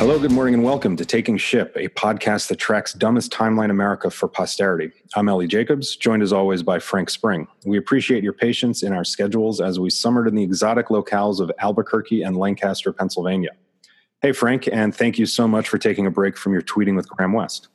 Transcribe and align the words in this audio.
Hello, 0.00 0.18
good 0.18 0.32
morning, 0.32 0.54
and 0.54 0.64
welcome 0.64 0.96
to 0.96 1.04
Taking 1.04 1.36
Ship, 1.36 1.70
a 1.76 1.88
podcast 1.88 2.48
that 2.48 2.56
tracks 2.56 2.94
dumbest 2.94 3.30
timeline 3.30 3.70
America 3.70 4.08
for 4.08 4.26
posterity. 4.26 4.92
I'm 5.14 5.28
Ellie 5.28 5.46
Jacobs, 5.46 5.94
joined 5.94 6.22
as 6.22 6.32
always 6.32 6.62
by 6.62 6.78
Frank 6.78 7.10
Spring. 7.10 7.48
We 7.66 7.76
appreciate 7.76 8.24
your 8.24 8.32
patience 8.32 8.82
in 8.82 8.94
our 8.94 9.04
schedules 9.04 9.60
as 9.60 9.78
we 9.78 9.90
summered 9.90 10.26
in 10.26 10.36
the 10.36 10.42
exotic 10.42 10.86
locales 10.86 11.38
of 11.38 11.52
Albuquerque 11.58 12.22
and 12.22 12.34
Lancaster, 12.34 12.94
Pennsylvania. 12.94 13.50
Hey, 14.22 14.32
Frank, 14.32 14.68
and 14.70 14.94
thank 14.94 15.18
you 15.18 15.24
so 15.24 15.48
much 15.48 15.68
for 15.68 15.78
taking 15.78 16.06
a 16.06 16.10
break 16.10 16.36
from 16.36 16.52
your 16.52 16.60
tweeting 16.60 16.94
with 16.94 17.08
Graham 17.08 17.32
West. 17.32 17.68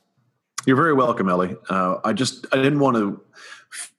You're 0.64 0.76
very 0.76 0.94
welcome, 0.94 1.28
Ellie. 1.28 1.56
Uh, 1.68 1.96
I 2.04 2.12
just 2.12 2.46
I 2.52 2.56
didn't 2.56 2.78
want 2.78 2.96
to 2.96 3.20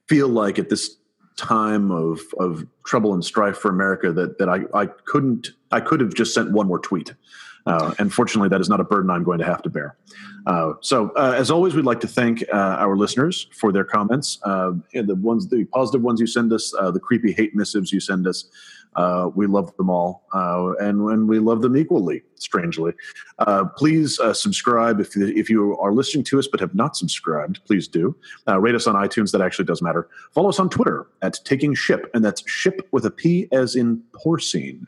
feel 0.08 0.30
like 0.30 0.58
at 0.58 0.70
this 0.70 0.96
time 1.36 1.92
of 1.92 2.22
of 2.40 2.66
trouble 2.86 3.14
and 3.14 3.24
strife 3.24 3.58
for 3.58 3.70
America 3.70 4.14
that 4.14 4.38
that 4.38 4.48
I, 4.48 4.62
I 4.74 4.86
couldn't 4.86 5.50
I 5.72 5.82
could 5.82 6.00
have 6.00 6.14
just 6.14 6.34
sent 6.34 6.52
one 6.52 6.68
more 6.68 6.80
tweet. 6.80 7.14
Uh, 7.66 7.94
and 8.00 8.14
fortunately, 8.14 8.48
that 8.48 8.62
is 8.62 8.70
not 8.70 8.80
a 8.80 8.84
burden 8.86 9.10
I'm 9.10 9.26
going 9.26 9.40
to 9.40 9.46
have 9.46 9.62
to 9.64 9.70
bear. 9.70 9.98
Uh, 10.46 10.74
so, 10.80 11.10
uh, 11.18 11.34
as 11.36 11.52
always, 11.52 11.76
we'd 11.76 11.84
like 11.84 12.00
to 12.00 12.08
thank 12.08 12.42
uh, 12.54 12.56
our 12.56 12.96
listeners 12.96 13.50
for 13.52 13.74
their 13.74 13.84
comments. 13.84 14.40
Uh, 14.44 14.72
the 14.94 15.16
ones, 15.16 15.50
the 15.50 15.66
positive 15.66 16.02
ones 16.02 16.22
you 16.22 16.28
send 16.28 16.54
us, 16.54 16.74
uh, 16.80 16.92
the 16.92 17.00
creepy 17.02 17.34
hate 17.34 17.54
missives 17.58 17.92
you 17.92 18.00
send 18.00 18.26
us. 18.26 18.46
Uh, 18.98 19.30
we 19.36 19.46
love 19.46 19.76
them 19.78 19.90
all, 19.90 20.26
uh, 20.34 20.74
and, 20.80 21.00
and 21.12 21.30
we 21.30 21.38
love 21.40 21.62
them 21.62 21.78
equally. 21.78 22.24
Strangely, 22.36 22.94
uh, 23.40 23.66
please 23.78 24.20
subscribe 24.34 25.00
if 25.00 25.16
if 25.16 25.50
you 25.50 25.78
are 25.80 25.94
listening 25.94 26.24
to 26.24 26.38
us 26.38 26.48
but 26.48 26.60
have 26.60 26.76
not 26.76 26.96
subscribed. 26.96 27.64
Please 27.66 27.88
do 27.88 28.16
rate 28.48 28.76
us 28.76 28.88
on 28.88 28.96
iTunes. 28.96 29.32
That 29.32 29.42
actually 29.42 29.66
does 29.66 29.82
matter. 29.82 30.10
Follow 30.34 30.50
us 30.50 30.60
on 30.60 30.70
Twitter 30.70 31.08
at 31.22 31.40
Taking 31.46 31.74
Ship, 31.74 32.10
and 32.14 32.26
that's 32.26 32.48
ship 32.50 32.88
with 32.92 33.06
a 33.06 33.12
P 33.12 33.48
as 33.52 33.76
in 33.76 34.02
porcine. 34.14 34.86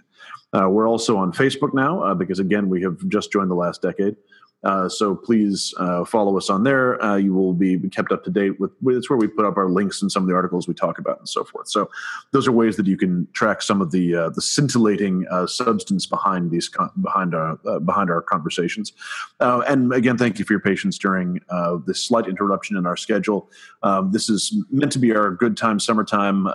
Uh, 0.54 0.68
we're 0.68 0.88
also 0.88 1.16
on 1.18 1.32
Facebook 1.32 1.74
now 1.74 2.02
uh, 2.04 2.14
because, 2.14 2.40
again, 2.40 2.70
we 2.70 2.82
have 2.82 2.98
just 3.08 3.32
joined 3.32 3.52
the 3.52 3.56
last 3.56 3.82
decade. 3.82 4.16
Uh, 4.64 4.90
so 4.90 5.16
please 5.16 5.74
uh, 5.78 6.04
follow 6.04 6.38
us 6.38 6.50
on 6.50 6.64
there. 6.64 7.02
Uh, 7.02 7.16
you 7.16 7.34
will 7.34 7.54
be 7.54 7.80
kept 7.90 8.12
up 8.12 8.24
to 8.26 8.30
date 8.30 8.60
with. 8.60 8.72
It's 8.88 9.10
where 9.10 9.18
we 9.18 9.28
put 9.28 9.46
up 9.46 9.58
our 9.58 9.70
links 9.70 10.02
and 10.02 10.12
some 10.12 10.24
of 10.24 10.30
the 10.30 10.36
articles 10.36 10.68
we 10.68 10.74
talk 10.74 11.00
about 11.00 11.20
and 11.20 11.30
so 11.30 11.44
forth. 11.44 11.70
So 11.70 11.90
those 12.32 12.48
are 12.48 12.52
ways 12.52 12.76
that 12.76 12.86
you 12.86 12.98
can 12.98 13.28
track 13.34 13.62
some 13.62 13.82
of 13.82 13.92
the 13.92 14.16
uh, 14.16 14.30
the 14.30 14.42
scintillating 14.42 15.26
substance 15.48 16.06
behind 16.06 16.52
these 16.52 16.70
behind 17.02 17.34
our 17.34 17.56
behind 17.80 18.10
our 18.10 18.22
conversations. 18.22 18.92
and 19.40 19.94
again, 19.94 20.18
thank 20.18 20.40
you 20.40 20.46
for 20.46 20.54
your 20.54 20.60
patience 20.60 20.98
during 20.98 21.40
this 21.86 22.04
slight 22.04 22.28
interruption 22.28 22.76
in 22.76 22.86
our 22.86 22.98
schedule. 22.98 23.50
Um, 23.84 24.12
this 24.12 24.30
is 24.30 24.54
meant 24.72 24.92
to 24.92 25.00
be 25.00 25.16
our 25.16 25.32
good 25.32 25.56
time, 25.56 25.80
summertime 25.80 26.48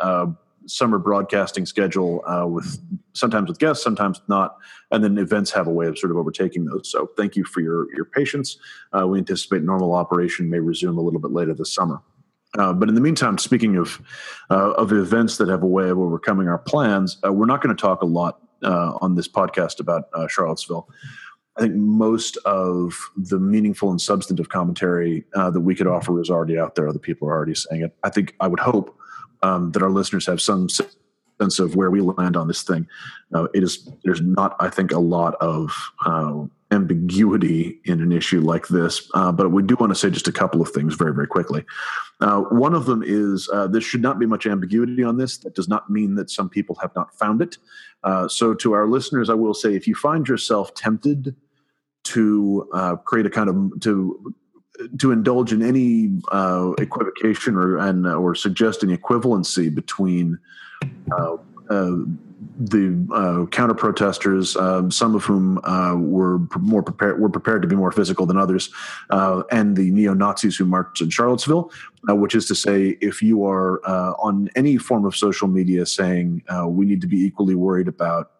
summer 0.66 0.98
broadcasting 0.98 1.66
schedule 1.66 2.22
uh, 2.26 2.46
with 2.46 2.78
sometimes 3.12 3.48
with 3.48 3.58
guests, 3.58 3.82
sometimes 3.82 4.20
not, 4.28 4.56
and 4.90 5.02
then 5.02 5.18
events 5.18 5.50
have 5.50 5.66
a 5.66 5.70
way 5.70 5.86
of 5.86 5.98
sort 5.98 6.10
of 6.10 6.16
overtaking 6.16 6.64
those. 6.64 6.90
So 6.90 7.10
thank 7.16 7.36
you 7.36 7.44
for 7.44 7.60
your 7.60 7.94
your 7.94 8.04
patience. 8.04 8.58
Uh, 8.92 9.06
we 9.06 9.18
anticipate 9.18 9.62
normal 9.62 9.94
operation 9.94 10.50
may 10.50 10.58
resume 10.58 10.98
a 10.98 11.02
little 11.02 11.20
bit 11.20 11.30
later 11.30 11.54
this 11.54 11.72
summer. 11.72 12.00
Uh, 12.58 12.72
but 12.72 12.88
in 12.88 12.94
the 12.94 13.00
meantime, 13.00 13.38
speaking 13.38 13.76
of 13.76 14.00
uh, 14.50 14.72
of 14.72 14.92
events 14.92 15.36
that 15.38 15.48
have 15.48 15.62
a 15.62 15.66
way 15.66 15.88
of 15.88 15.98
overcoming 15.98 16.48
our 16.48 16.58
plans, 16.58 17.18
uh, 17.26 17.32
we're 17.32 17.46
not 17.46 17.62
going 17.62 17.74
to 17.74 17.80
talk 17.80 18.02
a 18.02 18.06
lot 18.06 18.40
uh, 18.62 18.96
on 19.00 19.14
this 19.14 19.28
podcast 19.28 19.80
about 19.80 20.04
Charlottesville. 20.28 20.88
I 21.56 21.62
think 21.62 21.74
most 21.74 22.36
of 22.38 22.98
the 23.16 23.38
meaningful 23.38 23.90
and 23.90 24.00
substantive 24.00 24.48
commentary 24.48 25.24
that 25.34 25.60
we 25.60 25.76
could 25.76 25.86
offer 25.86 26.20
is 26.20 26.28
already 26.28 26.58
out 26.58 26.74
there. 26.74 26.88
Other 26.88 26.98
people 26.98 27.28
are 27.28 27.32
already 27.32 27.54
saying 27.54 27.82
it. 27.82 27.96
I 28.02 28.10
think 28.10 28.34
I 28.40 28.48
would 28.48 28.58
hope 28.58 28.98
um, 29.44 29.70
that 29.72 29.82
our 29.82 29.90
listeners 29.90 30.26
have 30.26 30.40
some 30.40 30.68
sense 30.68 31.58
of 31.58 31.76
where 31.76 31.90
we 31.90 32.00
land 32.00 32.36
on 32.36 32.48
this 32.48 32.62
thing. 32.62 32.88
Uh, 33.34 33.44
it 33.54 33.62
is 33.62 33.88
there's 34.04 34.22
not, 34.22 34.56
I 34.58 34.70
think, 34.70 34.90
a 34.90 34.98
lot 34.98 35.34
of 35.40 35.70
uh, 36.06 36.44
ambiguity 36.70 37.80
in 37.84 38.00
an 38.00 38.10
issue 38.10 38.40
like 38.40 38.68
this, 38.68 39.10
uh, 39.14 39.30
but 39.30 39.50
we 39.50 39.62
do 39.62 39.76
want 39.78 39.90
to 39.90 39.94
say 39.94 40.08
just 40.10 40.28
a 40.28 40.32
couple 40.32 40.62
of 40.62 40.70
things 40.70 40.94
very, 40.94 41.12
very 41.12 41.26
quickly. 41.26 41.64
Uh, 42.20 42.40
one 42.40 42.74
of 42.74 42.86
them 42.86 43.02
is 43.04 43.48
uh, 43.52 43.66
there 43.66 43.82
should 43.82 44.00
not 44.00 44.18
be 44.18 44.26
much 44.26 44.46
ambiguity 44.46 45.04
on 45.04 45.18
this. 45.18 45.36
That 45.38 45.54
does 45.54 45.68
not 45.68 45.90
mean 45.90 46.14
that 46.14 46.30
some 46.30 46.48
people 46.48 46.76
have 46.76 46.94
not 46.96 47.14
found 47.14 47.42
it. 47.42 47.58
Uh, 48.02 48.28
so, 48.28 48.54
to 48.54 48.72
our 48.72 48.86
listeners, 48.86 49.28
I 49.28 49.34
will 49.34 49.54
say 49.54 49.74
if 49.74 49.86
you 49.86 49.94
find 49.94 50.26
yourself 50.26 50.74
tempted 50.74 51.36
to 52.04 52.68
create 53.04 53.26
a 53.26 53.30
kind 53.30 53.48
of 53.48 53.80
to 53.80 54.34
to 54.98 55.12
indulge 55.12 55.52
in 55.52 55.62
any 55.62 56.10
uh, 56.32 56.72
equivocation 56.78 57.56
or 57.56 57.78
and 57.78 58.06
uh, 58.06 58.14
or 58.14 58.34
suggest 58.34 58.82
any 58.82 58.96
equivalency 58.96 59.74
between 59.74 60.38
uh, 61.12 61.36
uh 61.70 61.92
the 62.56 63.08
uh, 63.12 63.46
counter 63.46 63.74
protesters, 63.74 64.54
um, 64.56 64.90
some 64.90 65.14
of 65.14 65.24
whom 65.24 65.58
uh, 65.64 65.96
were 65.96 66.38
more 66.58 66.82
prepared 66.82 67.20
were 67.20 67.28
prepared 67.28 67.62
to 67.62 67.68
be 67.68 67.74
more 67.74 67.90
physical 67.90 68.26
than 68.26 68.36
others, 68.36 68.70
and 69.10 69.76
the 69.76 69.90
neo 69.90 70.14
Nazis 70.14 70.56
who 70.56 70.64
marched 70.64 71.00
in 71.00 71.10
Charlottesville. 71.10 71.72
which 72.08 72.34
is 72.34 72.46
to 72.46 72.54
say, 72.54 72.96
if 73.00 73.22
you 73.22 73.46
are 73.46 73.84
on 74.18 74.50
any 74.54 74.76
form 74.76 75.04
of 75.04 75.16
social 75.16 75.48
media 75.48 75.86
saying 75.86 76.42
we 76.66 76.84
need 76.84 77.00
to 77.00 77.08
be 77.08 77.24
equally 77.24 77.54
worried 77.54 77.88
about 77.88 78.32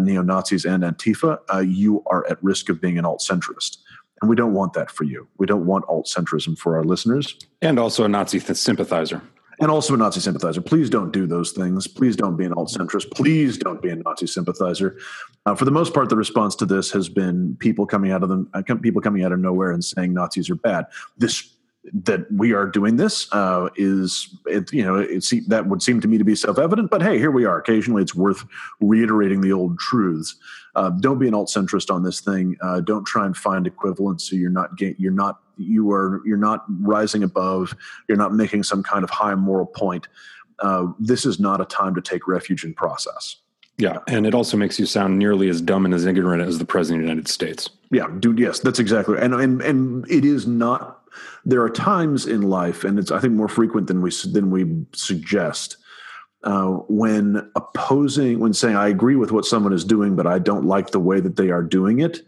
neo 0.00 0.22
Nazis 0.22 0.64
and 0.64 0.82
Antifa, 0.82 1.38
you 1.64 2.02
are 2.06 2.26
at 2.28 2.42
risk 2.42 2.68
of 2.68 2.80
being 2.80 2.98
an 2.98 3.04
alt 3.04 3.20
centrist. 3.20 3.78
And 4.24 4.30
we 4.30 4.36
don't 4.36 4.54
want 4.54 4.72
that 4.72 4.90
for 4.90 5.04
you. 5.04 5.28
We 5.36 5.44
don't 5.44 5.66
want 5.66 5.84
alt 5.86 6.06
centrism 6.06 6.56
for 6.56 6.76
our 6.76 6.82
listeners. 6.82 7.36
And 7.60 7.78
also 7.78 8.04
a 8.04 8.08
Nazi 8.08 8.40
th- 8.40 8.56
sympathizer. 8.56 9.20
And 9.60 9.70
also 9.70 9.92
a 9.92 9.98
Nazi 9.98 10.20
sympathizer. 10.20 10.62
Please 10.62 10.88
don't 10.88 11.12
do 11.12 11.26
those 11.26 11.52
things. 11.52 11.86
Please 11.86 12.16
don't 12.16 12.34
be 12.34 12.46
an 12.46 12.54
alt 12.54 12.70
centrist. 12.70 13.10
Please 13.10 13.58
don't 13.58 13.82
be 13.82 13.90
a 13.90 13.96
Nazi 13.96 14.26
sympathizer. 14.26 14.96
Uh, 15.44 15.54
for 15.54 15.66
the 15.66 15.70
most 15.70 15.92
part, 15.92 16.08
the 16.08 16.16
response 16.16 16.56
to 16.56 16.64
this 16.64 16.90
has 16.90 17.10
been 17.10 17.54
people 17.60 17.84
coming 17.84 18.12
out 18.12 18.22
of 18.22 18.30
them, 18.30 18.48
uh, 18.54 18.62
people 18.80 19.02
coming 19.02 19.22
out 19.24 19.32
of 19.32 19.40
nowhere 19.40 19.72
and 19.72 19.84
saying 19.84 20.14
Nazis 20.14 20.48
are 20.48 20.54
bad. 20.54 20.86
This 21.18 21.54
that 21.92 22.30
we 22.32 22.52
are 22.52 22.66
doing 22.66 22.96
this 22.96 23.28
uh, 23.32 23.68
is 23.76 24.34
it, 24.46 24.72
you 24.72 24.82
know 24.82 24.96
it 24.96 25.24
that 25.48 25.66
would 25.66 25.82
seem 25.82 26.00
to 26.00 26.08
me 26.08 26.16
to 26.16 26.24
be 26.24 26.34
self-evident 26.34 26.90
but 26.90 27.02
hey 27.02 27.18
here 27.18 27.30
we 27.30 27.44
are. 27.44 27.58
Occasionally 27.58 28.02
it's 28.02 28.14
worth 28.14 28.44
reiterating 28.80 29.40
the 29.40 29.52
old 29.52 29.78
truths. 29.78 30.36
Uh, 30.74 30.90
don't 30.90 31.18
be 31.18 31.28
an 31.28 31.34
alt 31.34 31.48
centrist 31.48 31.92
on 31.92 32.02
this 32.02 32.20
thing. 32.20 32.56
Uh, 32.60 32.80
don't 32.80 33.04
try 33.04 33.26
and 33.26 33.36
find 33.36 33.66
equivalence 33.66 34.28
so 34.28 34.36
you're 34.36 34.50
not 34.50 34.70
you're 34.78 35.12
not 35.12 35.40
you 35.56 35.90
are 35.92 36.20
you're 36.24 36.36
not 36.36 36.64
rising 36.80 37.22
above. 37.22 37.74
You're 38.08 38.18
not 38.18 38.34
making 38.34 38.62
some 38.64 38.82
kind 38.82 39.04
of 39.04 39.10
high 39.10 39.34
moral 39.34 39.66
point. 39.66 40.08
Uh, 40.60 40.86
this 40.98 41.26
is 41.26 41.38
not 41.38 41.60
a 41.60 41.64
time 41.64 41.94
to 41.94 42.00
take 42.00 42.26
refuge 42.26 42.64
in 42.64 42.74
process. 42.74 43.36
Yeah, 43.76 43.98
and 44.06 44.24
it 44.24 44.34
also 44.34 44.56
makes 44.56 44.78
you 44.78 44.86
sound 44.86 45.18
nearly 45.18 45.48
as 45.48 45.60
dumb 45.60 45.84
and 45.84 45.92
as 45.92 46.06
ignorant 46.06 46.42
as 46.42 46.58
the 46.58 46.64
president 46.64 47.02
of 47.02 47.06
the 47.06 47.10
United 47.10 47.28
States. 47.28 47.68
Yeah, 47.90 48.06
dude. 48.20 48.38
Yes, 48.38 48.60
that's 48.60 48.78
exactly, 48.78 49.18
and 49.18 49.34
and 49.34 49.60
and 49.62 50.08
it 50.10 50.24
is 50.24 50.46
not 50.46 51.00
there 51.44 51.62
are 51.62 51.70
times 51.70 52.26
in 52.26 52.42
life, 52.42 52.84
and 52.84 52.98
it's 52.98 53.10
I 53.10 53.20
think 53.20 53.34
more 53.34 53.48
frequent 53.48 53.86
than 53.86 54.02
we 54.02 54.10
than 54.32 54.50
we 54.50 54.84
suggest, 54.92 55.76
uh, 56.44 56.72
when 56.88 57.50
opposing, 57.56 58.38
when 58.38 58.52
saying 58.52 58.76
I 58.76 58.88
agree 58.88 59.16
with 59.16 59.32
what 59.32 59.44
someone 59.44 59.72
is 59.72 59.84
doing, 59.84 60.14
but 60.14 60.26
I 60.26 60.38
don't 60.38 60.66
like 60.66 60.90
the 60.90 61.00
way 61.00 61.20
that 61.20 61.36
they 61.36 61.50
are 61.50 61.62
doing 61.62 62.00
it. 62.00 62.20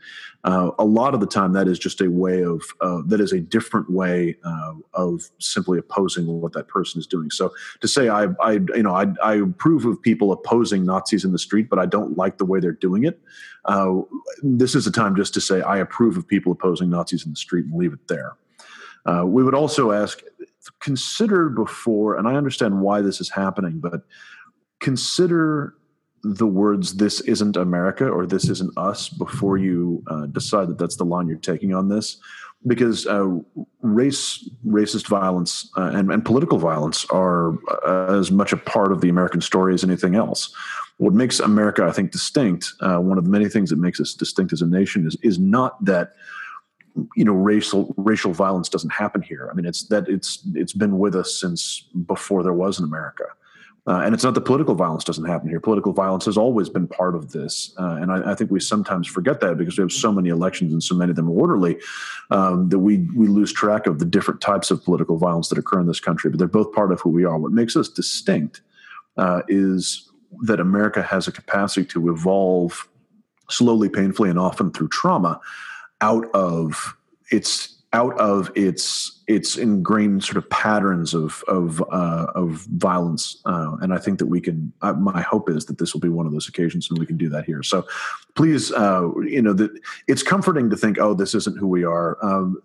Uh, 0.45 0.71
a 0.79 0.85
lot 0.85 1.13
of 1.13 1.19
the 1.19 1.27
time, 1.27 1.53
that 1.53 1.67
is 1.67 1.77
just 1.77 2.01
a 2.01 2.09
way 2.09 2.45
of 2.45 2.63
uh, 2.81 3.03
that 3.07 3.21
is 3.21 3.33
a 3.33 3.41
different 3.41 3.91
way 3.91 4.37
uh, 4.45 4.75
of 4.95 5.29
simply 5.41 5.77
opposing 5.77 6.25
what 6.41 6.53
that 6.53 6.69
person 6.69 7.01
is 7.01 7.07
doing. 7.07 7.31
So 7.31 7.53
to 7.81 7.89
say 7.89 8.09
I, 8.09 8.29
I 8.41 8.53
you 8.53 8.83
know, 8.83 8.95
I, 8.95 9.07
I 9.23 9.35
approve 9.35 9.85
of 9.85 10.01
people 10.01 10.31
opposing 10.31 10.87
Nazis 10.87 11.25
in 11.25 11.33
the 11.33 11.39
street, 11.39 11.69
but 11.69 11.81
I 11.81 11.87
don't 11.87 12.17
like 12.17 12.39
the 12.39 12.45
way 12.45 12.61
they're 12.61 12.73
doing 12.73 13.05
it. 13.05 13.21
Uh, 13.65 14.03
this 14.43 14.77
is 14.77 14.87
a 14.87 14.93
time 14.93 15.17
just 15.17 15.35
to 15.35 15.41
say 15.41 15.63
I 15.63 15.79
approve 15.79 16.17
of 16.17 16.29
people 16.29 16.53
opposing 16.53 16.91
Nazis 16.91 17.27
in 17.27 17.33
the 17.33 17.37
street 17.37 17.65
and 17.65 17.75
leave 17.75 17.93
it 17.93 18.06
there. 18.06 18.37
Uh, 19.06 19.25
we 19.25 19.43
would 19.43 19.55
also 19.55 19.93
ask 19.93 20.23
consider 20.81 21.49
before, 21.49 22.17
and 22.17 22.26
I 22.26 22.35
understand 22.35 22.81
why 22.81 23.00
this 23.00 23.20
is 23.20 23.31
happening, 23.31 23.79
but 23.79 24.03
consider 24.81 25.75
the 26.23 26.47
words 26.47 26.97
"This 26.97 27.20
isn't 27.20 27.56
America" 27.56 28.08
or 28.08 28.26
"This 28.26 28.49
isn't 28.49 28.76
us" 28.76 29.08
before 29.08 29.58
you 29.58 30.03
uh, 30.08 30.26
decide 30.26 30.69
that 30.69 30.79
that's 30.79 30.97
the 30.97 31.05
line 31.05 31.29
you're 31.29 31.38
taking 31.38 31.73
on 31.73 31.88
this, 31.88 32.17
because 32.67 33.06
uh, 33.06 33.29
race, 33.81 34.49
racist 34.67 35.06
violence, 35.06 35.70
uh, 35.76 35.91
and, 35.94 36.11
and, 36.11 36.25
political 36.25 36.58
violence 36.58 37.05
are 37.11 37.55
uh, 37.87 38.19
as 38.19 38.32
much 38.32 38.53
a 38.53 38.56
part 38.56 38.91
of 38.91 39.00
the 39.00 39.08
American 39.08 39.41
story 39.41 39.73
as 39.73 39.85
anything 39.85 40.17
else. 40.17 40.53
What 40.99 41.12
makes 41.12 41.38
America, 41.38 41.85
I 41.85 41.93
think, 41.93 42.11
distinct, 42.11 42.73
uh, 42.81 42.99
one 42.99 43.19
of 43.19 43.25
the 43.25 43.31
many 43.31 43.49
things 43.49 43.70
that 43.70 43.79
makes 43.79 44.00
us 44.00 44.14
distinct 44.14 44.53
as 44.53 44.62
a 44.62 44.67
nation, 44.67 45.06
is 45.06 45.17
is 45.23 45.38
not 45.38 45.85
that 45.85 46.14
you 47.14 47.25
know 47.25 47.32
racial 47.32 47.94
racial 47.96 48.32
violence 48.32 48.69
doesn't 48.69 48.93
happen 48.93 49.22
here 49.22 49.48
i 49.50 49.54
mean 49.54 49.66
it's 49.66 49.84
that 49.88 50.08
it's 50.08 50.43
it's 50.54 50.72
been 50.72 50.98
with 50.98 51.14
us 51.14 51.40
since 51.40 51.82
before 52.06 52.43
there 52.43 52.52
was 52.52 52.78
in 52.78 52.84
america 52.84 53.25
Uh, 53.88 54.00
and 54.04 54.14
it's 54.14 54.25
not 54.25 54.34
that 54.34 54.40
political 54.40 54.75
violence 54.75 55.04
doesn't 55.04 55.26
happen 55.26 55.48
here. 55.48 55.60
Political 55.60 55.93
violence 55.93 56.25
has 56.25 56.37
always 56.37 56.69
been 56.69 56.88
part 56.88 57.14
of 57.14 57.31
this. 57.31 57.72
Uh, 57.78 57.98
and 58.00 58.10
I, 58.10 58.32
I, 58.32 58.34
think 58.34 58.50
we 58.50 58.58
sometimes 58.58 59.06
forget 59.06 59.38
that 59.43 59.56
because 59.56 59.78
we 59.78 59.82
have 59.82 59.93
so 59.93 60.10
many 60.10 60.28
elections 60.28 60.72
and 60.72 60.82
so 60.82 60.96
many 60.96 61.10
of 61.10 61.16
them 61.16 61.31
orderly 61.31 61.78
um, 62.32 62.69
that 62.70 62.81
we, 62.81 63.06
we 63.14 63.28
lose 63.28 63.52
track 63.52 63.87
of 63.87 64.00
the 64.00 64.04
different 64.04 64.40
types 64.40 64.72
of 64.72 64.82
political 64.82 65.19
violence 65.19 65.50
that 65.50 65.58
occur 65.58 65.78
in 65.78 65.87
this 65.87 66.00
country. 66.00 66.31
But 66.31 66.38
they're 66.40 66.48
both 66.48 66.72
part 66.72 66.90
of 66.90 67.00
who 67.00 67.10
we 67.10 67.25
are. 67.25 67.38
What 67.38 67.52
makes 67.52 67.76
us 67.76 67.88
distinct 67.88 68.60
uh, 69.16 69.43
is 69.46 70.10
that 70.43 70.58
America 70.58 71.00
has 71.00 71.28
a 71.28 71.32
capacity 71.32 71.87
to 71.87 72.10
evolve 72.10 72.88
slowly, 73.48 73.88
painfully, 73.88 74.31
and 74.31 74.38
often 74.38 74.72
through 74.72 74.88
trauma 74.88 75.40
out 76.00 76.26
of 76.34 76.96
its 77.31 77.76
out 77.93 78.19
of 78.20 78.50
its 78.54 79.22
its 79.26 79.56
ingrained 79.56 80.22
sort 80.22 80.37
of 80.37 80.48
patterns 80.50 81.14
of 81.14 81.43
of 81.48 81.82
uh, 81.90 82.26
of 82.34 82.66
violence, 82.72 83.40
uh, 83.46 83.76
and 83.81 83.94
I 83.94 83.98
think 83.98 84.19
that 84.19 84.26
we 84.26 84.40
can. 84.40 84.72
Uh, 84.82 84.93
my 84.93 85.22
hope 85.22 85.48
is 85.48 85.66
that 85.66 85.78
this 85.78 85.94
will 85.94 86.00
be 86.00 86.08
one 86.08 86.26
of 86.26 86.32
those 86.32 86.48
occasions, 86.48 86.88
and 86.90 86.98
we 86.98 87.06
can 87.06 87.16
do 87.16 87.28
that 87.31 87.44
here. 87.44 87.62
So, 87.62 87.87
please, 88.34 88.72
uh, 88.72 89.08
you 89.22 89.40
know, 89.40 89.54
that 89.54 89.70
it's 90.08 90.22
comforting 90.22 90.69
to 90.70 90.76
think, 90.76 90.98
oh, 90.98 91.14
this 91.14 91.34
isn't 91.34 91.58
who 91.58 91.66
we 91.66 91.84
are. 91.84 92.19
Um, 92.22 92.60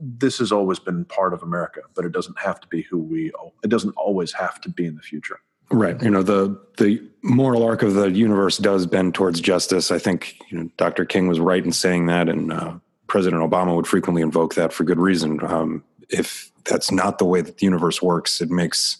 this 0.00 0.38
has 0.38 0.52
always 0.52 0.78
been 0.78 1.04
part 1.06 1.32
of 1.32 1.42
America, 1.42 1.80
but 1.94 2.04
it 2.04 2.12
doesn't 2.12 2.38
have 2.38 2.60
to 2.60 2.68
be 2.68 2.82
who 2.82 2.98
we. 2.98 3.32
It 3.62 3.68
doesn't 3.70 3.94
always 3.96 4.32
have 4.32 4.60
to 4.62 4.68
be 4.68 4.86
in 4.86 4.96
the 4.96 5.02
future. 5.02 5.40
Right. 5.70 6.00
You 6.02 6.10
know, 6.10 6.22
the 6.22 6.60
the 6.76 7.02
moral 7.22 7.62
arc 7.62 7.82
of 7.82 7.94
the 7.94 8.10
universe 8.10 8.58
does 8.58 8.86
bend 8.86 9.14
towards 9.14 9.40
justice. 9.40 9.90
I 9.90 9.98
think 9.98 10.40
you 10.50 10.58
know 10.58 10.70
Dr. 10.76 11.04
King 11.04 11.26
was 11.26 11.40
right 11.40 11.64
in 11.64 11.72
saying 11.72 12.06
that, 12.06 12.28
and 12.28 12.52
uh, 12.52 12.74
President 13.06 13.42
Obama 13.42 13.74
would 13.74 13.86
frequently 13.86 14.22
invoke 14.22 14.54
that 14.54 14.72
for 14.72 14.84
good 14.84 14.98
reason. 14.98 15.40
Um, 15.44 15.82
if 16.10 16.50
that's 16.64 16.90
not 16.90 17.18
the 17.18 17.24
way 17.24 17.40
that 17.40 17.58
the 17.58 17.64
universe 17.64 18.02
works, 18.02 18.40
it 18.40 18.50
makes 18.50 18.98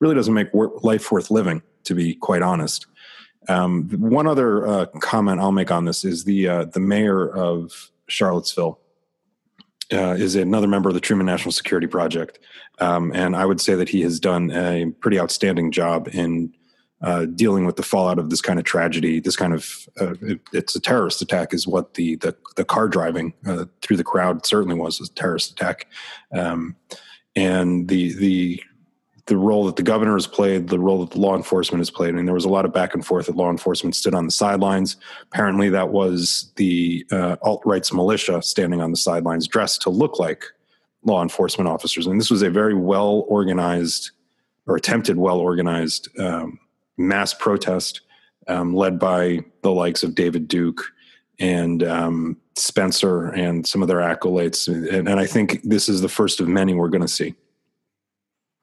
really 0.00 0.14
doesn't 0.14 0.34
make 0.34 0.48
life 0.54 1.10
worth 1.10 1.30
living. 1.30 1.62
To 1.84 1.94
be 1.94 2.14
quite 2.14 2.42
honest. 2.42 2.86
Um, 3.48 3.88
one 3.90 4.26
other 4.26 4.66
uh, 4.66 4.86
comment 5.00 5.40
I'll 5.40 5.52
make 5.52 5.70
on 5.70 5.84
this 5.84 6.04
is 6.04 6.24
the 6.24 6.48
uh, 6.48 6.64
the 6.64 6.80
mayor 6.80 7.28
of 7.28 7.90
Charlottesville 8.08 8.80
uh, 9.92 10.14
is 10.18 10.34
another 10.34 10.66
member 10.66 10.88
of 10.88 10.94
the 10.94 11.00
Truman 11.00 11.26
National 11.26 11.52
Security 11.52 11.86
Project, 11.86 12.38
um, 12.78 13.12
and 13.14 13.36
I 13.36 13.44
would 13.44 13.60
say 13.60 13.74
that 13.74 13.88
he 13.88 14.02
has 14.02 14.18
done 14.18 14.50
a 14.50 14.90
pretty 15.00 15.18
outstanding 15.20 15.70
job 15.70 16.08
in 16.12 16.52
uh, 17.02 17.26
dealing 17.26 17.66
with 17.66 17.76
the 17.76 17.82
fallout 17.82 18.18
of 18.18 18.30
this 18.30 18.40
kind 18.40 18.58
of 18.58 18.64
tragedy. 18.64 19.20
This 19.20 19.36
kind 19.36 19.52
of 19.54 19.88
uh, 20.00 20.14
it, 20.22 20.40
it's 20.52 20.74
a 20.74 20.80
terrorist 20.80 21.22
attack, 21.22 21.52
is 21.52 21.66
what 21.66 21.94
the 21.94 22.16
the, 22.16 22.34
the 22.56 22.64
car 22.64 22.88
driving 22.88 23.34
uh, 23.46 23.66
through 23.82 23.98
the 23.98 24.04
crowd 24.04 24.46
certainly 24.46 24.76
was 24.76 25.00
a 25.00 25.12
terrorist 25.12 25.52
attack, 25.52 25.86
um, 26.32 26.74
and 27.34 27.88
the 27.88 28.14
the 28.14 28.62
the 29.26 29.36
role 29.36 29.66
that 29.66 29.76
the 29.76 29.82
governor 29.82 30.14
has 30.14 30.26
played, 30.26 30.68
the 30.68 30.78
role 30.78 31.00
that 31.04 31.10
the 31.10 31.18
law 31.18 31.36
enforcement 31.36 31.80
has 31.80 31.90
played. 31.90 32.10
I 32.10 32.12
mean, 32.12 32.26
there 32.26 32.34
was 32.34 32.44
a 32.44 32.48
lot 32.48 32.64
of 32.64 32.72
back 32.72 32.94
and 32.94 33.04
forth 33.04 33.26
that 33.26 33.36
law 33.36 33.50
enforcement 33.50 33.96
stood 33.96 34.14
on 34.14 34.24
the 34.24 34.30
sidelines. 34.30 34.96
Apparently, 35.22 35.68
that 35.68 35.90
was 35.90 36.52
the 36.56 37.04
uh, 37.10 37.36
alt 37.42 37.62
right's 37.64 37.92
militia 37.92 38.40
standing 38.40 38.80
on 38.80 38.92
the 38.92 38.96
sidelines, 38.96 39.48
dressed 39.48 39.82
to 39.82 39.90
look 39.90 40.18
like 40.20 40.44
law 41.04 41.22
enforcement 41.22 41.68
officers. 41.68 42.06
And 42.06 42.20
this 42.20 42.30
was 42.30 42.42
a 42.42 42.50
very 42.50 42.74
well 42.74 43.24
organized 43.28 44.12
or 44.66 44.76
attempted 44.76 45.16
well 45.16 45.38
organized 45.38 46.08
um, 46.20 46.58
mass 46.96 47.34
protest 47.34 48.02
um, 48.48 48.74
led 48.74 48.98
by 48.98 49.40
the 49.62 49.72
likes 49.72 50.02
of 50.02 50.14
David 50.14 50.46
Duke 50.46 50.82
and 51.38 51.82
um, 51.82 52.36
Spencer 52.56 53.28
and 53.28 53.66
some 53.66 53.82
of 53.82 53.88
their 53.88 54.00
acolytes. 54.00 54.68
And, 54.68 55.08
and 55.08 55.20
I 55.20 55.26
think 55.26 55.62
this 55.62 55.88
is 55.88 56.00
the 56.00 56.08
first 56.08 56.40
of 56.40 56.48
many 56.48 56.74
we're 56.74 56.88
going 56.88 57.02
to 57.02 57.08
see. 57.08 57.34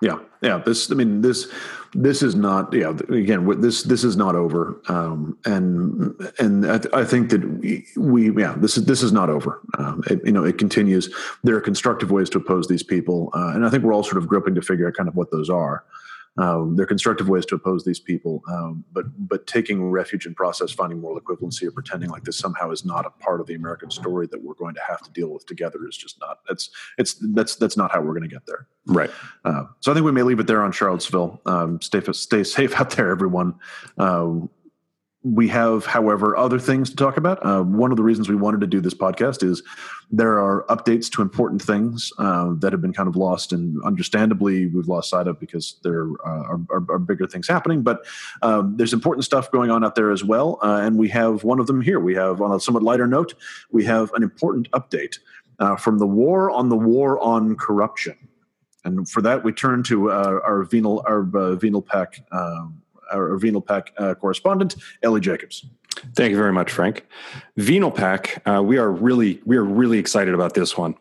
Yeah, 0.03 0.19
yeah. 0.41 0.57
This, 0.57 0.91
I 0.91 0.95
mean, 0.95 1.21
this, 1.21 1.47
this 1.93 2.21
is 2.21 2.35
not. 2.35 2.73
Yeah, 2.73 2.89
again, 3.07 3.61
this, 3.61 3.83
this 3.83 4.03
is 4.03 4.17
not 4.17 4.35
over. 4.35 4.81
Um, 4.89 5.37
and 5.45 6.13
and 6.39 6.69
I, 6.69 6.77
th- 6.79 6.93
I, 6.93 7.05
think 7.05 7.29
that 7.29 7.41
we, 7.61 7.87
we, 7.95 8.41
yeah, 8.41 8.53
this 8.57 8.75
is 8.75 8.83
this 8.83 9.01
is 9.01 9.13
not 9.13 9.29
over. 9.29 9.61
Um, 9.77 10.03
it, 10.07 10.19
you 10.25 10.33
know, 10.33 10.43
it 10.43 10.57
continues. 10.57 11.09
There 11.43 11.55
are 11.55 11.61
constructive 11.61 12.11
ways 12.11 12.29
to 12.31 12.39
oppose 12.39 12.67
these 12.67 12.83
people, 12.83 13.29
uh, 13.33 13.53
and 13.55 13.65
I 13.65 13.69
think 13.69 13.85
we're 13.85 13.93
all 13.93 14.03
sort 14.03 14.17
of 14.17 14.27
groping 14.27 14.55
to 14.55 14.61
figure 14.61 14.89
out 14.89 14.93
kind 14.93 15.07
of 15.07 15.15
what 15.15 15.31
those 15.31 15.49
are. 15.49 15.85
Um, 16.37 16.75
there 16.75 16.83
are 16.83 16.87
constructive 16.87 17.29
ways 17.29 17.45
to 17.47 17.55
oppose 17.55 17.85
these 17.85 17.99
people, 17.99 18.41
um, 18.49 18.83
but 18.91 19.05
but 19.17 19.45
taking 19.45 19.91
refuge 19.91 20.25
in 20.25 20.33
process, 20.33 20.71
finding 20.71 20.99
moral 20.99 21.19
equivalency, 21.19 21.67
or 21.67 21.71
pretending 21.71 22.09
like 22.09 22.23
this 22.23 22.39
somehow 22.39 22.71
is 22.71 22.83
not 22.83 23.05
a 23.05 23.11
part 23.11 23.39
of 23.39 23.45
the 23.45 23.53
American 23.53 23.91
story 23.91 24.27
that 24.31 24.43
we're 24.43 24.55
going 24.55 24.73
to 24.73 24.81
have 24.87 25.01
to 25.03 25.11
deal 25.11 25.29
with 25.29 25.45
together 25.45 25.87
is 25.87 25.95
just 25.95 26.19
not. 26.19 26.39
That's 26.47 26.71
it's 26.97 27.15
that's 27.33 27.55
that's 27.55 27.77
not 27.77 27.91
how 27.91 28.01
we're 28.01 28.13
going 28.13 28.27
to 28.27 28.33
get 28.35 28.47
there. 28.47 28.67
Right. 28.87 29.11
Uh, 29.45 29.65
so 29.81 29.91
I 29.91 29.93
think 29.93 30.05
we 30.05 30.11
may 30.11 30.23
leave 30.23 30.39
it 30.39 30.47
there 30.47 30.63
on 30.63 30.71
Charlottesville. 30.71 31.39
Um, 31.45 31.79
stay 31.81 32.01
stay 32.13 32.43
safe 32.43 32.79
out 32.79 32.89
there, 32.91 33.11
everyone. 33.11 33.53
Uh, 33.97 34.31
we 35.23 35.47
have, 35.47 35.85
however, 35.85 36.35
other 36.35 36.59
things 36.59 36.89
to 36.89 36.95
talk 36.97 37.15
about. 37.15 37.43
Uh, 37.45 37.63
one 37.63 37.91
of 37.91 37.97
the 37.97 38.03
reasons 38.03 38.27
we 38.27 38.35
wanted 38.35 38.59
to 38.59 38.67
do 38.67 38.81
this 38.81 38.93
podcast 38.93 39.41
is 39.41 39.63
there 40.11 40.37
are 40.37 40.65
updates 40.67 41.09
to 41.11 41.21
important 41.21 41.61
things 41.61 42.11
uh, 42.19 42.51
that 42.59 42.73
have 42.73 42.81
been 42.81 42.91
kind 42.91 43.07
of 43.07 43.15
lost, 43.15 43.53
and 43.53 43.81
understandably, 43.83 44.67
we've 44.67 44.87
lost 44.87 45.09
sight 45.09 45.27
of 45.27 45.39
because 45.39 45.79
there 45.81 46.07
uh, 46.25 46.43
are, 46.43 46.59
are, 46.69 46.85
are, 46.89 46.99
bigger 46.99 47.25
things 47.25 47.47
happening. 47.47 47.83
But 47.83 48.05
um, 48.41 48.75
there's 48.75 48.91
important 48.91 49.23
stuff 49.23 49.49
going 49.49 49.71
on 49.71 49.83
out 49.83 49.95
there 49.95 50.11
as 50.11 50.25
well, 50.25 50.59
uh, 50.61 50.81
and 50.83 50.97
we 50.97 51.07
have 51.09 51.45
one 51.45 51.59
of 51.59 51.67
them 51.67 51.81
here. 51.81 52.01
We 52.01 52.15
have, 52.15 52.41
on 52.41 52.53
a 52.53 52.59
somewhat 52.59 52.83
lighter 52.83 53.07
note, 53.07 53.33
we 53.71 53.85
have 53.85 54.11
an 54.13 54.23
important 54.23 54.69
update 54.71 55.19
uh, 55.59 55.77
from 55.77 55.99
the 55.99 56.07
war 56.07 56.51
on 56.51 56.67
the 56.67 56.77
war 56.77 57.17
on 57.19 57.55
corruption. 57.55 58.17
And 58.85 59.07
for 59.07 59.21
that, 59.21 59.45
we 59.45 59.53
turn 59.53 59.83
to 59.83 60.11
uh, 60.11 60.41
our 60.43 60.63
venal, 60.63 61.01
our 61.07 61.23
Venal 61.55 61.81
PAC 61.81 62.19
um, 62.33 62.82
our 63.13 63.37
Venal 63.37 63.61
PAC 63.61 63.93
uh, 63.97 64.15
correspondent, 64.15 64.75
Ellie 65.03 65.21
Jacobs. 65.21 65.65
Thank 66.15 66.31
you 66.31 66.37
very 66.37 66.53
much, 66.53 66.71
Frank. 66.71 67.05
Venal 67.57 67.91
PAC, 67.91 68.41
uh, 68.47 68.61
we 68.63 68.77
are 68.77 68.91
really 68.91 69.41
we 69.45 69.57
are 69.57 69.63
really 69.63 69.99
excited 69.99 70.33
about 70.33 70.53
this 70.53 70.77
one. 70.77 70.95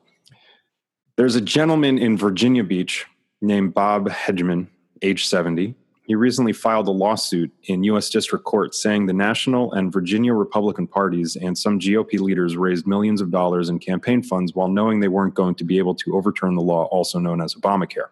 There's 1.17 1.35
a 1.35 1.41
gentleman 1.41 1.99
in 1.99 2.17
Virginia 2.17 2.65
Beach 2.65 3.07
named 3.41 3.75
Bob 3.75 4.09
Hedgeman, 4.09 4.69
age 5.03 5.27
70. 5.27 5.75
He 6.05 6.15
recently 6.15 6.53
filed 6.53 6.89
a 6.89 6.91
lawsuit 6.91 7.53
in 7.65 7.85
U.S. 7.85 8.11
District 8.11 8.45
Court 8.45 8.75
saying 8.75 9.07
the 9.07 9.13
national 9.13 9.73
and 9.73 9.93
Virginia 9.93 10.35
Republican 10.35 10.87
parties 10.87 11.37
and 11.37 11.57
some 11.57 11.79
GOP 11.79 12.19
leaders 12.19 12.57
raised 12.57 12.87
millions 12.87 13.21
of 13.21 13.31
dollars 13.31 13.69
in 13.69 13.79
campaign 13.79 14.23
funds 14.23 14.55
while 14.55 14.69
knowing 14.69 15.01
they 15.01 15.09
weren't 15.09 15.35
going 15.35 15.55
to 15.57 15.65
be 15.65 15.79
able 15.79 15.95
to 15.97 16.17
overturn 16.17 16.55
the 16.55 16.63
law, 16.63 16.85
also 16.87 17.19
known 17.19 17.41
as 17.41 17.55
Obamacare. 17.55 18.09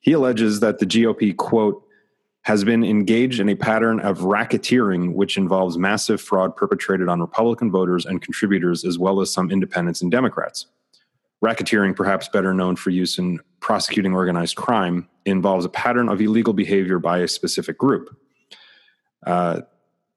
He 0.00 0.12
alleges 0.12 0.60
that 0.60 0.78
the 0.78 0.86
GOP, 0.86 1.36
quote, 1.36 1.82
has 2.42 2.64
been 2.64 2.82
engaged 2.82 3.38
in 3.38 3.48
a 3.48 3.54
pattern 3.54 4.00
of 4.00 4.20
racketeering, 4.20 5.12
which 5.12 5.36
involves 5.36 5.76
massive 5.76 6.20
fraud 6.20 6.56
perpetrated 6.56 7.08
on 7.08 7.20
Republican 7.20 7.70
voters 7.70 8.06
and 8.06 8.22
contributors, 8.22 8.84
as 8.84 8.98
well 8.98 9.20
as 9.20 9.30
some 9.30 9.50
independents 9.50 10.00
and 10.00 10.10
Democrats. 10.10 10.66
Racketeering, 11.44 11.94
perhaps 11.94 12.28
better 12.28 12.54
known 12.54 12.76
for 12.76 12.90
use 12.90 13.18
in 13.18 13.40
prosecuting 13.60 14.14
organized 14.14 14.56
crime, 14.56 15.08
involves 15.26 15.64
a 15.64 15.68
pattern 15.68 16.08
of 16.08 16.20
illegal 16.20 16.54
behavior 16.54 16.98
by 16.98 17.18
a 17.18 17.28
specific 17.28 17.76
group. 17.76 18.16
Uh, 19.26 19.60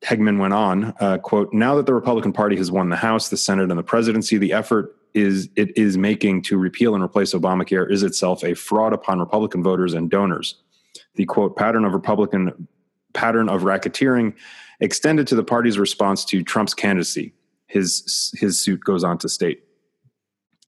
Heghmann 0.02 0.40
went 0.40 0.54
on, 0.54 0.94
uh, 1.00 1.18
quote, 1.18 1.54
now 1.54 1.76
that 1.76 1.86
the 1.86 1.94
Republican 1.94 2.34
Party 2.34 2.58
has 2.58 2.72
won 2.72 2.90
the 2.90 2.96
House, 2.96 3.30
the 3.30 3.38
Senate, 3.38 3.70
and 3.70 3.80
the 3.80 3.84
presidency, 3.84 4.38
the 4.38 4.54
effort 4.54 4.96
is 5.14 5.50
it 5.56 5.78
is 5.78 5.98
making 5.98 6.42
to 6.42 6.58
repeal 6.58 6.96
and 6.96 7.04
replace 7.04 7.34
Obamacare 7.34 7.90
is 7.90 8.02
itself 8.02 8.44
a 8.44 8.54
fraud 8.54 8.94
upon 8.94 9.20
Republican 9.20 9.62
voters 9.62 9.94
and 9.94 10.10
donors 10.10 10.56
the 11.16 11.26
quote 11.26 11.56
pattern 11.56 11.86
of 11.86 11.94
Republican 11.94 12.68
pattern 13.14 13.50
of 13.50 13.62
racketeering 13.62 14.34
extended 14.80 15.28
to 15.28 15.36
the 15.36 15.44
party's 15.44 15.78
response 15.78 16.26
to 16.26 16.44
Trump's 16.44 16.74
candidacy. 16.74 17.34
His 17.68 18.34
his 18.38 18.60
suit 18.60 18.84
goes 18.84 19.04
on 19.04 19.18
to 19.20 19.30
state 19.30 19.64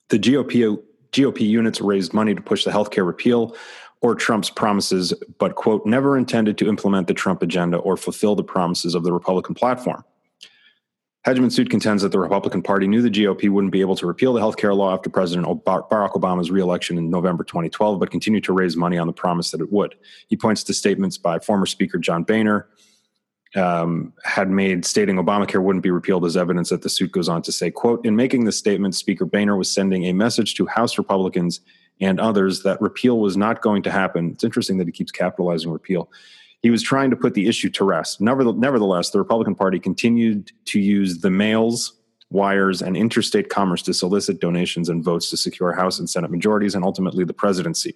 the 0.10 0.20
GOP 0.20 0.78
GOP 1.12 1.42
units 1.42 1.82
raised 1.82 2.14
money 2.14 2.36
to 2.36 2.42
push 2.42 2.64
the 2.64 2.72
health 2.72 2.92
care 2.92 3.06
repeal 3.06 3.56
or 4.02 4.16
Trump's 4.16 4.50
promises, 4.50 5.14
but 5.40 5.56
quote 5.56 5.86
never 5.86 6.18
intended 6.18 6.58
to 6.60 6.68
implement 6.68 7.08
the 7.08 7.14
Trump 7.14 7.42
agenda 7.42 7.78
or 7.78 7.98
fulfill 7.98 8.36
the 8.36 8.44
promises 8.44 8.94
of 8.94 9.04
the 9.04 9.14
Republican 9.14 9.56
platform. 9.56 10.04
Hedgeman 11.26 11.52
suit 11.52 11.72
contends 11.72 12.04
that 12.04 12.12
the 12.12 12.20
Republican 12.20 12.62
Party 12.62 12.88
knew 12.88 13.02
the 13.02 13.10
GOP 13.10 13.50
wouldn't 13.50 13.74
be 13.74 13.82
able 13.82 13.96
to 13.96 14.06
repeal 14.06 14.34
the 14.34 14.40
health 14.40 14.58
care 14.58 14.76
law 14.76 14.94
after 14.94 15.10
President 15.10 15.48
Barack 15.66 16.12
Obama's 16.12 16.52
reelection 16.52 17.00
in 17.00 17.10
November 17.10 17.44
2012, 17.44 18.00
but 18.00 18.12
continued 18.12 18.44
to 18.44 18.54
raise 18.54 18.78
money 18.78 19.00
on 19.00 19.08
the 19.08 19.14
promise 19.14 19.50
that 19.50 19.60
it 19.60 19.72
would. 19.72 19.96
He 20.28 20.38
points 20.38 20.64
to 20.66 20.74
statements 20.74 21.18
by 21.18 21.40
former 21.40 21.66
Speaker 21.66 21.98
John 21.98 22.24
Boehner, 22.24 22.68
um, 23.56 24.14
had 24.24 24.52
made 24.52 24.86
stating 24.86 25.16
Obamacare 25.16 25.64
wouldn't 25.64 25.82
be 25.82 25.90
repealed 25.90 26.26
as 26.26 26.38
evidence 26.38 26.70
that 26.70 26.84
the 26.84 26.90
suit 26.90 27.12
goes 27.12 27.28
on 27.28 27.42
to 27.42 27.52
say, 27.52 27.72
quote, 27.72 28.06
in 28.06 28.16
making 28.16 28.46
this 28.46 28.58
statement, 28.58 28.94
Speaker 28.94 29.26
Boehner 29.26 29.58
was 29.58 29.72
sending 29.72 30.06
a 30.06 30.14
message 30.14 30.54
to 30.56 30.68
House 30.68 30.98
Republicans 31.00 31.62
and 32.02 32.20
others 32.20 32.62
that 32.64 32.80
repeal 32.82 33.20
was 33.20 33.36
not 33.36 33.64
going 33.64 33.82
to 33.82 33.92
happen. 33.92 34.30
It's 34.32 34.44
interesting 34.44 34.78
that 34.78 34.88
he 34.88 34.92
keeps 34.92 35.12
capitalizing 35.12 35.72
repeal. 35.72 36.12
He 36.62 36.70
was 36.72 36.82
trying 36.82 37.10
to 37.12 37.16
put 37.16 37.34
the 37.36 37.48
issue 37.48 37.70
to 37.72 37.84
rest. 37.86 38.20
Nevertheless, 38.22 39.12
the 39.12 39.20
Republican 39.20 39.56
Party 39.56 39.80
continued 39.80 40.52
to 40.66 40.80
use 40.80 41.20
the 41.20 41.30
mails, 41.30 41.94
wires, 42.32 42.82
and 42.82 42.98
interstate 42.98 43.50
commerce 43.50 43.82
to 43.84 43.94
solicit 43.94 44.40
donations 44.42 44.90
and 44.90 45.04
votes 45.04 45.30
to 45.30 45.38
secure 45.38 45.74
House 45.74 46.00
and 46.00 46.10
Senate 46.10 46.32
majorities 46.32 46.74
and 46.74 46.84
ultimately 46.84 47.24
the 47.24 47.34
presidency. 47.34 47.96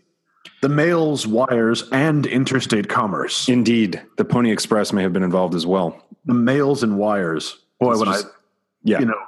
The 0.61 0.69
mails, 0.69 1.25
wires, 1.25 1.83
and 1.91 2.25
interstate 2.25 2.89
commerce. 2.89 3.49
Indeed, 3.49 4.01
the 4.17 4.25
Pony 4.25 4.51
Express 4.51 4.93
may 4.93 5.01
have 5.03 5.13
been 5.13 5.23
involved 5.23 5.55
as 5.55 5.65
well. 5.65 6.05
The 6.25 6.33
mails 6.33 6.83
and 6.83 6.97
wires. 6.97 7.57
Boy, 7.79 7.91
It's 7.91 7.99
when 8.01 8.09
just- 8.09 8.27
I, 8.27 8.29
Yeah. 8.83 8.99
you 8.99 9.05
know, 9.05 9.19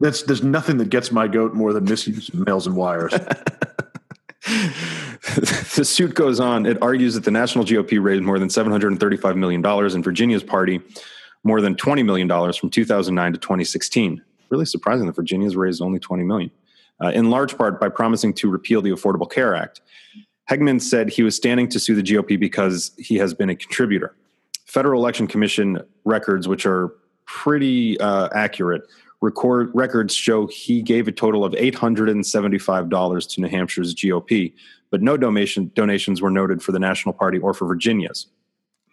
that's 0.00 0.22
there's 0.22 0.42
nothing 0.42 0.78
that 0.78 0.88
gets 0.88 1.12
my 1.12 1.28
goat 1.28 1.52
more 1.54 1.72
than 1.72 1.84
misuse 1.84 2.28
of 2.28 2.34
mails 2.46 2.66
and 2.66 2.74
wires. 2.76 3.12
the 5.76 5.84
suit 5.84 6.14
goes 6.14 6.40
on. 6.40 6.66
It 6.66 6.78
argues 6.82 7.14
that 7.14 7.24
the 7.24 7.30
national 7.30 7.64
GOP 7.64 8.02
raised 8.02 8.22
more 8.22 8.38
than 8.38 8.48
$735 8.48 9.36
million 9.36 9.64
and 9.64 10.04
Virginia's 10.04 10.42
party 10.42 10.80
more 11.44 11.60
than 11.60 11.74
$20 11.74 12.04
million 12.04 12.28
from 12.52 12.70
2009 12.70 13.32
to 13.32 13.38
2016. 13.38 14.22
Really 14.50 14.64
surprising 14.64 15.06
that 15.06 15.16
Virginia's 15.16 15.56
raised 15.56 15.80
only 15.80 15.98
20 15.98 16.22
million, 16.24 16.50
uh, 17.02 17.08
in 17.08 17.30
large 17.30 17.56
part 17.56 17.80
by 17.80 17.88
promising 17.88 18.34
to 18.34 18.50
repeal 18.50 18.82
the 18.82 18.90
Affordable 18.90 19.30
Care 19.30 19.54
Act. 19.54 19.80
Heghmann 20.50 20.80
said 20.80 21.08
he 21.08 21.22
was 21.22 21.34
standing 21.34 21.68
to 21.68 21.80
sue 21.80 21.94
the 21.94 22.02
GOP 22.02 22.38
because 22.38 22.92
he 22.98 23.16
has 23.16 23.32
been 23.32 23.48
a 23.48 23.56
contributor. 23.56 24.14
Federal 24.66 25.00
Election 25.00 25.26
Commission 25.26 25.78
records, 26.04 26.46
which 26.48 26.66
are 26.66 26.92
pretty 27.26 27.98
uh, 28.00 28.28
accurate, 28.34 28.82
record 29.22 29.70
records 29.72 30.14
show 30.14 30.46
he 30.48 30.82
gave 30.82 31.08
a 31.08 31.12
total 31.12 31.44
of 31.44 31.52
$875 31.54 33.28
to 33.30 33.40
New 33.40 33.48
Hampshire's 33.48 33.94
GOP, 33.94 34.52
but 34.92 35.02
no 35.02 35.16
donation 35.16 35.72
donations 35.74 36.22
were 36.22 36.30
noted 36.30 36.62
for 36.62 36.70
the 36.70 36.78
National 36.78 37.12
Party 37.12 37.38
or 37.38 37.52
for 37.52 37.66
Virginia's. 37.66 38.28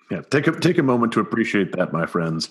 Yeah, 0.09 0.21
take 0.31 0.47
a 0.47 0.59
take 0.59 0.79
a 0.79 0.83
moment 0.83 1.13
to 1.13 1.19
appreciate 1.19 1.73
that, 1.73 1.93
my 1.93 2.07
friends. 2.07 2.49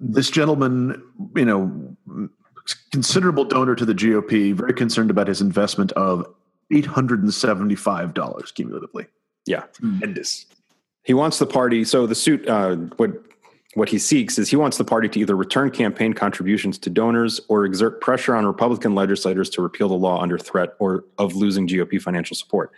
This 0.00 0.30
gentleman, 0.30 1.02
you 1.34 1.44
know, 1.44 2.30
considerable 2.92 3.44
donor 3.44 3.74
to 3.74 3.84
the 3.84 3.92
GOP, 3.92 4.54
very 4.54 4.72
concerned 4.72 5.10
about 5.10 5.28
his 5.28 5.42
investment 5.42 5.92
of 5.92 6.26
eight 6.72 6.86
hundred 6.86 7.22
and 7.22 7.34
seventy-five 7.34 8.14
dollars 8.14 8.52
cumulatively. 8.52 9.06
Yeah. 9.44 9.64
Tremendous. 9.74 10.46
He 11.04 11.14
wants 11.14 11.38
the 11.38 11.46
party. 11.46 11.84
So 11.84 12.06
the 12.06 12.14
suit, 12.14 12.48
uh, 12.48 12.76
what 12.96 13.10
what 13.76 13.90
he 13.90 13.98
seeks 13.98 14.38
is 14.38 14.48
he 14.48 14.56
wants 14.56 14.78
the 14.78 14.84
party 14.84 15.06
to 15.06 15.20
either 15.20 15.36
return 15.36 15.70
campaign 15.70 16.14
contributions 16.14 16.78
to 16.78 16.88
donors 16.88 17.42
or 17.48 17.66
exert 17.66 18.00
pressure 18.00 18.34
on 18.34 18.46
Republican 18.46 18.94
legislators 18.94 19.50
to 19.50 19.60
repeal 19.60 19.90
the 19.90 19.94
law 19.94 20.18
under 20.18 20.38
threat 20.38 20.70
or 20.78 21.04
of 21.18 21.34
losing 21.34 21.68
GOP 21.68 22.00
financial 22.00 22.34
support. 22.34 22.72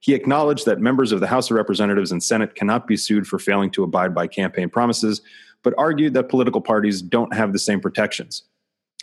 He 0.00 0.12
acknowledged 0.12 0.66
that 0.66 0.78
members 0.78 1.10
of 1.10 1.20
the 1.20 1.26
House 1.26 1.50
of 1.50 1.56
Representatives 1.56 2.12
and 2.12 2.22
Senate 2.22 2.54
cannot 2.54 2.86
be 2.86 2.98
sued 2.98 3.26
for 3.26 3.38
failing 3.38 3.70
to 3.70 3.82
abide 3.82 4.14
by 4.14 4.26
campaign 4.26 4.68
promises, 4.68 5.22
but 5.62 5.72
argued 5.78 6.12
that 6.12 6.28
political 6.28 6.60
parties 6.60 7.00
don't 7.00 7.32
have 7.32 7.54
the 7.54 7.58
same 7.58 7.80
protections. 7.80 8.42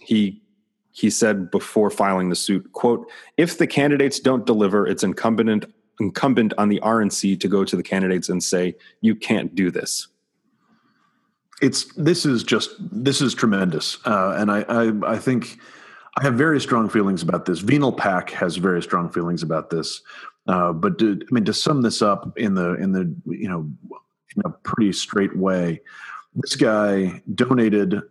He 0.03 0.43
he 0.91 1.09
said 1.09 1.49
before 1.49 1.89
filing 1.89 2.29
the 2.29 2.35
suit, 2.35 2.71
quote, 2.73 3.09
if 3.37 3.57
the 3.57 3.65
candidates 3.65 4.19
don't 4.19 4.45
deliver, 4.45 4.85
it's 4.85 5.01
incumbent 5.01 5.65
incumbent 5.99 6.53
on 6.59 6.69
the 6.69 6.79
RNC 6.81 7.39
to 7.39 7.47
go 7.47 7.65
to 7.65 7.75
the 7.75 7.83
candidates 7.83 8.29
and 8.29 8.43
say, 8.43 8.75
you 9.01 9.15
can't 9.15 9.55
do 9.55 9.71
this. 9.71 10.07
It's 11.61 11.85
this 11.95 12.25
is 12.25 12.43
just 12.43 12.71
this 12.79 13.21
is 13.21 13.33
tremendous, 13.33 13.97
uh, 14.05 14.35
and 14.37 14.51
I, 14.51 14.61
I 14.69 15.13
I 15.13 15.17
think 15.17 15.59
I 16.17 16.23
have 16.23 16.35
very 16.35 16.61
strong 16.61 16.89
feelings 16.89 17.21
about 17.21 17.45
this. 17.45 17.59
Venal 17.59 17.91
PAC 17.91 18.29
has 18.31 18.57
very 18.57 18.81
strong 18.81 19.09
feelings 19.09 19.43
about 19.43 19.69
this, 19.69 20.01
uh, 20.47 20.73
but 20.73 20.97
to, 20.99 21.19
I 21.21 21.33
mean 21.33 21.45
to 21.45 21.53
sum 21.53 21.81
this 21.81 22.01
up 22.01 22.37
in 22.37 22.55
the 22.55 22.75
in 22.75 22.91
the 22.93 23.13
you 23.25 23.49
know 23.49 23.69
in 24.35 24.41
a 24.45 24.49
pretty 24.49 24.93
straight 24.93 25.35
way, 25.35 25.81
this 26.35 26.55
guy 26.55 27.21
donated 27.35 28.01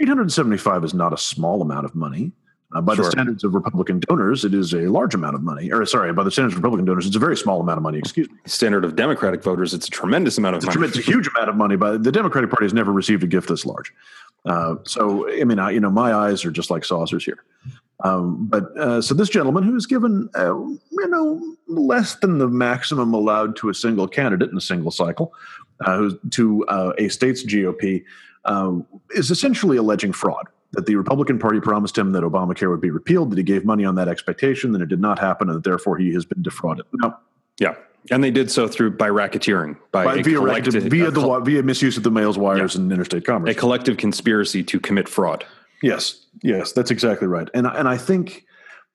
875 0.00 0.84
is 0.84 0.94
not 0.94 1.12
a 1.12 1.18
small 1.18 1.62
amount 1.62 1.86
of 1.86 1.94
money. 1.94 2.32
Uh, 2.74 2.80
by 2.80 2.94
Sure. 2.94 3.04
the 3.04 3.10
standards 3.12 3.44
of 3.44 3.54
Republican 3.54 4.00
donors, 4.00 4.44
it 4.44 4.52
is 4.52 4.74
a 4.74 4.88
large 4.88 5.14
amount 5.14 5.34
of 5.36 5.42
money. 5.42 5.70
Or 5.70 5.86
sorry, 5.86 6.12
by 6.12 6.24
the 6.24 6.30
standards 6.32 6.54
of 6.54 6.58
Republican 6.58 6.84
donors, 6.84 7.06
it's 7.06 7.14
a 7.14 7.20
very 7.20 7.36
small 7.36 7.60
amount 7.60 7.76
of 7.78 7.82
money. 7.82 7.98
Excuse 7.98 8.28
me. 8.28 8.36
Standard 8.44 8.84
of 8.84 8.96
Democratic 8.96 9.42
voters, 9.42 9.72
it's 9.72 9.86
a 9.86 9.90
tremendous 9.90 10.36
amount 10.36 10.56
of 10.56 10.64
It's 10.64 10.74
a, 10.74 10.78
money. 10.78 10.88
it's 10.88 10.98
a 10.98 11.02
huge 11.02 11.28
amount 11.28 11.48
of 11.48 11.54
money, 11.56 11.76
but 11.76 12.02
the 12.02 12.10
Democratic 12.10 12.50
Party 12.50 12.64
has 12.64 12.74
never 12.74 12.92
received 12.92 13.22
a 13.22 13.26
gift 13.28 13.48
this 13.48 13.64
large. 13.64 13.92
Uh, 14.44 14.76
so, 14.84 15.28
I 15.30 15.44
mean, 15.44 15.58
I, 15.60 15.70
you 15.70 15.80
know, 15.80 15.90
my 15.90 16.12
eyes 16.12 16.44
are 16.44 16.50
just 16.50 16.70
like 16.70 16.84
saucers 16.84 17.24
here. 17.24 17.44
Um, 18.04 18.46
but 18.46 18.76
uh, 18.76 19.00
so 19.00 19.14
this 19.14 19.28
gentleman 19.28 19.62
who 19.62 19.74
is 19.76 19.86
given, 19.86 20.28
uh, 20.34 20.54
you 20.54 21.08
know, 21.08 21.56
less 21.68 22.16
than 22.16 22.38
the 22.38 22.48
maximum 22.48 23.14
allowed 23.14 23.56
to 23.56 23.68
a 23.70 23.74
single 23.74 24.06
candidate 24.06 24.50
in 24.50 24.56
a 24.56 24.60
single 24.60 24.90
cycle, 24.90 25.32
uh, 25.84 25.96
who's 25.96 26.14
to 26.32 26.64
uh, 26.66 26.92
a 26.98 27.08
state's 27.08 27.42
GOP, 27.44 28.04
uh, 28.44 28.72
is 29.10 29.30
essentially 29.30 29.76
alleging 29.76 30.12
fraud. 30.12 30.46
That 30.72 30.86
the 30.86 30.96
Republican 30.96 31.38
Party 31.38 31.60
promised 31.60 31.96
him 31.96 32.12
that 32.12 32.22
Obamacare 32.22 32.68
would 32.70 32.80
be 32.80 32.90
repealed, 32.90 33.30
that 33.30 33.38
he 33.38 33.44
gave 33.44 33.64
money 33.64 33.84
on 33.84 33.94
that 33.94 34.08
expectation, 34.08 34.72
that 34.72 34.82
it 34.82 34.88
did 34.88 35.00
not 35.00 35.18
happen, 35.18 35.48
and 35.48 35.56
that 35.56 35.64
therefore 35.64 35.96
he 35.96 36.12
has 36.14 36.24
been 36.24 36.42
defrauded. 36.42 36.84
Now, 36.94 37.18
Yeah. 37.58 37.74
And 38.10 38.22
they 38.22 38.30
did 38.30 38.50
so 38.52 38.68
through 38.68 38.92
by 38.92 39.08
racketeering, 39.08 39.76
by, 39.90 40.04
by, 40.04 40.22
via, 40.22 40.36
collective, 40.36 40.74
via 40.84 41.10
the 41.10 41.20
col- 41.20 41.40
via 41.40 41.62
misuse 41.64 41.96
of 41.96 42.04
the 42.04 42.10
mails, 42.10 42.38
wires, 42.38 42.76
and 42.76 42.92
interstate 42.92 43.24
commerce. 43.24 43.50
a 43.50 43.54
collective 43.54 43.96
conspiracy 43.96 44.62
to 44.62 44.78
commit 44.78 45.08
fraud. 45.08 45.44
yes, 45.82 46.26
yes, 46.42 46.70
that's 46.70 46.92
exactly 46.92 47.26
right. 47.26 47.48
And 47.52 47.66
and 47.66 47.88
I 47.88 47.96
think 47.96 48.44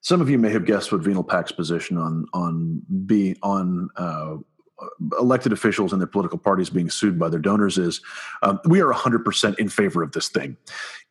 some 0.00 0.22
of 0.22 0.30
you 0.30 0.38
may 0.38 0.50
have 0.50 0.64
guessed 0.64 0.92
what 0.92 1.02
Venal 1.02 1.24
PAC's 1.24 1.52
position 1.52 1.98
on 1.98 2.24
on 2.32 2.80
be 3.04 3.36
on 3.42 3.90
uh, 3.96 4.36
elected 5.18 5.52
officials 5.52 5.92
and 5.92 6.00
their 6.00 6.08
political 6.08 6.38
parties 6.38 6.70
being 6.70 6.88
sued 6.90 7.18
by 7.18 7.28
their 7.28 7.38
donors 7.38 7.76
is. 7.76 8.00
Um, 8.42 8.60
we 8.64 8.80
are 8.80 8.92
100% 8.92 9.58
in 9.58 9.68
favor 9.68 10.02
of 10.02 10.12
this 10.12 10.28
thing. 10.28 10.56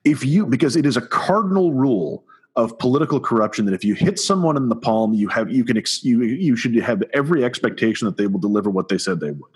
If 0.04 0.26
you 0.26 0.46
because 0.46 0.76
it 0.76 0.86
is 0.86 0.98
a 0.98 1.02
cardinal 1.02 1.74
rule 1.74 2.24
of 2.56 2.78
political 2.80 3.20
corruption 3.20 3.66
that 3.66 3.74
if 3.74 3.84
you 3.84 3.94
hit 3.94 4.20
someone 4.20 4.58
in 4.58 4.68
the 4.68 4.76
palm, 4.76 5.14
you 5.14 5.28
have 5.30 5.50
you 5.52 5.64
can 5.64 5.78
ex, 5.78 6.04
you 6.04 6.24
you 6.24 6.56
should 6.56 6.76
have 6.76 7.04
every 7.14 7.44
expectation 7.44 8.06
that 8.06 8.18
they 8.18 8.28
will 8.28 8.40
deliver 8.40 8.70
what 8.70 8.90
they 8.90 8.98
said 8.98 9.20
they 9.20 9.32
would. 9.32 9.52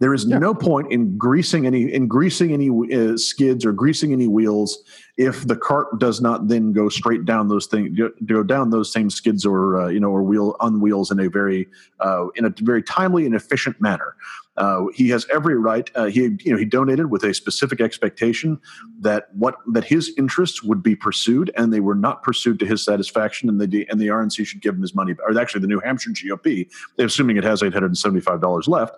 There 0.00 0.12
is 0.12 0.24
Yeah. 0.24 0.38
no 0.38 0.54
point 0.54 0.90
in 0.90 1.16
greasing 1.16 1.66
any 1.66 1.92
in 1.92 2.08
greasing 2.08 2.52
any 2.52 2.68
uh, 2.92 3.16
skids 3.16 3.64
or 3.64 3.72
greasing 3.72 4.12
any 4.12 4.26
wheels 4.26 4.78
if 5.16 5.46
the 5.46 5.54
cart 5.56 5.98
does 5.98 6.20
not 6.20 6.48
then 6.48 6.72
go 6.72 6.88
straight 6.88 7.24
down 7.24 7.48
those 7.48 7.66
things 7.66 7.96
go, 7.96 8.10
go 8.26 8.42
down 8.42 8.70
those 8.70 8.92
same 8.92 9.08
skids 9.08 9.46
or 9.46 9.80
uh, 9.80 9.88
you 9.88 10.00
know 10.00 10.10
or 10.10 10.22
wheel 10.22 10.56
on 10.60 10.80
wheels 10.80 11.10
in 11.10 11.20
a 11.20 11.28
very 11.28 11.68
uh, 12.00 12.26
in 12.36 12.44
a 12.44 12.52
very 12.58 12.82
timely 12.82 13.24
and 13.26 13.34
efficient 13.34 13.80
manner. 13.80 14.16
Uh, 14.56 14.86
he 14.94 15.08
has 15.08 15.26
every 15.32 15.56
right. 15.56 15.90
Uh, 15.94 16.06
he 16.06 16.22
you 16.40 16.52
know 16.52 16.56
he 16.56 16.64
donated 16.64 17.10
with 17.10 17.24
a 17.24 17.34
specific 17.34 17.80
expectation 17.80 18.60
that 19.00 19.28
what 19.34 19.56
that 19.72 19.84
his 19.84 20.12
interests 20.16 20.62
would 20.62 20.82
be 20.82 20.94
pursued, 20.94 21.50
and 21.56 21.72
they 21.72 21.80
were 21.80 21.94
not 21.94 22.22
pursued 22.22 22.58
to 22.60 22.66
his 22.66 22.84
satisfaction, 22.84 23.48
and 23.48 23.60
the 23.60 23.86
and 23.90 24.00
the 24.00 24.06
RNC 24.08 24.46
should 24.46 24.62
give 24.62 24.74
him 24.74 24.82
his 24.82 24.94
money. 24.94 25.14
Or 25.26 25.38
actually, 25.38 25.62
the 25.62 25.66
New 25.66 25.80
Hampshire 25.80 26.10
GOP, 26.10 26.70
assuming 26.98 27.36
it 27.36 27.44
has 27.44 27.62
eight 27.62 27.72
hundred 27.72 27.86
and 27.86 27.98
seventy 27.98 28.20
five 28.20 28.40
dollars 28.40 28.68
left, 28.68 28.96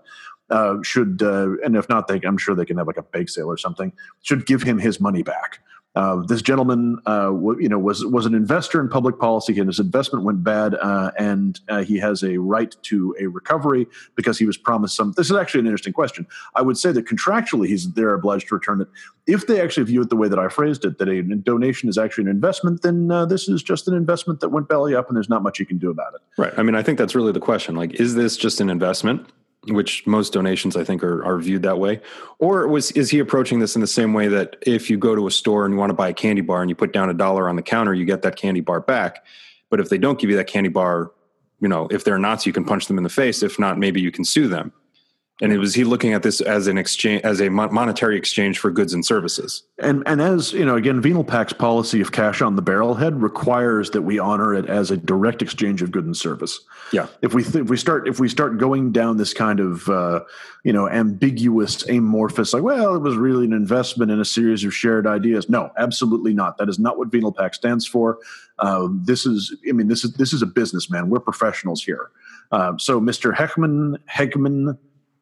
uh, 0.50 0.76
should 0.82 1.22
uh, 1.22 1.56
and 1.64 1.76
if 1.76 1.88
not, 1.88 2.06
they 2.06 2.20
I'm 2.22 2.38
sure 2.38 2.54
they 2.54 2.66
can 2.66 2.76
have 2.76 2.86
like 2.86 2.98
a 2.98 3.02
bake 3.02 3.28
sale 3.28 3.48
or 3.48 3.56
something. 3.56 3.92
Should 4.22 4.46
give 4.46 4.62
him 4.62 4.78
his 4.78 5.00
money 5.00 5.22
back. 5.22 5.60
Uh, 5.96 6.16
this 6.26 6.42
gentleman, 6.42 6.98
uh, 7.06 7.30
w- 7.30 7.58
you 7.58 7.68
know, 7.70 7.78
was 7.78 8.04
was 8.04 8.26
an 8.26 8.34
investor 8.34 8.80
in 8.82 8.88
public 8.88 9.18
policy, 9.18 9.58
and 9.58 9.66
his 9.66 9.80
investment 9.80 10.26
went 10.26 10.44
bad, 10.44 10.74
uh, 10.74 11.10
and 11.18 11.58
uh, 11.70 11.82
he 11.82 11.96
has 11.96 12.22
a 12.22 12.36
right 12.36 12.76
to 12.82 13.16
a 13.18 13.26
recovery 13.26 13.86
because 14.14 14.38
he 14.38 14.44
was 14.44 14.58
promised 14.58 14.94
some. 14.94 15.12
This 15.16 15.30
is 15.30 15.36
actually 15.36 15.60
an 15.60 15.66
interesting 15.66 15.94
question. 15.94 16.26
I 16.54 16.60
would 16.60 16.76
say 16.76 16.92
that 16.92 17.06
contractually, 17.06 17.68
he's 17.68 17.90
they're 17.94 18.12
obliged 18.12 18.48
to 18.48 18.54
return 18.54 18.82
it. 18.82 18.88
If 19.26 19.46
they 19.46 19.60
actually 19.60 19.84
view 19.84 20.02
it 20.02 20.10
the 20.10 20.16
way 20.16 20.28
that 20.28 20.38
I 20.38 20.48
phrased 20.48 20.84
it, 20.84 20.98
that 20.98 21.08
a 21.08 21.22
donation 21.22 21.88
is 21.88 21.96
actually 21.96 22.24
an 22.24 22.30
investment, 22.30 22.82
then 22.82 23.10
uh, 23.10 23.24
this 23.24 23.48
is 23.48 23.62
just 23.62 23.88
an 23.88 23.94
investment 23.94 24.40
that 24.40 24.50
went 24.50 24.68
belly 24.68 24.94
up, 24.94 25.08
and 25.08 25.16
there's 25.16 25.30
not 25.30 25.42
much 25.42 25.58
you 25.58 25.64
can 25.64 25.78
do 25.78 25.88
about 25.88 26.12
it. 26.14 26.20
Right. 26.36 26.52
I 26.58 26.62
mean, 26.62 26.74
I 26.74 26.82
think 26.82 26.98
that's 26.98 27.14
really 27.14 27.32
the 27.32 27.40
question. 27.40 27.74
Like, 27.74 27.94
is 27.94 28.14
this 28.14 28.36
just 28.36 28.60
an 28.60 28.68
investment? 28.68 29.26
Which 29.68 30.06
most 30.06 30.32
donations, 30.32 30.76
I 30.76 30.85
think, 30.85 31.02
are, 31.02 31.25
are 31.25 31.38
viewed 31.38 31.62
that 31.62 31.78
way, 31.78 32.00
or 32.38 32.68
was 32.68 32.92
is 32.92 33.11
he 33.11 33.18
approaching 33.18 33.58
this 33.58 33.75
in 33.75 33.80
the 33.80 33.87
same 33.87 34.12
way 34.14 34.28
that 34.28 34.56
if 34.62 34.88
you 34.88 34.96
go 34.96 35.14
to 35.14 35.26
a 35.26 35.30
store 35.30 35.64
and 35.64 35.75
you 35.75 35.78
want 35.78 35.90
to 35.90 35.94
buy 35.94 36.08
a 36.08 36.14
candy 36.14 36.42
bar 36.42 36.61
and 36.61 36.70
you 36.70 36.76
put 36.76 36.92
down 36.92 37.11
a 37.11 37.14
dollar 37.14 37.49
on 37.49 37.56
the 37.56 37.62
counter, 37.62 37.92
you 37.92 38.04
get 38.04 38.23
that 38.23 38.37
candy 38.37 38.61
bar 38.61 38.80
back, 38.80 39.25
but 39.70 39.80
if 39.80 39.88
they 39.88 39.99
don't 39.99 40.20
give 40.20 40.30
you 40.30 40.37
that 40.37 40.46
candy 40.46 40.68
bar, 40.68 41.11
you 41.61 41.68
know, 41.68 41.88
if 41.90 42.04
they're 42.04 42.18
Nazi, 42.18 42.49
you 42.49 42.54
can 42.54 42.64
punch 42.64 42.87
them 42.87 42.99
in 42.99 43.04
the 43.04 43.11
face. 43.11 43.42
If 43.42 43.58
not, 43.58 43.78
maybe 43.78 44.00
you 44.00 44.12
can 44.12 44.25
sue 44.25 44.46
them. 44.46 44.73
And 45.42 45.52
it 45.52 45.58
was 45.58 45.74
he 45.74 45.84
looking 45.84 46.14
at 46.14 46.22
this 46.22 46.40
as 46.40 46.66
an 46.66 46.78
exchange, 46.78 47.22
as 47.22 47.42
a 47.42 47.50
monetary 47.50 48.16
exchange 48.16 48.58
for 48.58 48.70
goods 48.70 48.94
and 48.94 49.04
services. 49.04 49.64
And 49.78 50.02
and 50.06 50.22
as 50.22 50.54
you 50.54 50.64
know, 50.64 50.76
again, 50.76 51.02
Venal 51.02 51.24
PAC's 51.24 51.52
policy 51.52 52.00
of 52.00 52.10
cash 52.10 52.40
on 52.40 52.56
the 52.56 52.62
barrelhead 52.62 53.20
requires 53.20 53.90
that 53.90 54.00
we 54.00 54.18
honor 54.18 54.54
it 54.54 54.66
as 54.66 54.90
a 54.90 54.96
direct 54.96 55.42
exchange 55.42 55.82
of 55.82 55.90
good 55.90 56.06
and 56.06 56.16
service. 56.16 56.58
Yeah. 56.90 57.08
If 57.20 57.34
we 57.34 57.42
th- 57.42 57.64
if 57.64 57.68
we 57.68 57.76
start 57.76 58.08
if 58.08 58.18
we 58.18 58.30
start 58.30 58.56
going 58.56 58.92
down 58.92 59.18
this 59.18 59.34
kind 59.34 59.60
of 59.60 59.86
uh, 59.90 60.20
you 60.64 60.72
know 60.72 60.88
ambiguous, 60.88 61.86
amorphous, 61.86 62.54
like 62.54 62.62
well, 62.62 62.94
it 62.94 63.00
was 63.00 63.16
really 63.16 63.44
an 63.44 63.52
investment 63.52 64.10
in 64.10 64.18
a 64.18 64.24
series 64.24 64.64
of 64.64 64.72
shared 64.72 65.06
ideas. 65.06 65.50
No, 65.50 65.70
absolutely 65.76 66.32
not. 66.32 66.56
That 66.56 66.70
is 66.70 66.78
not 66.78 66.96
what 66.96 67.08
Venal 67.08 67.32
PAC 67.32 67.54
stands 67.54 67.86
for. 67.86 68.18
Um, 68.58 69.02
this 69.04 69.26
is, 69.26 69.54
I 69.68 69.72
mean, 69.72 69.88
this 69.88 70.04
is 70.04 70.14
this 70.14 70.32
is 70.32 70.42
a 70.42 70.46
businessman. 70.46 71.10
We're 71.10 71.20
professionals 71.20 71.82
here. 71.82 72.10
Um, 72.52 72.78
so, 72.78 73.00
Mr. 73.00 73.34
Heckman, 73.34 73.96
Hegman, 74.08 74.78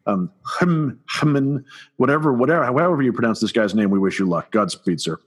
um, 0.07 0.31
Heman, 0.61 1.65
whatever, 1.97 2.33
whatever, 2.33 2.65
however 2.65 3.03
you 3.03 3.13
pronounce 3.13 3.41
this 3.41 3.53
guy's 3.53 3.75
name, 3.75 3.91
we 3.91 3.99
wish 3.99 4.19
you 4.19 4.27
luck. 4.27 4.51
Godspeed, 4.51 5.01
sir. 5.01 5.19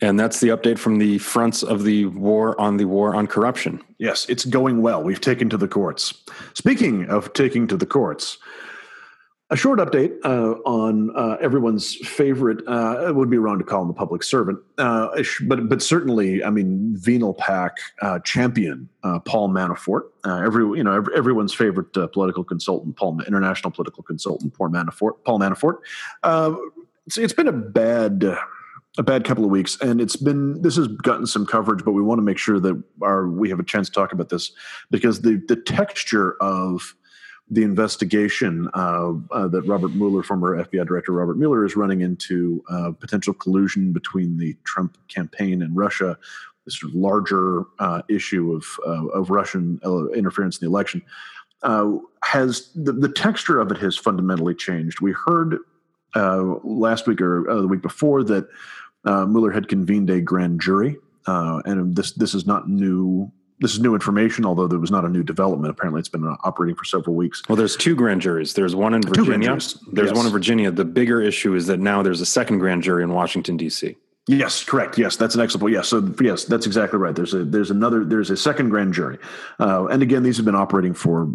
And 0.00 0.18
that's 0.18 0.40
the 0.40 0.48
update 0.48 0.78
from 0.78 0.98
the 0.98 1.18
fronts 1.18 1.62
of 1.62 1.84
the 1.84 2.06
war 2.06 2.60
on 2.60 2.76
the 2.76 2.86
war 2.86 3.14
on 3.14 3.28
corruption. 3.28 3.80
Yes, 3.98 4.26
it's 4.28 4.44
going 4.44 4.82
well. 4.82 5.02
We've 5.02 5.20
taken 5.20 5.48
to 5.50 5.56
the 5.56 5.68
courts. 5.68 6.12
Speaking 6.54 7.08
of 7.08 7.32
taking 7.34 7.68
to 7.68 7.76
the 7.76 7.86
courts, 7.86 8.38
a 9.52 9.56
short 9.56 9.78
update 9.78 10.16
uh, 10.24 10.58
on 10.64 11.14
uh, 11.14 11.36
everyone's 11.38 11.94
favorite. 11.96 12.66
Uh, 12.66 13.08
it 13.08 13.14
would 13.14 13.28
be 13.28 13.36
wrong 13.36 13.58
to 13.58 13.64
call 13.64 13.82
him 13.82 13.90
a 13.90 13.92
public 13.92 14.22
servant, 14.22 14.58
uh, 14.78 15.08
but 15.42 15.68
but 15.68 15.82
certainly, 15.82 16.42
I 16.42 16.48
mean, 16.48 16.96
Venal 16.96 17.34
PAC 17.34 17.76
uh, 18.00 18.18
champion 18.20 18.88
uh, 19.04 19.18
Paul 19.20 19.50
Manafort. 19.50 20.04
every 20.24 20.64
you 20.78 20.82
know 20.82 20.94
every, 20.94 21.14
everyone's 21.14 21.52
favorite 21.52 21.92
political 22.12 22.42
consultant, 22.42 22.96
Paul 22.96 23.20
international 23.26 23.70
political 23.70 24.02
consultant, 24.02 24.54
Paul 24.54 24.70
Manafort. 24.70 25.22
Paul 25.24 25.38
Manafort. 25.38 25.76
It's, 27.06 27.18
it's 27.18 27.34
been 27.34 27.48
a 27.48 27.52
bad 27.52 28.24
a 28.98 29.02
bad 29.02 29.24
couple 29.24 29.42
of 29.42 29.50
weeks 29.50 29.78
and 29.80 30.02
it's 30.02 30.16
been 30.16 30.60
this 30.60 30.76
has 30.76 30.86
gotten 30.86 31.26
some 31.26 31.46
coverage 31.46 31.82
but 31.82 31.92
we 31.92 32.02
want 32.02 32.18
to 32.18 32.22
make 32.22 32.36
sure 32.36 32.60
that 32.60 32.80
our 33.00 33.26
we 33.26 33.48
have 33.48 33.58
a 33.58 33.64
chance 33.64 33.88
to 33.88 33.94
talk 33.94 34.12
about 34.12 34.28
this 34.28 34.52
because 34.90 35.22
the 35.22 35.42
the 35.48 35.56
texture 35.56 36.36
of 36.42 36.94
the 37.50 37.62
investigation 37.62 38.68
uh, 38.74 39.12
uh, 39.30 39.48
that 39.48 39.62
Robert 39.62 39.92
Mueller, 39.92 40.22
former 40.22 40.64
FBI 40.64 40.86
director 40.86 41.12
Robert 41.12 41.36
Mueller, 41.36 41.64
is 41.64 41.76
running 41.76 42.00
into 42.00 42.62
uh, 42.70 42.92
potential 42.92 43.34
collusion 43.34 43.92
between 43.92 44.38
the 44.38 44.56
Trump 44.64 44.96
campaign 45.08 45.62
and 45.62 45.76
Russia, 45.76 46.16
this 46.64 46.78
sort 46.78 46.92
of 46.92 46.96
larger 46.96 47.64
uh, 47.78 48.02
issue 48.08 48.52
of 48.52 48.64
uh, 48.86 49.06
of 49.08 49.30
Russian 49.30 49.80
uh, 49.84 50.08
interference 50.10 50.58
in 50.58 50.66
the 50.66 50.70
election, 50.70 51.02
has 52.22 52.70
the, 52.74 52.92
the 52.92 53.08
texture 53.08 53.60
of 53.60 53.70
it 53.70 53.78
has 53.78 53.96
fundamentally 53.96 54.54
changed. 54.54 55.00
We 55.00 55.12
heard 55.12 55.58
last 56.14 57.06
week 57.06 57.20
or 57.20 57.44
the 57.60 57.68
week 57.68 57.82
before 57.82 58.22
that 58.24 58.48
Mueller 59.04 59.50
had 59.50 59.68
convened 59.68 60.08
a 60.08 60.20
grand 60.20 60.60
jury, 60.60 60.96
and 61.26 61.96
this 61.96 62.12
this 62.12 62.34
is 62.34 62.46
not 62.46 62.68
new 62.68 63.30
this 63.62 63.72
is 63.72 63.80
new 63.80 63.94
information, 63.94 64.44
although 64.44 64.66
there 64.66 64.78
was 64.78 64.90
not 64.90 65.04
a 65.04 65.08
new 65.08 65.22
development. 65.22 65.70
Apparently, 65.70 66.00
it's 66.00 66.08
been 66.08 66.26
operating 66.42 66.74
for 66.74 66.84
several 66.84 67.14
weeks. 67.16 67.42
Well, 67.48 67.56
there's 67.56 67.76
two 67.76 67.94
grand 67.94 68.20
juries. 68.20 68.54
There's 68.54 68.74
one 68.74 68.92
in 68.92 69.02
Virginia. 69.02 69.50
There's 69.50 69.78
yes. 69.92 70.12
one 70.16 70.26
in 70.26 70.32
Virginia. 70.32 70.70
The 70.70 70.84
bigger 70.84 71.22
issue 71.22 71.54
is 71.54 71.66
that 71.68 71.78
now 71.78 72.02
there's 72.02 72.20
a 72.20 72.26
second 72.26 72.58
grand 72.58 72.82
jury 72.82 73.02
in 73.02 73.12
Washington 73.12 73.56
D.C. 73.56 73.96
Yes, 74.26 74.62
correct. 74.62 74.98
Yes, 74.98 75.16
that's 75.16 75.34
an 75.34 75.40
excellent 75.40 75.62
point. 75.62 75.74
Yes, 75.74 75.88
so 75.88 76.14
yes, 76.20 76.44
that's 76.44 76.66
exactly 76.66 76.98
right. 76.98 77.14
There's 77.14 77.34
a 77.34 77.44
there's 77.44 77.70
another 77.70 78.04
there's 78.04 78.30
a 78.30 78.36
second 78.36 78.70
grand 78.70 78.94
jury, 78.94 79.18
uh, 79.58 79.86
and 79.86 80.02
again, 80.02 80.22
these 80.22 80.36
have 80.36 80.46
been 80.46 80.54
operating 80.54 80.94
for 80.94 81.28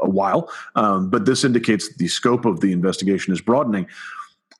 a 0.00 0.08
while, 0.08 0.50
um, 0.74 1.10
but 1.10 1.26
this 1.26 1.44
indicates 1.44 1.94
the 1.96 2.08
scope 2.08 2.44
of 2.44 2.60
the 2.60 2.72
investigation 2.72 3.32
is 3.32 3.40
broadening. 3.40 3.86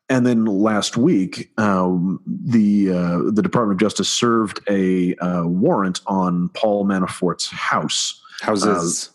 And 0.08 0.24
then 0.24 0.44
last 0.44 0.96
week, 0.96 1.50
um, 1.58 2.20
the 2.26 2.92
uh, 2.92 3.30
the 3.30 3.42
Department 3.42 3.76
of 3.76 3.84
Justice 3.84 4.08
served 4.08 4.60
a 4.68 5.16
uh, 5.16 5.44
warrant 5.46 6.00
on 6.06 6.48
Paul 6.50 6.84
Manafort's 6.84 7.48
house. 7.50 8.20
Houses. 8.40 9.10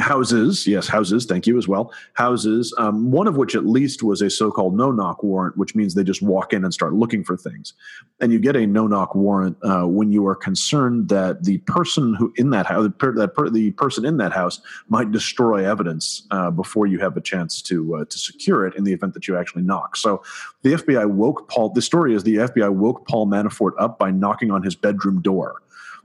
Houses, 0.00 0.66
yes, 0.66 0.88
houses. 0.88 1.26
Thank 1.26 1.46
you 1.46 1.58
as 1.58 1.68
well. 1.68 1.92
Houses, 2.14 2.72
um, 2.78 3.10
one 3.10 3.26
of 3.26 3.36
which 3.36 3.54
at 3.54 3.66
least 3.66 4.02
was 4.02 4.22
a 4.22 4.30
so-called 4.30 4.74
no-knock 4.74 5.22
warrant, 5.22 5.58
which 5.58 5.74
means 5.74 5.94
they 5.94 6.02
just 6.02 6.22
walk 6.22 6.54
in 6.54 6.64
and 6.64 6.72
start 6.72 6.94
looking 6.94 7.22
for 7.22 7.36
things. 7.36 7.74
And 8.18 8.32
you 8.32 8.38
get 8.38 8.56
a 8.56 8.66
no-knock 8.66 9.14
warrant 9.14 9.58
uh, 9.62 9.82
when 9.82 10.10
you 10.10 10.26
are 10.26 10.34
concerned 10.34 11.10
that 11.10 11.44
the 11.44 11.58
person 11.58 12.14
who 12.14 12.32
in 12.36 12.48
that 12.50 12.64
house, 12.64 12.84
that 12.84 12.98
per, 12.98 13.50
the 13.50 13.72
person 13.72 14.06
in 14.06 14.16
that 14.16 14.32
house, 14.32 14.58
might 14.88 15.12
destroy 15.12 15.68
evidence 15.68 16.26
uh, 16.30 16.50
before 16.50 16.86
you 16.86 16.98
have 17.00 17.18
a 17.18 17.20
chance 17.20 17.60
to 17.62 17.96
uh, 17.96 18.04
to 18.06 18.18
secure 18.18 18.66
it 18.66 18.74
in 18.76 18.84
the 18.84 18.92
event 18.92 19.12
that 19.12 19.28
you 19.28 19.36
actually 19.36 19.62
knock. 19.62 19.96
So, 19.96 20.22
the 20.62 20.74
FBI 20.74 21.10
woke 21.10 21.48
Paul. 21.50 21.70
The 21.70 21.82
story 21.82 22.14
is 22.14 22.22
the 22.22 22.36
FBI 22.36 22.72
woke 22.72 23.06
Paul 23.06 23.26
Manafort 23.26 23.72
up 23.78 23.98
by 23.98 24.10
knocking 24.10 24.50
on 24.50 24.62
his 24.62 24.74
bedroom 24.74 25.20
door. 25.20 25.60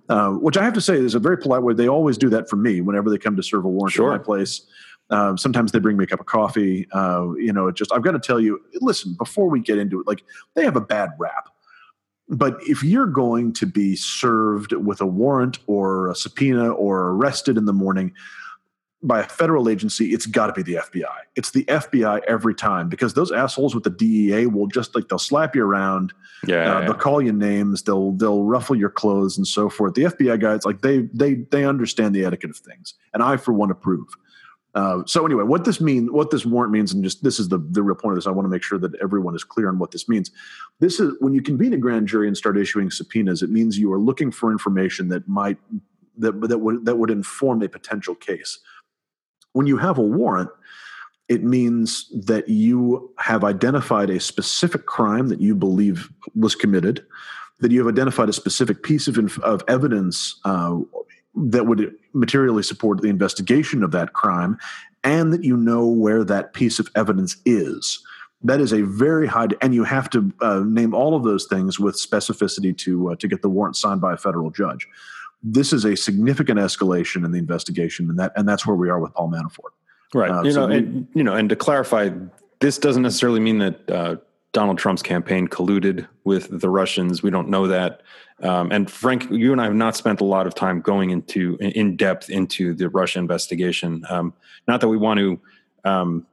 Uh, 0.10 0.32
which 0.32 0.58
I 0.58 0.64
have 0.64 0.74
to 0.74 0.82
say 0.82 0.96
is 0.96 1.14
a 1.14 1.20
very 1.20 1.38
polite 1.38 1.62
way. 1.62 1.76
They 1.76 1.88
always 1.88 2.18
do 2.18 2.30
that 2.30 2.50
for 2.50 2.56
me 2.56 2.82
whenever 2.82 3.12
they 3.12 3.20
come 3.20 3.36
to 3.36 3.44
serve 3.44 3.64
a 3.64 3.70
warrant 3.70 3.94
sure. 3.94 4.12
at 4.12 4.18
my 4.18 4.24
place. 4.24 4.62
Uh, 5.12 5.36
sometimes 5.36 5.72
they 5.72 5.80
bring 5.80 5.98
me 5.98 6.04
a 6.04 6.08
cup 6.08 6.20
of 6.20 6.26
coffee. 6.26 6.88
Uh, 6.92 7.32
you 7.38 7.54
know, 7.54 7.70
just 7.72 7.92
I've 7.92 8.02
got 8.02 8.12
to 8.12 8.20
tell 8.20 8.40
you, 8.40 8.60
listen, 8.82 9.16
before 9.18 9.50
we 9.50 9.60
get 9.60 9.78
into 9.78 10.00
it, 10.02 10.08
like 10.08 10.24
they 10.56 10.64
have 10.64 10.76
a 10.76 10.82
bad 10.82 11.12
rap. 11.20 11.50
But 12.28 12.58
if 12.62 12.84
you're 12.84 13.08
going 13.08 13.54
to 13.54 13.66
be 13.66 13.96
served 13.96 14.74
with 14.74 15.02
a 15.02 15.06
warrant 15.06 15.60
or 15.66 16.10
a 16.10 16.16
subpoena 16.16 16.72
or 16.72 17.10
arrested 17.10 17.58
in 17.58 17.66
the 17.66 17.74
morning, 17.74 18.14
by 19.02 19.22
a 19.22 19.24
federal 19.24 19.70
agency, 19.70 20.14
it's 20.14 20.26
got 20.26 20.48
to 20.48 20.54
be 20.54 20.62
the 20.62 20.82
FBI. 20.82 21.16
It's 21.36 21.52
the 21.52 21.64
FBI 21.66 22.22
every 22.28 22.54
time 22.54 22.90
because 22.90 23.14
those 23.14 23.32
assholes 23.32 23.74
with 23.74 23.86
the 23.86 23.90
DEA 23.90 24.48
will 24.48 24.68
just 24.68 24.94
like 24.94 25.08
they'll 25.08 25.18
slap 25.18 25.56
you 25.56 25.64
around. 25.64 26.14
Yeah, 26.46 26.56
uh, 26.56 26.80
yeah. 26.80 26.86
they'll 26.86 26.94
call 26.96 27.22
you 27.22 27.32
names. 27.32 27.84
They'll 27.84 28.12
they'll 28.12 28.44
ruffle 28.44 28.76
your 28.76 28.90
clothes 28.90 29.38
and 29.38 29.48
so 29.48 29.70
forth. 29.70 29.94
The 29.94 30.04
FBI 30.04 30.40
guys 30.40 30.66
like 30.66 30.82
they 30.82 31.10
they 31.14 31.36
they 31.36 31.66
understand 31.66 32.14
the 32.14 32.26
etiquette 32.26 32.50
of 32.50 32.58
things, 32.58 32.96
and 33.14 33.24
I 33.24 33.38
for 33.38 33.54
one 33.54 33.72
approve. 33.72 34.08
Uh, 34.76 35.02
so 35.06 35.26
anyway, 35.26 35.44
what 35.44 35.64
this 35.66 35.82
mean, 35.82 36.14
what 36.14 36.30
this 36.30 36.46
warrant 36.46 36.72
means, 36.72 36.94
and 36.94 37.04
just 37.04 37.24
this 37.24 37.40
is 37.40 37.48
the 37.48 37.58
the 37.58 37.82
real 37.82 37.96
point 37.96 38.14
of 38.14 38.18
this. 38.18 38.28
I 38.28 38.32
want 38.32 38.46
to 38.46 38.50
make 38.50 38.64
sure 38.64 38.78
that 38.80 38.94
everyone 39.02 39.34
is 39.34 39.44
clear 39.44 39.70
on 39.70 39.80
what 39.80 39.92
this 39.92 40.10
means. 40.10 40.30
This 40.80 41.00
is 41.00 41.14
when 41.20 41.34
you 41.34 41.42
convene 41.42 41.74
a 41.74 41.78
grand 41.78 42.08
jury 42.08 42.28
and 42.28 42.38
start 42.38 42.58
issuing 42.58 42.92
subpoenas. 42.92 43.42
It 43.42 43.50
means 43.50 43.80
you 43.80 43.92
are 43.94 44.00
looking 44.00 44.32
for 44.32 44.52
information 44.52 45.08
that 45.08 45.28
might 45.28 45.58
that 46.18 46.40
that 46.42 46.60
would 46.60 46.86
that 46.86 46.98
would 46.98 47.10
inform 47.10 47.64
a 47.64 47.70
potential 47.70 48.14
case 48.14 48.60
when 49.54 49.68
you 49.68 49.78
have 49.78 49.98
a 49.98 50.04
warrant, 50.04 50.50
it 51.28 51.44
means 51.44 52.10
that 52.26 52.50
you 52.50 53.14
have 53.20 53.44
identified 53.44 54.10
a 54.10 54.20
specific 54.20 54.86
crime 54.86 55.28
that 55.28 55.40
you 55.40 55.56
believe 55.56 56.10
was 56.36 56.56
committed, 56.56 57.06
that 57.60 57.72
you 57.72 57.80
have 57.80 57.94
identified 57.94 58.30
a 58.30 58.34
specific 58.34 58.84
piece 58.84 59.08
of, 59.08 59.18
inf- 59.18 59.40
of 59.42 59.64
evidence 59.68 60.40
uh, 60.46 60.78
that 61.36 61.68
would 61.68 61.96
materially 62.14 62.64
support 62.64 63.02
the 63.02 63.10
investigation 63.10 63.84
of 63.84 63.92
that 63.92 64.14
crime, 64.14 64.58
and 65.04 65.32
that 65.32 65.44
you 65.44 65.56
know 65.56 65.86
where 65.88 66.24
that 66.24 66.54
piece 66.54 66.80
of 66.80 66.90
evidence 66.96 67.38
is. 67.46 68.04
That 68.42 68.60
is 68.60 68.74
a 68.74 68.82
very 68.82 69.28
high, 69.28 69.48
and 69.62 69.76
you 69.76 69.84
have 69.84 70.10
to 70.12 70.32
uh, 70.42 70.64
name 70.66 70.94
all 70.94 71.16
of 71.16 71.24
those 71.24 71.46
things 71.46 71.80
with 71.80 71.96
specificity 71.96 72.76
to 72.80 73.12
uh, 73.12 73.16
to 73.18 73.28
get 73.28 73.42
the 73.42 73.50
warrant 73.50 73.76
signed 73.76 74.02
by 74.02 74.14
a 74.14 74.18
federal 74.18 74.50
judge 74.50 74.88
this 75.42 75.72
is 75.74 75.86
a 75.86 75.96
significant 75.96 76.60
escalation 76.60 77.24
in 77.26 77.32
the 77.32 77.40
investigation, 77.40 78.10
and 78.10 78.20
that 78.20 78.32
and 78.36 78.48
that's 78.48 78.66
where 78.66 78.76
we 78.76 78.90
are 78.90 79.00
with 79.00 79.14
Paul 79.14 79.32
Manafort. 79.32 79.72
Right. 80.14 80.32
Uh, 80.32 80.44
you 80.44 80.52
so 80.52 80.62
know, 80.62 80.68
we, 80.68 80.78
and 80.78 81.08
you 81.14 81.24
know, 81.24 81.36
and 81.36 81.50
to 81.50 81.56
clarify, 81.56 82.10
this 82.60 82.78
doesn't 82.78 83.04
necessarily 83.04 83.40
mean 83.40 83.60
that 83.60 83.90
uh, 83.90 84.16
Donald 84.52 84.78
Trump's 84.78 85.02
campaign 85.02 85.48
colluded 85.48 86.08
with 86.24 86.60
the 86.60 86.70
Russians. 86.70 87.24
We 87.24 87.30
don't 87.30 87.50
know 87.50 87.68
that. 87.68 88.02
Um, 88.42 88.72
and 88.72 88.90
Frank, 88.90 89.30
you 89.30 89.52
and 89.52 89.62
I 89.62 89.66
have 89.66 89.76
not 89.76 89.96
spent 89.96 90.22
a 90.22 90.26
lot 90.26 90.48
of 90.48 90.56
time 90.56 90.82
going 90.82 91.10
into 91.10 91.58
in 91.60 91.96
depth 91.96 92.30
into 92.30 92.74
the 92.74 92.90
Russia 92.90 93.20
investigation. 93.20 94.04
Um, 94.10 94.34
not 94.68 94.82
that 94.82 94.88
we 94.88 94.98
want 94.98 95.20
to 95.20 95.40
um, 95.84 96.26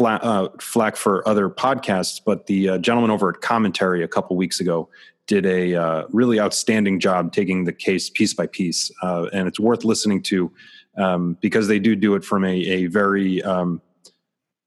uh, 0.00 0.48
flack 0.60 0.96
for 0.96 1.26
other 1.28 1.48
podcasts, 1.48 2.20
but 2.24 2.46
the 2.46 2.70
uh, 2.70 2.78
gentleman 2.78 3.10
over 3.10 3.28
at 3.30 3.40
Commentary 3.40 4.02
a 4.02 4.08
couple 4.08 4.36
weeks 4.36 4.60
ago 4.60 4.88
did 5.28 5.46
a 5.46 5.74
uh, 5.76 6.04
really 6.10 6.40
outstanding 6.40 6.98
job 6.98 7.32
taking 7.32 7.64
the 7.64 7.72
case 7.72 8.10
piece 8.10 8.34
by 8.34 8.48
piece, 8.48 8.90
uh, 9.02 9.26
and 9.32 9.46
it's 9.46 9.60
worth 9.60 9.84
listening 9.84 10.22
to 10.22 10.50
um, 10.96 11.36
because 11.40 11.68
they 11.68 11.78
do 11.78 11.94
do 11.94 12.16
it 12.16 12.24
from 12.24 12.44
a, 12.44 12.54
a 12.54 12.86
very 12.86 13.40
um, 13.42 13.80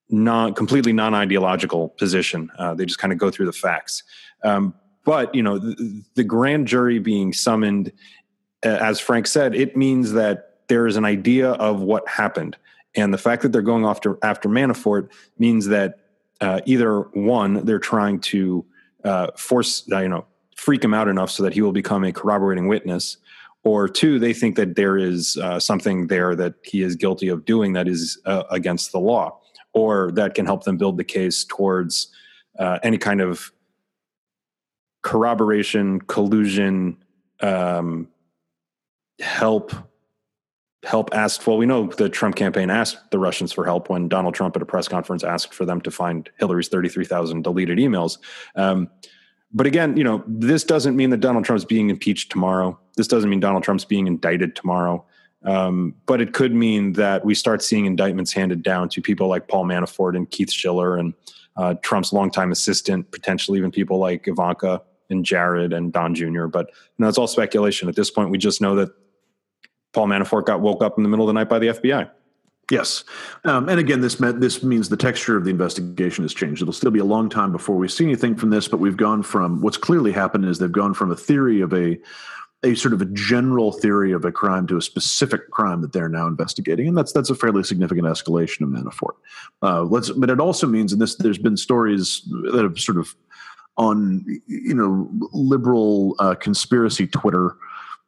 non 0.10 0.54
completely 0.54 0.94
non 0.94 1.14
ideological 1.14 1.90
position. 1.90 2.50
Uh, 2.58 2.74
they 2.74 2.86
just 2.86 3.00
kind 3.00 3.12
of 3.12 3.20
go 3.20 3.30
through 3.30 3.48
the 3.48 3.52
facts. 3.52 4.04
Um, 4.44 4.74
but 5.04 5.34
you 5.36 5.44
know, 5.44 5.58
the, 5.58 6.04
the, 6.14 6.24
grand 6.24 6.68
jury 6.68 7.00
being 7.00 7.34
summoned, 7.34 7.92
as 8.62 9.00
Frank 9.00 9.26
said, 9.26 9.56
it 9.56 9.76
means 9.76 10.12
that 10.14 10.60
there 10.68 10.86
is 10.86 10.96
an 10.96 11.06
idea 11.06 11.52
of 11.54 11.82
what 11.82 12.08
happened, 12.08 12.56
and 12.96 13.12
the 13.12 13.18
fact 13.18 13.42
that 13.42 13.52
they're 13.52 13.64
going 13.64 13.84
after 13.84 14.20
after 14.22 14.48
Manafort 14.48 15.10
means 15.40 15.66
that 15.68 16.00
uh, 16.40 16.62
either 16.66 17.02
one, 17.02 17.66
they're 17.66 17.80
trying 17.80 18.20
to 18.20 18.64
uh, 19.04 19.28
force 19.36 19.84
you 19.88 20.08
know 20.08 20.26
freak 20.62 20.84
him 20.84 20.94
out 20.94 21.08
enough 21.08 21.32
so 21.32 21.42
that 21.42 21.54
he 21.54 21.62
will 21.62 21.72
become 21.72 22.04
a 22.04 22.14
corroborating 22.14 22.68
witness. 22.68 23.18
Or 23.64 23.88
two 23.88 24.20
they 24.20 24.32
think 24.32 24.56
that 24.58 24.76
there 24.76 24.96
is 24.96 25.38
uh, 25.38 25.60
something 25.60 26.06
there 26.06 26.36
that 26.36 26.54
he 26.64 26.84
is 26.84 26.96
guilty 26.96 27.30
of 27.30 27.46
doing 27.46 27.74
that 27.74 27.88
is 27.88 28.20
uh, 28.26 28.44
against 28.52 28.92
the 28.92 29.00
law 29.00 29.40
or 29.74 30.12
that 30.12 30.36
can 30.36 30.46
help 30.46 30.64
them 30.64 30.78
build 30.78 30.98
the 30.98 31.04
case 31.04 31.44
towards 31.46 32.10
uh, 32.60 32.78
any 32.84 33.00
kind 33.00 33.22
of 33.22 33.52
corroboration 35.02 36.00
collusion 36.02 36.98
um, 37.42 38.08
help 39.20 39.74
help 40.84 41.10
asked 41.14 41.46
well 41.46 41.58
we 41.58 41.66
know 41.66 41.88
the 41.88 42.10
trump 42.10 42.36
campaign 42.36 42.70
asked 42.70 43.10
the 43.12 43.20
russians 43.20 43.52
for 43.52 43.66
help 43.66 43.90
when 43.90 44.08
donald 44.08 44.34
trump 44.34 44.56
at 44.56 44.62
a 44.62 44.66
press 44.66 44.88
conference 44.88 45.24
asked 45.24 45.54
for 45.54 45.66
them 45.66 45.80
to 45.80 45.92
find 45.92 46.30
hillary's 46.40 46.68
33000 46.68 47.44
deleted 47.44 47.78
emails. 47.78 48.18
Um, 48.56 48.90
but 49.54 49.68
again, 49.68 49.98
you 49.98 50.04
know, 50.04 50.24
this 50.28 50.64
doesn't 50.64 50.96
mean 50.96 51.10
that 51.10 51.20
Donald 51.20 51.46
Trump's 51.46 51.66
being 51.66 51.90
impeached 51.90 52.32
tomorrow. 52.32 52.80
This 52.96 53.08
doesn't 53.08 53.30
mean 53.30 53.40
Donald 53.40 53.64
Trump's 53.64 53.86
being 53.86 54.08
indicted 54.08 54.56
tomorrow. 54.56 55.06
Um, 55.44 55.96
but 56.06 56.22
it 56.22 56.34
could 56.34 56.54
mean 56.54 56.94
that 56.94 57.26
we 57.26 57.34
start 57.34 57.64
seeing 57.64 57.86
indictments 57.86 58.32
handed 58.32 58.62
down 58.64 58.90
to 58.90 59.02
people 59.02 59.28
like 59.28 59.48
Paul 59.48 59.66
Manafort 59.66 60.16
and 60.16 60.30
Keith 60.30 60.52
Schiller 60.52 60.98
and 60.98 61.14
uh, 61.58 61.74
Trump's 61.82 62.14
longtime 62.14 62.52
assistant, 62.52 63.12
potentially 63.12 63.58
even 63.58 63.72
people 63.72 63.98
like 63.98 64.28
Ivanka 64.28 64.82
and 65.10 65.26
Jared 65.26 65.74
and 65.74 65.92
Don 65.92 66.16
Jr. 66.16 66.46
But 66.46 66.68
you 66.68 66.76
know, 67.00 67.10
it's 67.10 67.18
all 67.18 67.28
speculation 67.28 67.90
at 67.90 67.96
this 67.96 68.12
point. 68.12 68.30
We 68.30 68.38
just 68.38 68.62
know 68.62 68.76
that 68.76 68.90
Paul 69.94 70.08
Manafort 70.08 70.46
got 70.46 70.62
woke 70.62 70.84
up 70.84 70.98
in 70.98 71.04
the 71.04 71.10
middle 71.10 71.26
of 71.26 71.28
the 71.28 71.40
night 71.40 71.50
by 71.50 71.60
the 71.60 71.68
FBI. 71.68 72.10
Yes, 72.72 73.04
um, 73.44 73.68
and 73.68 73.82
again, 73.82 74.00
this 74.00 74.18
meant, 74.22 74.40
this 74.40 74.64
means 74.64 74.88
the 74.88 74.96
texture 74.96 75.36
of 75.36 75.44
the 75.44 75.52
investigation 75.52 76.24
has 76.24 76.34
changed. 76.34 76.62
It'll 76.62 76.74
still 76.74 76.90
be 76.90 77.00
a 77.00 77.06
long 77.06 77.28
time 77.28 77.52
before 77.52 77.76
we 77.76 77.90
see 77.90 78.06
anything 78.06 78.34
from 78.34 78.50
this, 78.50 78.70
but 78.70 78.80
we've 78.80 78.96
gone 78.96 79.24
from 79.24 79.60
what's 79.60 79.76
clearly 79.76 80.14
happened 80.14 80.46
is 80.46 80.58
they've 80.58 80.72
gone 80.72 80.94
from 80.94 81.12
a 81.12 81.16
theory 81.16 81.60
of 81.60 81.74
a 81.74 82.00
a 82.64 82.76
sort 82.76 82.94
of 82.94 83.02
a 83.02 83.06
general 83.06 83.72
theory 83.72 84.12
of 84.12 84.24
a 84.24 84.32
crime 84.32 84.68
to 84.68 84.78
a 84.78 84.82
specific 84.82 85.50
crime 85.50 85.82
that 85.82 85.92
they're 85.92 86.08
now 86.08 86.28
investigating, 86.28 86.88
and 86.88 86.98
that's 86.98 87.12
that's 87.12 87.30
a 87.30 87.36
fairly 87.36 87.64
significant 87.64 88.08
escalation 88.08 88.62
of 88.62 88.70
Manafort. 88.70 89.16
Uh, 89.62 89.82
let's, 89.82 90.10
but 90.12 90.30
it 90.30 90.40
also 90.40 90.66
means, 90.66 90.94
and 90.94 91.02
this 91.02 91.16
there's 91.16 91.38
been 91.38 91.58
stories 91.58 92.22
that 92.54 92.64
have 92.64 92.80
sort 92.80 92.98
of 92.98 93.14
on 93.76 94.24
you 94.48 94.74
know 94.74 95.10
liberal 95.34 96.16
uh, 96.20 96.36
conspiracy 96.36 97.06
Twitter 97.06 97.58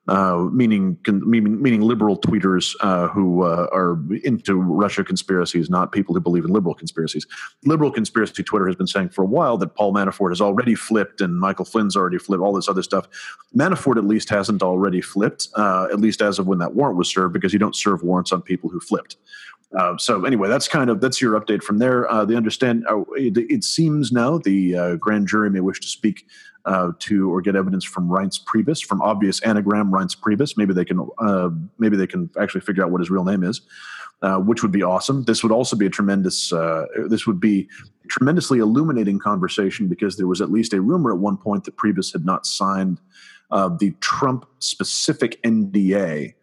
uh, 0.08 0.50
meaning, 0.52 0.98
meaning 1.08 1.62
meaning 1.62 1.82
liberal 1.82 2.20
tweeters 2.20 2.76
uh, 2.82 3.08
who 3.08 3.44
uh, 3.44 3.68
are 3.72 3.98
into 4.24 4.56
Russia 4.56 5.04
conspiracies, 5.04 5.70
not 5.70 5.92
people 5.94 6.13
who 6.13 6.20
believe 6.20 6.44
in 6.44 6.52
liberal 6.52 6.76
conspiracies. 6.76 7.26
Liberal 7.63 7.89
conspiracy 7.89 8.44
Twitter 8.44 8.68
has 8.68 8.76
been 8.76 8.88
saying 8.88 9.10
for 9.10 9.24
a 9.24 9.28
while 9.28 9.58
that 9.58 9.76
Paul 9.76 9.94
Manafort 9.94 10.32
has 10.32 10.42
already 10.42 10.76
flipped 10.76 11.22
and 11.22 11.39
Michael 11.39 11.66
Flynn's 11.66 11.96
already 11.96 12.18
flipped, 12.18 12.42
all 12.42 12.54
this 12.54 12.68
other 12.68 12.84
stuff. 12.84 13.08
Manafort 13.56 13.98
at 13.98 14.04
least 14.04 14.30
hasn't 14.30 14.62
already 14.62 15.00
flipped, 15.00 15.48
uh, 15.56 15.88
at 15.92 16.00
least 16.00 16.22
as 16.22 16.38
of 16.38 16.48
when 16.48 16.60
that 16.60 16.74
warrant 16.74 16.98
was 16.98 17.10
served, 17.10 17.34
because 17.34 17.54
you 17.54 17.60
don't 17.60 17.76
serve 17.76 18.04
warrants 18.04 18.34
on 18.34 18.42
people 18.42 18.70
who 18.70 18.82
flipped. 18.82 19.16
Uh, 19.78 19.98
so 19.98 20.26
anyway, 20.26 20.48
that's 20.48 20.68
kind 20.68 20.89
of 20.89 21.02
that's 21.02 21.20
your 21.22 21.39
update 21.39 21.63
from 21.63 21.80
there. 21.80 22.12
Uh, 22.12 22.26
the 22.26 22.36
understand 22.36 22.86
uh, 22.89 23.02
it, 23.13 23.38
it, 23.38 23.63
seems 23.63 24.12
now 24.12 24.38
the 24.38 24.76
uh, 24.76 24.96
grand 24.98 25.28
jury 25.28 25.50
may 25.50 25.62
wish 25.62 25.80
to 25.80 25.88
speak 25.88 26.28
uh, 26.65 26.91
to 26.99 27.32
or 27.32 27.41
get 27.41 27.56
evidence 27.56 27.84
from 27.84 28.08
Reince 28.08 28.43
Priebus 28.43 28.86
from 28.86 29.02
obvious 29.02 29.41
anagram 29.41 29.91
Reince 29.91 30.17
Priebus. 30.17 30.58
Maybe 30.58 30.73
they 30.73 30.86
can 30.86 31.08
uh, 31.19 31.49
maybe 31.78 31.97
they 31.97 32.08
can 32.08 32.30
actually 32.39 32.62
figure 32.62 32.84
out 32.84 32.91
what 32.91 33.02
his 33.02 33.10
real 33.10 33.23
name 33.23 33.43
is, 33.43 33.62
which 34.21 34.62
would 34.63 34.71
be 34.71 34.84
awesome. 34.84 35.23
This 35.23 35.43
would 35.43 35.52
also 35.52 35.76
be 35.76 35.86
a 35.86 35.89
tremendous. 35.89 36.49
this 37.10 37.28
would 37.28 37.39
be 37.39 37.67
tremendously 38.08 38.60
illuminating 38.60 39.19
conversation 39.19 39.88
because 39.88 40.17
there 40.17 40.28
was 40.28 40.41
at 40.41 40.52
least 40.52 40.73
a 40.73 40.82
rumor 40.82 41.12
at 41.12 41.19
one 41.19 41.38
point 41.38 41.65
that 41.65 41.78
Priebus 41.78 42.13
had 42.13 42.26
not 42.26 42.45
signed 42.45 42.99
the 43.52 43.93
Trump 43.99 44.45
specific 44.60 45.41
NDA 45.43 46.34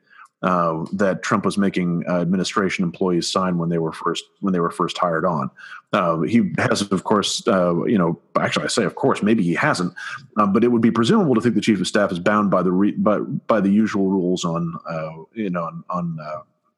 uh, 0.42 0.84
that 0.92 1.22
Trump 1.22 1.44
was 1.44 1.58
making 1.58 2.04
uh, 2.08 2.20
administration 2.20 2.84
employees 2.84 3.30
sign 3.30 3.58
when 3.58 3.68
they 3.68 3.78
were 3.78 3.92
first 3.92 4.24
when 4.40 4.52
they 4.52 4.60
were 4.60 4.70
first 4.70 4.96
hired 4.96 5.24
on. 5.24 5.50
Uh, 5.92 6.20
he 6.20 6.52
has, 6.58 6.82
of 6.82 7.04
course, 7.04 7.46
uh, 7.48 7.84
you 7.84 7.98
know. 7.98 8.20
Actually, 8.38 8.64
I 8.64 8.68
say, 8.68 8.84
of 8.84 8.94
course, 8.94 9.22
maybe 9.22 9.42
he 9.42 9.54
hasn't, 9.54 9.92
uh, 10.38 10.46
but 10.46 10.64
it 10.64 10.68
would 10.68 10.80
be 10.80 10.90
presumable 10.90 11.34
to 11.34 11.40
think 11.40 11.56
the 11.56 11.60
chief 11.60 11.80
of 11.80 11.86
staff 11.86 12.10
is 12.12 12.18
bound 12.18 12.50
by 12.50 12.62
the 12.62 12.72
re- 12.72 12.92
by, 12.92 13.18
by 13.18 13.60
the 13.60 13.70
usual 13.70 14.08
rules 14.08 14.44
on 14.44 14.74
uh, 14.88 15.10
you 15.34 15.50
know 15.50 15.64
on, 15.64 15.84
on 15.90 16.18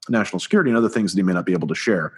national 0.09 0.41
security 0.41 0.71
and 0.71 0.77
other 0.77 0.89
things 0.89 1.13
that 1.13 1.19
he 1.19 1.23
may 1.23 1.33
not 1.33 1.47
be 1.47 1.53
able 1.53 1.69
to 1.69 1.75
share. 1.75 2.13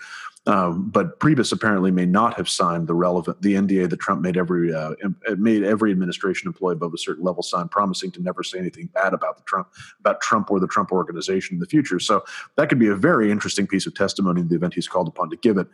Um, 0.47 0.91
but 0.91 1.21
Priebus 1.21 1.53
apparently 1.53 1.91
may 1.91 2.05
not 2.05 2.35
have 2.35 2.51
signed 2.51 2.87
the 2.87 2.95
relevant 2.95 3.41
the 3.41 3.55
NDA 3.55 3.89
that 3.89 3.99
Trump 3.99 4.21
made 4.21 4.37
every 4.37 4.75
uh, 4.75 4.93
made 5.39 5.65
every 5.65 5.91
administration 5.91 6.49
employee 6.49 6.75
above 6.75 6.93
a 6.93 6.99
certain 6.99 7.25
level 7.25 7.43
sign, 7.43 7.69
promising 7.69 8.11
to 8.13 8.23
never 8.23 8.43
say 8.43 8.59
anything 8.59 8.89
bad 8.89 9.15
about 9.15 9.39
the 9.39 9.43
Trump 9.45 9.69
about 10.01 10.21
Trump 10.21 10.51
or 10.51 10.61
the 10.61 10.67
Trump 10.67 10.93
organization 10.93 11.55
in 11.55 11.61
the 11.61 11.67
future. 11.67 11.99
So 11.99 12.25
that 12.57 12.69
could 12.69 12.79
be 12.79 12.89
a 12.89 12.95
very 12.95 13.31
interesting 13.31 13.67
piece 13.67 13.87
of 13.87 13.95
testimony 13.95 14.43
in 14.43 14.49
the 14.49 14.57
event 14.57 14.75
he's 14.75 14.89
called 14.89 15.09
upon 15.09 15.31
to 15.31 15.37
give 15.37 15.57
it. 15.57 15.67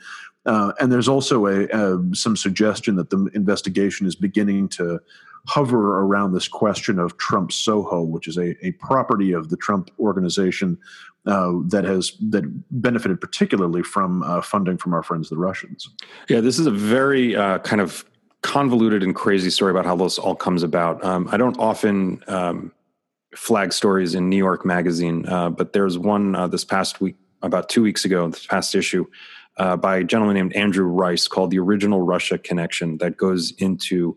Uh, 0.46 0.72
and 0.78 0.92
there's 0.92 1.08
also 1.08 1.46
a, 1.46 1.66
a 1.66 2.14
some 2.14 2.36
suggestion 2.36 2.94
that 2.94 3.10
the 3.10 3.28
investigation 3.34 4.06
is 4.06 4.14
beginning 4.14 4.68
to 4.68 5.00
hover 5.46 6.00
around 6.00 6.32
this 6.32 6.48
question 6.48 6.98
of 6.98 7.16
Trump 7.16 7.52
Soho, 7.52 8.02
which 8.02 8.28
is 8.28 8.36
a, 8.36 8.56
a 8.64 8.72
property 8.72 9.32
of 9.32 9.48
the 9.48 9.56
Trump 9.56 9.90
organization 9.98 10.78
uh, 11.26 11.52
that 11.66 11.84
has 11.84 12.12
that 12.20 12.44
benefited 12.70 13.20
particularly 13.20 13.82
from 13.82 14.22
uh, 14.22 14.40
funding 14.40 14.78
from 14.78 14.94
our 14.94 15.02
friends 15.02 15.28
the 15.28 15.36
Russians. 15.36 15.88
Yeah, 16.28 16.40
this 16.40 16.58
is 16.58 16.66
a 16.66 16.70
very 16.70 17.36
uh, 17.36 17.58
kind 17.58 17.80
of 17.80 18.04
convoluted 18.42 19.02
and 19.02 19.14
crazy 19.14 19.50
story 19.50 19.70
about 19.70 19.84
how 19.84 19.96
this 19.96 20.18
all 20.18 20.34
comes 20.34 20.62
about. 20.62 21.04
Um, 21.04 21.28
I 21.30 21.36
don't 21.36 21.58
often 21.58 22.22
um, 22.26 22.72
flag 23.34 23.72
stories 23.72 24.14
in 24.14 24.28
New 24.28 24.36
York 24.36 24.64
Magazine, 24.64 25.26
uh, 25.28 25.50
but 25.50 25.72
there's 25.72 25.98
one 25.98 26.34
uh, 26.34 26.46
this 26.46 26.64
past 26.64 27.00
week, 27.00 27.16
about 27.42 27.68
two 27.68 27.82
weeks 27.82 28.04
ago, 28.04 28.28
this 28.28 28.46
past 28.46 28.74
issue. 28.74 29.04
Uh, 29.56 29.76
by 29.76 29.98
a 29.98 30.04
gentleman 30.04 30.36
named 30.36 30.54
Andrew 30.54 30.86
Rice 30.86 31.28
called 31.28 31.50
The 31.50 31.58
Original 31.58 32.00
Russia 32.00 32.38
Connection, 32.38 32.96
that 32.98 33.18
goes 33.18 33.52
into 33.58 34.16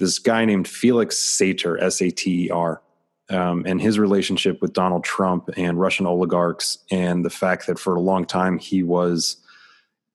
this 0.00 0.18
guy 0.18 0.44
named 0.44 0.66
Felix 0.66 1.16
Sater, 1.16 1.80
S 1.80 2.00
A 2.00 2.10
T 2.10 2.46
E 2.46 2.50
R, 2.50 2.82
um, 3.28 3.64
and 3.66 3.80
his 3.80 3.98
relationship 3.98 4.60
with 4.60 4.72
Donald 4.72 5.04
Trump 5.04 5.48
and 5.56 5.78
Russian 5.78 6.06
oligarchs, 6.06 6.78
and 6.90 7.24
the 7.24 7.30
fact 7.30 7.68
that 7.68 7.78
for 7.78 7.94
a 7.94 8.00
long 8.00 8.24
time 8.24 8.58
he 8.58 8.82
was 8.82 9.36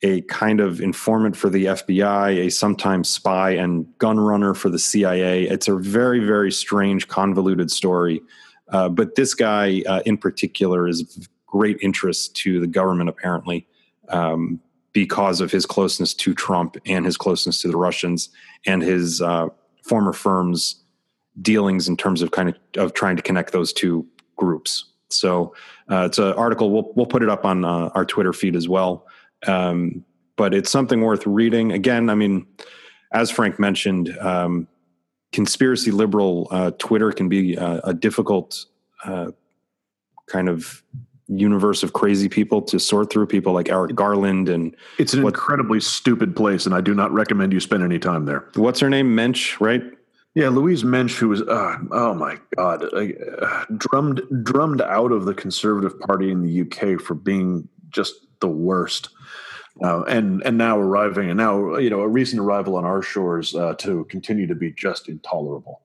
a 0.02 0.22
kind 0.22 0.60
of 0.60 0.82
informant 0.82 1.36
for 1.36 1.50
the 1.50 1.66
FBI, 1.66 2.46
a 2.46 2.52
sometimes 2.52 3.10
spy 3.10 3.52
and 3.52 3.88
gun 3.98 4.20
runner 4.20 4.54
for 4.54 4.70
the 4.70 4.78
CIA. 4.78 5.44
It's 5.44 5.68
a 5.68 5.76
very, 5.76 6.20
very 6.20 6.52
strange, 6.52 7.08
convoluted 7.08 7.72
story. 7.72 8.22
Uh, 8.70 8.90
but 8.90 9.16
this 9.16 9.34
guy 9.34 9.82
uh, 9.88 10.02
in 10.06 10.18
particular 10.18 10.88
is 10.88 11.02
of 11.18 11.30
great 11.48 11.78
interest 11.82 12.36
to 12.36 12.60
the 12.60 12.68
government, 12.68 13.10
apparently, 13.10 13.66
um, 14.10 14.60
because 14.92 15.42
of 15.42 15.52
his 15.52 15.66
closeness 15.66 16.14
to 16.14 16.34
Trump 16.34 16.78
and 16.86 17.06
his 17.06 17.18
closeness 17.18 17.62
to 17.62 17.68
the 17.68 17.78
Russians 17.78 18.30
and 18.66 18.82
his 18.82 19.22
uh, 19.22 19.48
former 19.88 20.14
firm's 20.14 20.84
dealings 21.42 21.88
in 21.88 21.98
terms 21.98 22.22
of 22.22 22.32
kind 22.32 22.50
of 22.50 22.56
of 22.78 22.94
trying 22.94 23.16
to 23.16 23.22
connect 23.22 23.52
those 23.52 23.74
two 23.74 24.06
groups. 24.36 24.86
So 25.10 25.54
uh, 25.92 26.06
it's 26.06 26.18
an 26.18 26.34
article. 26.34 26.72
We'll 26.72 26.92
we'll 26.96 27.06
put 27.06 27.24
it 27.24 27.30
up 27.30 27.46
on 27.46 27.64
uh, 27.64 27.90
our 27.94 28.06
Twitter 28.06 28.34
feed 28.34 28.56
as 28.56 28.68
well. 28.68 29.06
Um, 29.48 30.04
but 30.38 30.54
it's 30.54 30.70
something 30.70 31.02
worth 31.02 31.26
reading. 31.26 31.72
Again, 31.72 32.10
I 32.10 32.16
mean, 32.16 32.46
as 33.14 33.32
Frank 33.32 33.60
mentioned, 33.60 34.18
um, 34.20 34.68
conspiracy 35.32 35.92
liberal 35.92 36.48
uh, 36.52 36.72
Twitter 36.72 37.12
can 37.12 37.30
be 37.30 37.56
a 37.56 37.94
difficult 37.94 38.66
uh, 39.06 39.32
kind 40.28 40.50
of 40.50 40.84
universe 41.28 41.84
of 41.84 41.94
crazy 41.94 42.30
people 42.30 42.62
to 42.62 42.80
sort 42.80 43.12
through. 43.12 43.28
People 43.28 43.54
like 43.54 43.70
Eric 43.70 43.96
Garland 43.96 44.50
and 44.50 44.76
it's 44.98 45.14
an 45.14 45.24
what, 45.24 45.34
incredibly 45.34 45.80
stupid 45.80 46.36
place, 46.36 46.66
and 46.66 46.76
I 46.76 46.82
do 46.82 46.94
not 46.94 47.12
recommend 47.12 47.54
you 47.54 47.60
spend 47.60 47.84
any 47.84 48.00
time 48.00 48.26
there. 48.26 48.50
What's 48.56 48.80
her 48.80 48.90
name? 48.90 49.16
Mensch, 49.16 49.60
right? 49.60 49.84
Yeah, 50.36 50.50
Louise 50.50 50.84
Mensch, 50.84 51.18
who 51.18 51.30
was 51.30 51.42
uh, 51.42 51.78
oh 51.92 52.14
my 52.14 52.38
god, 52.56 52.84
uh, 52.94 53.66
drummed 53.78 54.22
drummed 54.44 54.82
out 54.82 55.12
of 55.12 55.26
the 55.26 55.34
Conservative 55.34 55.98
Party 56.02 56.30
in 56.30 56.44
the 56.44 56.62
UK 56.62 57.00
for 57.00 57.14
being 57.14 57.70
just 57.90 58.16
the 58.42 58.50
worst, 58.50 59.10
uh, 59.82 60.04
and 60.04 60.44
and 60.44 60.58
now 60.58 60.78
arriving 60.78 61.30
and 61.30 61.38
now 61.38 61.78
you 61.78 61.90
know 61.90 62.02
a 62.02 62.08
recent 62.08 62.42
arrival 62.42 62.76
on 62.76 62.84
our 62.84 63.02
shores 63.02 63.56
uh, 63.56 63.76
to 63.76 64.04
continue 64.06 64.46
to 64.46 64.56
be 64.56 64.72
just 64.72 65.08
intolerable. 65.08 65.82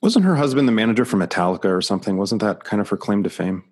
Wasn't 0.00 0.24
her 0.24 0.36
husband 0.36 0.68
the 0.68 0.72
manager 0.72 1.04
for 1.04 1.16
Metallica 1.16 1.64
or 1.64 1.82
something? 1.82 2.16
Wasn't 2.16 2.40
that 2.42 2.62
kind 2.62 2.80
of 2.80 2.88
her 2.90 2.96
claim 2.96 3.24
to 3.24 3.30
fame? 3.30 3.64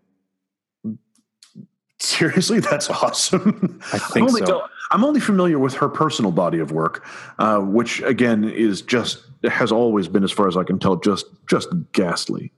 Seriously, 2.05 2.61
that's 2.71 2.91
awesome. 2.91 3.81
I 3.93 3.99
think 3.99 4.31
I'm 4.31 4.47
so. 4.47 4.67
I'm 4.91 5.05
only 5.05 5.21
familiar 5.21 5.59
with 5.59 5.75
her 5.75 5.89
personal 5.89 6.31
body 6.31 6.59
of 6.59 6.71
work, 6.71 7.07
uh, 7.39 7.59
which 7.61 8.03
again 8.03 8.45
is 8.45 8.83
just 8.83 9.25
has 9.45 9.73
always 9.73 10.09
been, 10.09 10.23
as 10.23 10.31
far 10.31 10.47
as 10.47 10.57
I 10.57 10.63
can 10.63 10.79
tell, 10.79 10.97
just 10.97 11.27
just 11.49 11.69
ghastly. 11.93 12.53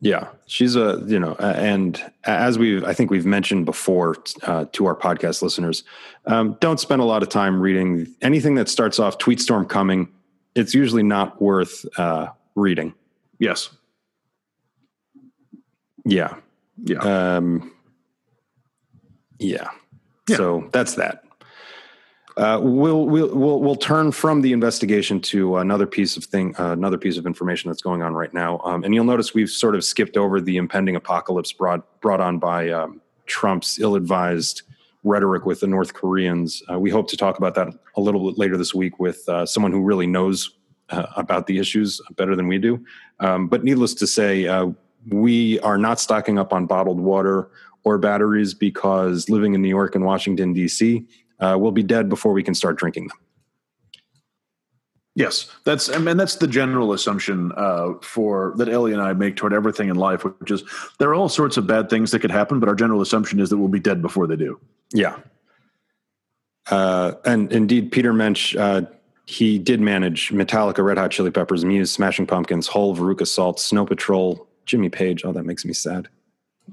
Yeah, 0.00 0.28
she's 0.46 0.74
a 0.74 1.02
you 1.06 1.20
know, 1.20 1.34
and 1.34 2.02
as 2.24 2.58
we've 2.58 2.82
I 2.84 2.94
think 2.94 3.10
we've 3.10 3.26
mentioned 3.26 3.66
before 3.66 4.16
uh, 4.42 4.64
to 4.72 4.86
our 4.86 4.96
podcast 4.96 5.42
listeners, 5.42 5.84
um, 6.26 6.56
don't 6.60 6.80
spend 6.80 7.02
a 7.02 7.04
lot 7.04 7.22
of 7.22 7.28
time 7.28 7.60
reading 7.60 8.12
anything 8.22 8.54
that 8.56 8.68
starts 8.68 8.98
off 8.98 9.18
tweet 9.18 9.40
storm 9.40 9.66
coming. 9.66 10.08
It's 10.54 10.74
usually 10.74 11.02
not 11.02 11.40
worth 11.40 11.84
uh, 11.98 12.28
reading. 12.54 12.94
Yes. 13.38 13.70
Yeah. 16.04 16.34
Yeah. 16.84 16.98
Um, 16.98 17.72
yeah. 19.42 19.68
yeah. 20.28 20.36
So 20.36 20.68
that's 20.72 20.94
that. 20.94 21.24
Uh, 22.36 22.58
we'll, 22.62 23.04
we'll 23.06 23.34
we'll 23.34 23.60
we'll 23.60 23.76
turn 23.76 24.10
from 24.10 24.40
the 24.40 24.52
investigation 24.54 25.20
to 25.20 25.58
another 25.58 25.86
piece 25.86 26.16
of 26.16 26.24
thing, 26.24 26.54
uh, 26.58 26.72
another 26.72 26.96
piece 26.96 27.18
of 27.18 27.26
information 27.26 27.68
that's 27.70 27.82
going 27.82 28.02
on 28.02 28.14
right 28.14 28.32
now. 28.32 28.58
Um, 28.64 28.84
and 28.84 28.94
you'll 28.94 29.04
notice 29.04 29.34
we've 29.34 29.50
sort 29.50 29.74
of 29.74 29.84
skipped 29.84 30.16
over 30.16 30.40
the 30.40 30.56
impending 30.56 30.96
apocalypse 30.96 31.52
brought 31.52 32.00
brought 32.00 32.20
on 32.20 32.38
by 32.38 32.70
um, 32.70 33.02
Trump's 33.26 33.78
ill-advised 33.78 34.62
rhetoric 35.04 35.44
with 35.44 35.60
the 35.60 35.66
North 35.66 35.92
Koreans. 35.92 36.62
Uh, 36.70 36.78
we 36.78 36.88
hope 36.88 37.08
to 37.08 37.16
talk 37.16 37.36
about 37.36 37.54
that 37.56 37.68
a 37.96 38.00
little 38.00 38.30
bit 38.30 38.38
later 38.38 38.56
this 38.56 38.74
week 38.74 38.98
with 38.98 39.28
uh, 39.28 39.44
someone 39.44 39.72
who 39.72 39.82
really 39.82 40.06
knows 40.06 40.56
uh, 40.90 41.06
about 41.16 41.46
the 41.46 41.58
issues 41.58 42.00
better 42.16 42.36
than 42.36 42.46
we 42.46 42.58
do. 42.58 42.82
Um, 43.20 43.48
but 43.48 43.64
needless 43.64 43.94
to 43.94 44.06
say, 44.06 44.46
uh, 44.46 44.68
we 45.08 45.58
are 45.60 45.78
not 45.78 46.00
stocking 46.00 46.38
up 46.38 46.52
on 46.52 46.66
bottled 46.66 47.00
water 47.00 47.50
or 47.84 47.98
batteries 47.98 48.54
because 48.54 49.28
living 49.28 49.54
in 49.54 49.62
New 49.62 49.68
York 49.68 49.94
and 49.94 50.04
Washington 50.04 50.52
D.C 50.52 51.06
uh, 51.42 51.56
will 51.58 51.72
be 51.72 51.82
dead 51.82 52.08
before 52.08 52.32
we 52.32 52.42
can 52.42 52.54
start 52.54 52.76
drinking 52.76 53.08
them. 53.08 53.18
Yes, 55.14 55.50
that's 55.64 55.90
I 55.90 55.98
mean 55.98 56.16
that's 56.16 56.36
the 56.36 56.46
general 56.46 56.94
assumption 56.94 57.52
uh, 57.54 57.94
for 58.00 58.54
that 58.56 58.70
Ellie 58.70 58.94
and 58.94 59.02
I 59.02 59.12
make 59.12 59.36
toward 59.36 59.52
everything 59.52 59.90
in 59.90 59.96
life, 59.96 60.24
which 60.24 60.50
is 60.50 60.62
there 60.98 61.10
are 61.10 61.14
all 61.14 61.28
sorts 61.28 61.58
of 61.58 61.66
bad 61.66 61.90
things 61.90 62.12
that 62.12 62.20
could 62.20 62.30
happen, 62.30 62.60
but 62.60 62.68
our 62.68 62.74
general 62.74 63.02
assumption 63.02 63.38
is 63.38 63.50
that 63.50 63.58
we'll 63.58 63.68
be 63.68 63.80
dead 63.80 64.00
before 64.00 64.26
they 64.26 64.36
do. 64.36 64.58
Yeah, 64.94 65.18
uh, 66.70 67.12
and 67.26 67.52
indeed, 67.52 67.92
Peter 67.92 68.14
Mensch, 68.14 68.56
uh, 68.56 68.82
he 69.26 69.58
did 69.58 69.82
manage 69.82 70.30
Metallica, 70.30 70.82
Red 70.82 70.96
Hot 70.96 71.10
Chili 71.10 71.30
Peppers, 71.30 71.62
Muse, 71.62 71.92
Smashing 71.92 72.26
Pumpkins, 72.26 72.66
Hole, 72.66 72.96
Veruca 72.96 73.26
Salt, 73.26 73.60
Snow 73.60 73.84
Patrol, 73.84 74.48
Jimmy 74.66 74.88
Page. 74.88 75.24
Oh, 75.24 75.32
that 75.32 75.44
makes 75.44 75.64
me 75.64 75.72
sad. 75.72 76.08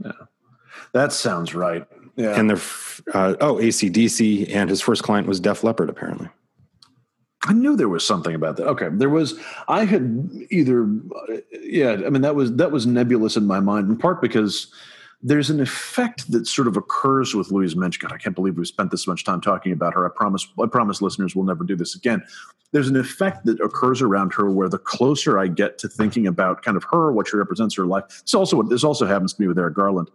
Yeah, 0.04 0.12
that 0.94 1.12
sounds 1.12 1.56
right. 1.56 1.86
Yeah, 2.16 2.40
and 2.40 2.50
the 2.50 2.56
uh, 3.14 3.36
oh 3.42 3.56
ACDC, 3.56 4.54
and 4.54 4.70
his 4.70 4.82
first 4.82 5.04
client 5.04 5.28
was 5.28 5.40
Def 5.40 5.64
Leppard, 5.64 5.90
apparently. 5.90 6.30
I 7.44 7.54
knew 7.54 7.76
there 7.76 7.90
was 7.90 8.06
something 8.06 8.36
about 8.36 8.58
that. 8.58 8.68
Okay, 8.68 8.90
there 8.92 9.10
was. 9.10 9.40
I 9.68 9.86
had 9.86 10.30
either, 10.50 10.90
yeah. 11.62 11.94
I 12.06 12.10
mean, 12.10 12.22
that 12.22 12.36
was 12.36 12.56
that 12.58 12.72
was 12.72 12.86
nebulous 12.86 13.38
in 13.38 13.48
my 13.48 13.62
mind, 13.62 13.90
in 13.90 13.98
part 13.98 14.22
because 14.22 14.74
there's 15.22 15.50
an 15.50 15.60
effect 15.60 16.32
that 16.32 16.48
sort 16.48 16.68
of 16.68 16.78
occurs 16.78 17.36
with 17.36 17.52
Louise 17.52 17.76
Mensch. 17.76 17.98
God, 17.98 18.14
I 18.14 18.18
can't 18.18 18.36
believe 18.36 18.58
we've 18.58 18.68
spent 18.68 18.92
this 18.92 19.06
much 19.06 19.26
time 19.26 19.42
talking 19.42 19.72
about 19.72 19.94
her. 19.94 20.06
I 20.06 20.10
promise. 20.10 20.48
I 20.62 20.68
promise 20.68 21.02
listeners 21.02 21.36
we'll 21.36 21.46
never 21.46 21.64
do 21.64 21.76
this 21.76 21.96
again. 21.96 22.24
There's 22.72 22.88
an 22.88 22.96
effect 22.96 23.46
that 23.46 23.60
occurs 23.60 24.02
around 24.02 24.34
her 24.34 24.50
where 24.50 24.70
the 24.70 24.78
closer 24.78 25.38
I 25.38 25.48
get 25.48 25.78
to 25.80 25.90
thinking 25.90 26.28
about 26.28 26.62
kind 26.62 26.78
of 26.78 26.86
her, 26.92 27.12
what 27.12 27.28
she 27.28 27.36
represents 27.36 27.76
her 27.76 27.86
life. 27.86 28.06
This 28.08 28.34
also 28.34 28.62
this 28.64 28.84
also 28.84 29.06
happens 29.06 29.34
to 29.34 29.42
me 29.42 29.48
with 29.48 29.60
Eric 29.60 29.76
Garland. 29.76 30.10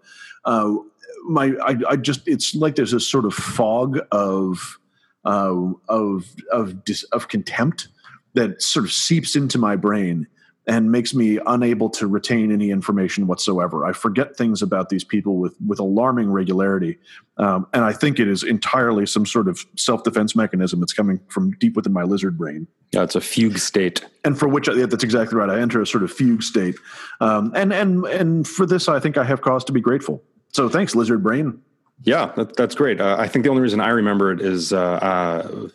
Uh, 0.44 0.76
my, 1.24 1.52
I, 1.62 1.76
I 1.90 1.96
just 1.96 2.26
it's 2.26 2.54
like 2.54 2.76
there's 2.76 2.92
a 2.92 3.00
sort 3.00 3.26
of 3.26 3.34
fog 3.34 3.98
of 4.10 4.78
uh, 5.26 5.72
of 5.88 6.34
of 6.50 6.84
dis, 6.84 7.02
of 7.04 7.28
contempt 7.28 7.88
that 8.34 8.62
sort 8.62 8.84
of 8.84 8.92
seeps 8.92 9.36
into 9.36 9.58
my 9.58 9.76
brain 9.76 10.26
and 10.66 10.90
makes 10.90 11.14
me 11.14 11.38
unable 11.46 11.90
to 11.90 12.06
retain 12.06 12.50
any 12.50 12.70
information 12.70 13.26
whatsoever. 13.26 13.84
I 13.84 13.92
forget 13.92 14.36
things 14.36 14.62
about 14.62 14.88
these 14.88 15.04
people 15.04 15.36
with 15.36 15.54
with 15.66 15.78
alarming 15.78 16.30
regularity, 16.30 16.98
um, 17.36 17.66
and 17.72 17.84
I 17.84 17.92
think 17.92 18.18
it 18.18 18.28
is 18.28 18.42
entirely 18.42 19.06
some 19.06 19.26
sort 19.26 19.48
of 19.48 19.64
self 19.76 20.02
defense 20.04 20.34
mechanism 20.34 20.80
that's 20.80 20.92
coming 20.92 21.20
from 21.28 21.52
deep 21.52 21.76
within 21.76 21.92
my 21.92 22.02
lizard 22.02 22.38
brain. 22.38 22.66
Yeah, 22.92 23.02
it's 23.02 23.14
a 23.14 23.20
fugue 23.20 23.58
state, 23.58 24.04
and 24.24 24.38
for 24.38 24.48
which 24.48 24.68
yeah, 24.68 24.86
that's 24.86 25.04
exactly 25.04 25.36
right. 25.36 25.50
I 25.50 25.60
enter 25.60 25.80
a 25.82 25.86
sort 25.86 26.02
of 26.02 26.12
fugue 26.12 26.42
state, 26.42 26.76
um, 27.20 27.52
and 27.54 27.72
and 27.72 28.04
and 28.06 28.48
for 28.48 28.66
this, 28.66 28.88
I 28.88 29.00
think 29.00 29.18
I 29.18 29.24
have 29.24 29.42
cause 29.42 29.64
to 29.64 29.72
be 29.72 29.80
grateful. 29.80 30.22
So 30.52 30.68
thanks, 30.68 30.94
lizard 30.94 31.22
brain. 31.22 31.60
Yeah, 32.02 32.32
that, 32.36 32.56
that's 32.56 32.74
great. 32.74 33.00
Uh, 33.00 33.16
I 33.18 33.28
think 33.28 33.44
the 33.44 33.50
only 33.50 33.62
reason 33.62 33.80
I 33.80 33.90
remember 33.90 34.32
it 34.32 34.40
is 34.40 34.72
uh, 34.72 34.78
uh, 34.80 35.68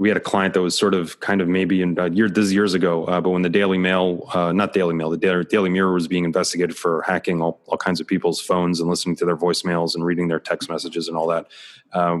we 0.00 0.08
had 0.08 0.16
a 0.16 0.20
client 0.20 0.54
that 0.54 0.62
was 0.62 0.76
sort 0.76 0.92
of 0.92 1.20
kind 1.20 1.40
of 1.40 1.48
maybe 1.48 1.80
in 1.80 1.96
uh, 1.98 2.06
year 2.06 2.28
this 2.28 2.52
years 2.52 2.74
ago, 2.74 3.04
uh, 3.04 3.20
but 3.20 3.30
when 3.30 3.42
the 3.42 3.48
Daily 3.48 3.78
Mail, 3.78 4.28
uh, 4.34 4.52
not 4.52 4.72
Daily 4.72 4.94
Mail, 4.94 5.10
the 5.10 5.46
Daily, 5.48 5.70
Mirror 5.70 5.92
was 5.92 6.08
being 6.08 6.24
investigated 6.24 6.76
for 6.76 7.02
hacking 7.02 7.40
all, 7.40 7.60
all 7.66 7.78
kinds 7.78 8.00
of 8.00 8.06
people's 8.06 8.40
phones 8.40 8.80
and 8.80 8.90
listening 8.90 9.14
to 9.16 9.24
their 9.24 9.36
voicemails 9.36 9.94
and 9.94 10.04
reading 10.04 10.26
their 10.26 10.40
text 10.40 10.68
messages 10.68 11.06
and 11.06 11.16
all 11.16 11.28
that. 11.28 11.46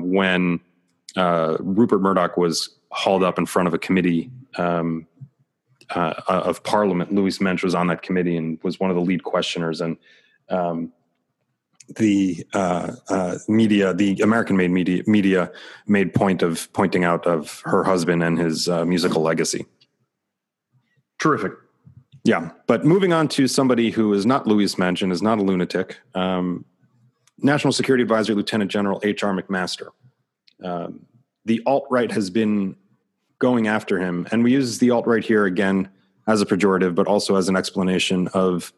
when 0.02 0.60
Rupert 1.16 2.00
Murdoch 2.00 2.36
was 2.36 2.76
hauled 2.90 3.24
up 3.24 3.38
in 3.38 3.46
front 3.46 3.66
of 3.66 3.74
a 3.74 3.78
committee 3.78 4.30
um, 4.56 5.08
of 5.90 6.62
Parliament, 6.62 7.12
Louise 7.12 7.40
Mensch 7.40 7.64
was 7.64 7.74
on 7.74 7.88
that 7.88 8.02
committee 8.02 8.36
and 8.36 8.60
was 8.62 8.78
one 8.78 8.90
of 8.90 8.96
the 8.96 9.02
lead 9.02 9.24
questioners 9.24 9.80
and. 9.80 9.96
Um, 10.50 10.92
the 11.88 12.46
uh, 12.54 12.92
uh, 13.08 13.38
media, 13.48 13.92
the 13.92 14.20
American-made 14.20 14.70
media, 14.70 15.02
media 15.06 15.52
made 15.86 16.14
point 16.14 16.42
of 16.42 16.72
pointing 16.72 17.04
out 17.04 17.26
of 17.26 17.60
her 17.64 17.84
husband 17.84 18.22
and 18.22 18.38
his 18.38 18.68
uh, 18.68 18.84
musical 18.84 19.22
legacy. 19.22 19.66
Terrific. 21.18 21.52
Yeah, 22.24 22.50
but 22.66 22.84
moving 22.86 23.12
on 23.12 23.28
to 23.28 23.46
somebody 23.46 23.90
who 23.90 24.14
is 24.14 24.24
not 24.24 24.46
Louise 24.46 24.78
Mensch 24.78 25.02
and 25.02 25.12
is 25.12 25.20
not 25.20 25.38
a 25.38 25.42
lunatic, 25.42 25.98
um, 26.14 26.64
National 27.38 27.72
Security 27.72 28.02
Advisor 28.02 28.34
Lieutenant 28.34 28.70
General 28.70 29.00
H.R. 29.02 29.34
McMaster. 29.34 29.88
Um, 30.62 31.04
the 31.44 31.62
alt 31.66 31.86
right 31.90 32.10
has 32.10 32.30
been 32.30 32.76
going 33.38 33.66
after 33.66 33.98
him, 33.98 34.26
and 34.30 34.42
we 34.42 34.52
use 34.52 34.78
the 34.78 34.90
alt 34.90 35.06
right 35.06 35.22
here 35.22 35.44
again 35.44 35.90
as 36.26 36.40
a 36.40 36.46
pejorative, 36.46 36.94
but 36.94 37.06
also 37.06 37.36
as 37.36 37.50
an 37.50 37.56
explanation 37.56 38.28
of 38.28 38.72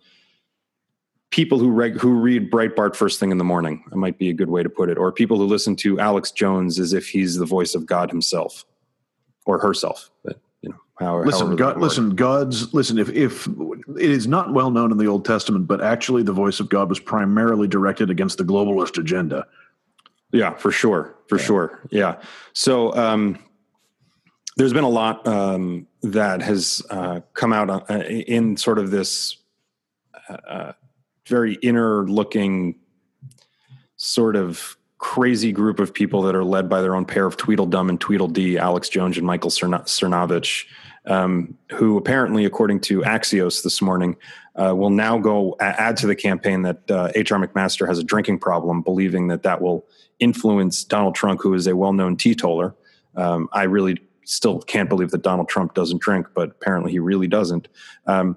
people 1.31 1.59
who 1.59 1.71
reg- 1.71 1.99
who 1.99 2.15
read 2.15 2.51
Breitbart 2.51 2.97
first 2.97 3.21
thing 3.21 3.31
in 3.31 3.39
the 3.39 3.45
morning. 3.45 3.85
That 3.91 3.97
might 3.97 4.19
be 4.19 4.31
a 4.31 4.33
good 4.33 4.49
way 4.49 4.63
to 4.63 4.69
put 4.69 4.89
it. 4.89 4.99
Or 4.99 5.13
people 5.13 5.37
who 5.39 5.47
listen 5.47 5.77
to 5.77 5.99
Alex 5.99 6.31
Jones 6.31 6.79
as 6.79 6.93
if 6.93 7.09
he's 7.09 7.37
the 7.37 7.47
voice 7.47 7.75
of 7.75 7.87
God 7.87 8.11
himself 8.11 8.65
or 9.45 9.59
herself. 9.59 10.11
But 10.25 10.41
you 10.63 10.71
know, 10.71 10.77
how, 10.99 11.23
listen, 11.23 11.57
God, 11.57 11.79
listen, 11.79 12.15
God's 12.15 12.73
listen. 12.73 12.99
If 12.99 13.11
if 13.11 13.47
it 13.47 14.11
is 14.11 14.27
not 14.27 14.53
well 14.53 14.71
known 14.71 14.93
in 14.93 14.99
the 14.99 15.07
Old 15.07 15.25
Testament, 15.25 15.67
but 15.67 15.83
actually 15.83 16.23
the 16.23 16.33
voice 16.33 16.61
of 16.61 16.69
God 16.69 16.89
was 16.89 17.01
primarily 17.01 17.69
directed 17.69 18.11
against 18.11 18.39
the 18.39 18.45
globalist 18.45 18.99
agenda. 18.99 19.47
Yeah, 20.33 20.55
for 20.55 20.71
sure, 20.71 21.15
for 21.29 21.39
yeah. 21.39 21.45
sure. 21.45 21.81
Yeah. 21.91 22.21
So. 22.53 22.95
um 22.97 23.39
there's 24.57 24.73
been 24.73 24.85
a 24.85 24.89
lot 24.89 25.27
um, 25.27 25.87
that 26.03 26.41
has 26.41 26.83
uh, 26.91 27.21
come 27.35 27.53
out 27.53 27.91
uh, 27.91 27.95
in 28.05 28.57
sort 28.57 28.79
of 28.79 28.91
this 28.91 29.37
uh, 30.29 30.73
very 31.27 31.55
inner 31.55 32.05
looking 32.05 32.77
sort 33.97 34.37
of 34.37 34.77
crazy 34.99 35.53
group 35.53 35.79
of 35.79 35.93
people 35.93 36.23
that 36.23 36.35
are 36.35 36.45
led 36.45 36.69
by 36.69 36.81
their 36.81 36.95
own 36.95 37.05
pair 37.05 37.27
of 37.27 37.37
Tweedledum 37.37 37.89
and 37.89 38.01
Tweedledee, 38.01 38.59
Alex 38.59 38.89
Jones 38.89 39.17
and 39.17 39.27
Michael 39.27 39.51
Cernovich, 39.51 40.65
um, 41.07 41.57
who 41.71 41.97
apparently, 41.97 42.45
according 42.45 42.81
to 42.81 43.03
Axios 43.03 43.63
this 43.63 43.81
morning, 43.81 44.17
uh, 44.57 44.75
will 44.75 44.91
now 44.91 45.19
go 45.19 45.55
add 45.61 45.97
to 45.99 46.07
the 46.07 46.17
campaign 46.17 46.63
that 46.63 46.91
uh, 46.91 47.11
H.R. 47.15 47.39
McMaster 47.39 47.87
has 47.87 47.99
a 47.99 48.05
drinking 48.05 48.39
problem, 48.39 48.83
believing 48.83 49.29
that 49.29 49.43
that 49.43 49.61
will 49.61 49.87
influence 50.19 50.83
Donald 50.83 51.15
Trump, 51.15 51.41
who 51.43 51.55
is 51.55 51.67
a 51.67 51.77
well 51.77 51.93
known 51.93 52.17
teetotaler. 52.17 52.75
Um, 53.15 53.49
I 53.53 53.65
really 53.65 53.99
still 54.27 54.61
can't 54.61 54.89
believe 54.89 55.11
that 55.13 55.23
Donald 55.23 55.49
Trump 55.49 55.75
doesn't 55.75 56.03
drink, 56.03 56.27
but 56.35 56.51
apparently 56.51 56.93
he 56.93 56.99
really 56.99 57.29
doesn't. 57.29 57.69
Um, 58.07 58.37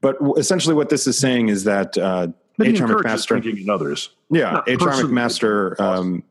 but 0.00 0.16
essentially, 0.36 0.74
what 0.74 0.88
this 0.88 1.06
is 1.06 1.18
saying 1.18 1.48
is 1.48 1.64
that 1.64 1.96
uh, 1.96 2.28
H.R. 2.60 2.88
McMaster, 2.88 3.60
in 3.60 3.70
others, 3.70 4.10
yeah, 4.30 4.62
H.R. 4.66 4.92
McMaster, 4.92 5.78
um, 5.78 6.24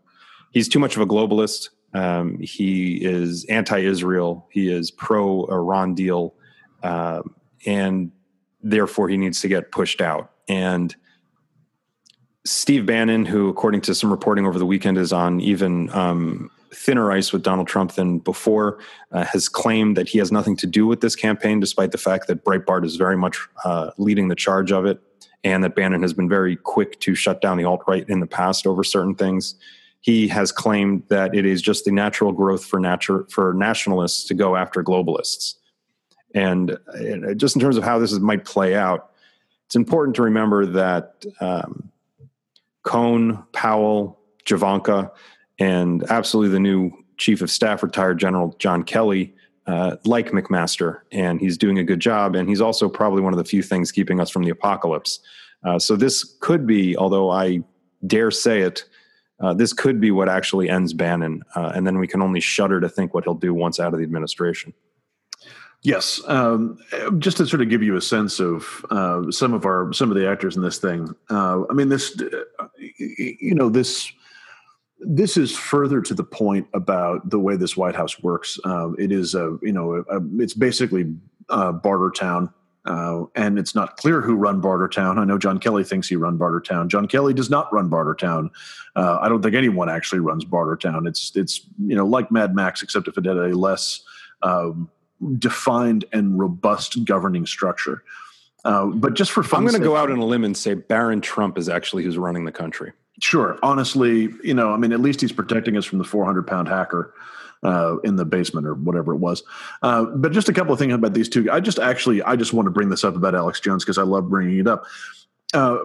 he's 0.52 0.68
too 0.68 0.80
much 0.80 0.96
of 0.96 1.02
a 1.02 1.06
globalist. 1.06 1.70
Um, 1.94 2.40
he 2.40 2.98
is 2.98 3.46
anti-Israel. 3.46 4.48
He 4.52 4.70
is 4.70 4.92
pro-Iran 4.92 5.96
deal, 5.96 6.34
uh, 6.84 7.22
and 7.66 8.12
therefore 8.62 9.10
he 9.10 9.18
needs 9.18 9.42
to 9.42 9.48
get 9.48 9.72
pushed 9.72 10.02
out. 10.02 10.32
And 10.48 10.96
Steve 12.46 12.86
Bannon, 12.86 13.26
who, 13.26 13.50
according 13.50 13.82
to 13.82 13.96
some 13.96 14.10
reporting 14.10 14.46
over 14.46 14.58
the 14.58 14.66
weekend, 14.66 14.98
is 14.98 15.12
on 15.12 15.42
even 15.42 15.90
um, 15.92 16.50
thinner 16.78 17.12
ice 17.12 17.34
with 17.34 17.44
Donald 17.44 17.68
Trump 17.68 17.94
than 17.94 18.20
before, 18.20 18.80
uh, 19.12 19.26
has 19.26 19.50
claimed 19.50 19.98
that 19.98 20.08
he 20.08 20.20
has 20.20 20.32
nothing 20.32 20.56
to 20.58 20.68
do 20.68 20.86
with 20.86 21.02
this 21.02 21.16
campaign, 21.16 21.60
despite 21.60 21.92
the 21.92 21.98
fact 21.98 22.28
that 22.28 22.46
Breitbart 22.46 22.86
is 22.86 22.96
very 22.96 23.18
much 23.18 23.40
uh, 23.66 23.92
leading 23.98 24.28
the 24.28 24.36
charge 24.36 24.72
of 24.72 24.86
it, 24.86 25.02
and 25.44 25.64
that 25.64 25.76
Bannon 25.76 26.02
has 26.02 26.14
been 26.14 26.30
very 26.30 26.56
quick 26.56 27.00
to 27.02 27.16
shut 27.16 27.42
down 27.42 27.58
the 27.58 27.64
alt 27.66 27.82
right 27.88 28.08
in 28.08 28.20
the 28.20 28.28
past 28.28 28.68
over 28.68 28.84
certain 28.84 29.16
things. 29.16 29.56
He 30.02 30.28
has 30.28 30.52
claimed 30.52 31.04
that 31.10 31.36
it 31.36 31.46
is 31.46 31.62
just 31.62 31.86
the 31.86 31.92
natural 31.92 32.32
growth 32.32 32.64
for 32.64 32.80
natu- 32.80 33.30
for 33.32 33.54
nationalists 33.54 34.26
to 34.26 34.34
go 34.34 34.56
after 34.56 34.84
globalists. 34.84 35.56
And 36.36 36.78
just 37.36 37.56
in 37.56 37.62
terms 37.62 37.78
of 37.78 37.84
how 37.84 37.98
this 38.00 38.12
is, 38.12 38.20
might 38.20 38.46
play 38.46 38.76
out, 38.76 39.12
it's 39.66 39.76
important 39.76 40.16
to 40.18 40.22
remember 40.22 40.66
that 40.66 41.26
um, 41.42 41.92
Cohn, 42.84 43.44
Powell, 43.52 44.20
Javanka, 44.46 45.12
and 45.60 46.04
absolutely 46.10 46.52
the 46.52 46.60
new 46.60 46.92
chief 47.18 47.42
of 47.42 47.50
staff, 47.50 47.84
retired 47.84 48.20
General 48.20 48.56
John 48.60 48.84
Kelly, 48.84 49.34
uh, 49.66 49.98
like 50.06 50.32
McMaster, 50.32 51.02
and 51.12 51.40
he's 51.40 51.58
doing 51.58 51.80
a 51.80 51.84
good 51.84 52.00
job. 52.00 52.36
And 52.36 52.48
he's 52.48 52.62
also 52.62 52.88
probably 52.88 53.22
one 53.22 53.34
of 53.34 53.38
the 53.38 53.44
few 53.44 53.62
things 53.62 53.92
keeping 53.92 54.20
us 54.20 54.30
from 54.30 54.44
the 54.44 54.50
apocalypse. 54.50 55.20
Uh, 55.64 55.80
so 55.80 55.96
this 55.96 56.36
could 56.40 56.66
be, 56.66 56.96
although 56.96 57.30
I 57.30 57.64
dare 58.06 58.32
say 58.32 58.62
it, 58.62 58.86
uh, 59.40 59.54
this 59.54 59.74
could 59.74 60.00
be 60.00 60.12
what 60.12 60.30
actually 60.30 60.70
ends 60.70 60.94
Bannon, 60.94 61.44
uh, 61.56 61.72
and 61.76 61.86
then 61.86 62.00
we 62.00 62.08
can 62.08 62.22
only 62.22 62.40
shudder 62.40 62.80
to 62.82 62.90
think 62.90 63.14
what 63.14 63.24
he'll 63.24 63.36
do 63.36 63.54
once 63.54 63.80
out 63.80 63.94
of 63.94 64.00
the 64.00 64.04
administration. 64.04 64.74
Yes, 65.84 66.22
um, 66.26 66.80
just 67.20 67.38
to 67.38 67.46
sort 67.46 67.62
of 67.62 67.70
give 67.70 67.84
you 67.84 67.96
a 67.98 68.02
sense 68.02 68.40
of 68.40 68.84
uh, 68.90 69.30
some 69.32 69.54
of 69.54 69.66
our 69.66 69.94
some 69.94 70.10
of 70.10 70.18
the 70.18 70.28
actors 70.28 70.56
in 70.56 70.64
this 70.64 70.80
thing. 70.80 71.14
Uh, 71.30 71.64
I 71.70 71.74
mean, 71.74 71.90
this, 71.90 72.20
you 72.98 73.54
know, 73.54 73.70
this 73.70 74.12
this 75.00 75.38
is 75.38 75.56
further 75.56 76.02
to 76.02 76.14
the 76.14 76.24
point 76.24 76.68
about 76.74 77.30
the 77.30 77.40
way 77.40 77.56
this 77.56 77.78
White 77.78 77.96
House 77.96 78.22
works. 78.22 78.60
Uh, 78.66 78.92
it 78.94 79.12
is 79.12 79.36
a 79.36 79.58
you 79.62 79.72
know 79.72 80.04
a, 80.10 80.20
it's 80.42 80.54
basically 80.54 81.14
uh, 81.50 81.74
Bartertown, 81.74 82.52
uh, 82.86 83.24
and 83.36 83.60
it's 83.60 83.76
not 83.76 83.98
clear 83.98 84.22
who 84.22 84.36
run 84.36 84.62
Bartertown. 84.62 85.18
I 85.18 85.26
know 85.26 85.38
John 85.38 85.60
Kelly 85.60 85.84
thinks 85.84 86.08
he 86.08 86.16
run 86.16 86.38
Bartertown. 86.38 86.88
John 86.88 87.08
Kelly 87.08 87.34
does 87.34 87.50
not 87.50 87.72
run 87.72 87.90
Bartertown. 87.90 88.50
Uh, 88.96 89.20
I 89.22 89.30
don't 89.30 89.42
think 89.42 89.56
anyone 89.56 89.90
actually 89.90 90.20
runs 90.20 90.46
Bartertown. 90.46 91.08
It's 91.08 91.36
it's 91.36 91.62
you 91.86 91.96
know 91.96 92.06
like 92.06 92.32
Mad 92.32 92.56
Max, 92.56 92.82
except 92.82 93.08
if 93.08 93.18
it 93.18 93.26
had 93.26 93.38
a 93.38 93.58
less 93.58 94.02
um, 94.42 94.90
defined 95.38 96.06
and 96.12 96.40
robust 96.40 97.06
governing 97.06 97.46
structure. 97.46 98.04
Uh, 98.66 98.88
but 98.88 99.14
just 99.14 99.32
for 99.32 99.44
fun, 99.44 99.60
I'm 99.60 99.68
going 99.68 99.80
to 99.80 99.88
go 99.88 99.96
out 99.96 100.12
on 100.12 100.18
a 100.18 100.26
limb 100.26 100.44
and 100.44 100.58
say 100.58 100.74
Barron 100.74 101.22
Trump 101.22 101.58
is 101.58 101.70
actually 101.70 102.04
who's 102.04 102.18
running 102.18 102.46
the 102.46 102.52
country. 102.52 102.92
Sure. 103.20 103.58
Honestly, 103.64 104.30
you 104.44 104.54
know, 104.54 104.72
I 104.72 104.78
mean, 104.78 104.94
at 104.94 105.00
least 105.00 105.22
he's 105.22 105.32
protecting 105.32 105.76
us 105.78 105.86
from 105.86 105.98
the 105.98 106.04
400 106.04 106.46
pound 106.46 106.68
hacker 106.68 107.14
uh, 107.64 107.98
in 108.04 108.16
the 108.16 108.26
basement 108.26 108.68
or 108.68 108.76
whatever 108.76 109.14
it 109.14 109.18
was. 109.18 109.44
Uh, 109.82 110.06
but 110.06 110.32
just 110.32 110.50
a 110.50 110.54
couple 110.54 110.74
of 110.74 110.80
things 110.80 110.94
about 110.94 111.14
these 111.14 111.30
two. 111.30 111.50
I 111.52 111.60
just 111.60 111.80
actually, 111.80 112.22
I 112.22 112.36
just 112.36 112.54
want 112.54 112.68
to 112.68 112.72
bring 112.72 112.90
this 112.90 113.04
up 113.04 113.16
about 113.16 113.36
Alex 113.36 113.60
Jones 113.60 113.84
because 113.84 113.98
I 113.98 114.04
love 114.04 114.30
bringing 114.30 114.60
it 114.60 114.68
up. 114.68 114.86
Uh, 115.54 115.78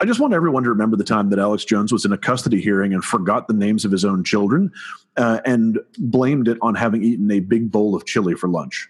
I 0.00 0.04
just 0.04 0.20
want 0.20 0.32
everyone 0.32 0.62
to 0.62 0.68
remember 0.68 0.96
the 0.96 1.04
time 1.04 1.30
that 1.30 1.38
Alex 1.38 1.64
Jones 1.64 1.92
was 1.92 2.04
in 2.04 2.12
a 2.12 2.18
custody 2.18 2.60
hearing 2.60 2.94
and 2.94 3.04
forgot 3.04 3.48
the 3.48 3.54
names 3.54 3.84
of 3.84 3.90
his 3.90 4.04
own 4.04 4.22
children 4.22 4.72
uh, 5.16 5.40
and 5.44 5.80
blamed 5.98 6.46
it 6.48 6.56
on 6.62 6.74
having 6.76 7.02
eaten 7.02 7.30
a 7.30 7.40
big 7.40 7.70
bowl 7.70 7.94
of 7.96 8.06
chili 8.06 8.34
for 8.34 8.48
lunch. 8.48 8.88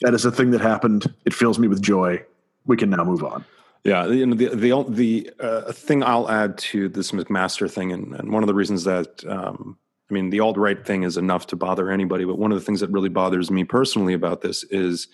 That 0.00 0.14
is 0.14 0.24
a 0.24 0.32
thing 0.32 0.50
that 0.50 0.60
happened. 0.60 1.12
It 1.24 1.32
fills 1.32 1.58
me 1.58 1.68
with 1.68 1.80
joy. 1.80 2.22
We 2.66 2.76
can 2.76 2.90
now 2.90 3.04
move 3.04 3.22
on. 3.22 3.44
Yeah, 3.86 4.06
you 4.06 4.26
know, 4.26 4.34
the 4.34 4.48
the 4.48 4.84
the 4.88 5.30
uh, 5.38 5.72
thing 5.72 6.02
I'll 6.02 6.28
add 6.28 6.58
to 6.58 6.88
this 6.88 7.12
McMaster 7.12 7.70
thing, 7.70 7.92
and, 7.92 8.14
and 8.14 8.32
one 8.32 8.42
of 8.42 8.48
the 8.48 8.54
reasons 8.54 8.82
that 8.84 9.24
um, 9.28 9.78
I 10.10 10.14
mean 10.14 10.30
the 10.30 10.40
alt 10.40 10.56
right 10.56 10.84
thing 10.84 11.04
is 11.04 11.16
enough 11.16 11.46
to 11.48 11.56
bother 11.56 11.88
anybody, 11.90 12.24
but 12.24 12.36
one 12.36 12.50
of 12.50 12.58
the 12.58 12.64
things 12.64 12.80
that 12.80 12.90
really 12.90 13.08
bothers 13.08 13.48
me 13.48 13.62
personally 13.62 14.12
about 14.12 14.40
this 14.40 14.64
is 14.64 15.06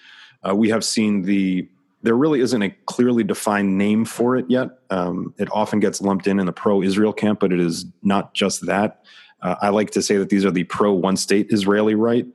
uh, 0.49 0.55
we 0.55 0.71
have 0.71 0.85
seen 0.85 1.23
the 1.23 1.69
there 2.03 2.15
really 2.15 2.41
isn't 2.41 2.63
a 2.63 2.71
clearly 2.87 3.23
defined 3.23 3.77
name 3.77 4.07
for 4.07 4.37
it 4.37 4.47
yet. 4.49 4.71
Um, 4.89 5.35
it 5.39 5.49
often 5.53 5.79
gets 5.79 6.01
lumped 6.01 6.27
in 6.27 6.41
in 6.41 6.47
the 6.47 6.53
pro-Israel 6.53 7.13
camp, 7.13 7.41
but 7.41 7.53
it 7.53 7.61
is 7.61 7.85
not 8.03 8.35
just 8.35 8.67
that. 8.67 9.05
Uh, 9.43 9.57
I 9.61 9.69
like 9.69 9.91
to 9.91 10.03
say 10.03 10.17
that 10.17 10.31
these 10.31 10.47
are 10.47 10.51
the 10.51 10.65
pro 10.65 10.95
one 10.95 11.19
state 11.19 11.49
Israeli 11.51 11.95
right. 11.95 12.27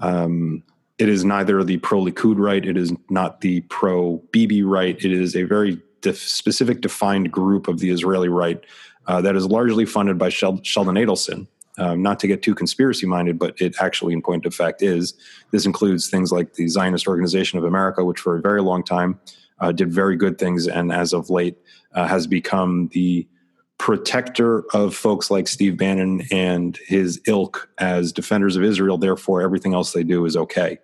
Um, 0.00 0.62
it 1.04 1.10
is 1.10 1.22
neither 1.22 1.62
the 1.62 1.76
pro 1.76 2.00
Likud 2.00 2.38
right, 2.38 2.64
it 2.64 2.78
is 2.78 2.90
not 3.10 3.42
the 3.42 3.60
pro 3.62 4.16
Bibi 4.32 4.62
right. 4.62 4.96
It 4.96 5.12
is 5.12 5.36
a 5.36 5.42
very 5.42 5.78
def- 6.00 6.16
specific, 6.16 6.80
defined 6.80 7.30
group 7.30 7.68
of 7.68 7.78
the 7.78 7.90
Israeli 7.90 8.30
right 8.30 8.58
uh, 9.06 9.20
that 9.20 9.36
is 9.36 9.44
largely 9.44 9.84
funded 9.84 10.16
by 10.16 10.30
Shel- 10.30 10.62
Sheldon 10.62 10.94
Adelson. 10.94 11.46
Um, 11.76 12.00
not 12.02 12.20
to 12.20 12.26
get 12.26 12.42
too 12.42 12.54
conspiracy 12.54 13.04
minded, 13.04 13.38
but 13.38 13.60
it 13.60 13.74
actually, 13.80 14.14
in 14.14 14.22
point 14.22 14.46
of 14.46 14.54
fact, 14.54 14.80
is. 14.80 15.12
This 15.50 15.66
includes 15.66 16.08
things 16.08 16.32
like 16.32 16.54
the 16.54 16.68
Zionist 16.68 17.06
Organization 17.06 17.58
of 17.58 17.64
America, 17.64 18.02
which 18.02 18.20
for 18.20 18.36
a 18.36 18.40
very 18.40 18.62
long 18.62 18.82
time 18.82 19.20
uh, 19.58 19.72
did 19.72 19.92
very 19.92 20.16
good 20.16 20.38
things, 20.38 20.66
and 20.66 20.90
as 20.90 21.12
of 21.12 21.28
late 21.28 21.58
uh, 21.92 22.06
has 22.06 22.26
become 22.26 22.88
the 22.92 23.28
protector 23.76 24.64
of 24.72 24.94
folks 24.94 25.30
like 25.30 25.48
Steve 25.48 25.76
Bannon 25.76 26.22
and 26.30 26.78
his 26.86 27.20
ilk 27.26 27.68
as 27.76 28.10
defenders 28.10 28.56
of 28.56 28.64
Israel. 28.64 28.96
Therefore, 28.96 29.42
everything 29.42 29.74
else 29.74 29.92
they 29.92 30.04
do 30.04 30.24
is 30.24 30.36
okay. 30.36 30.78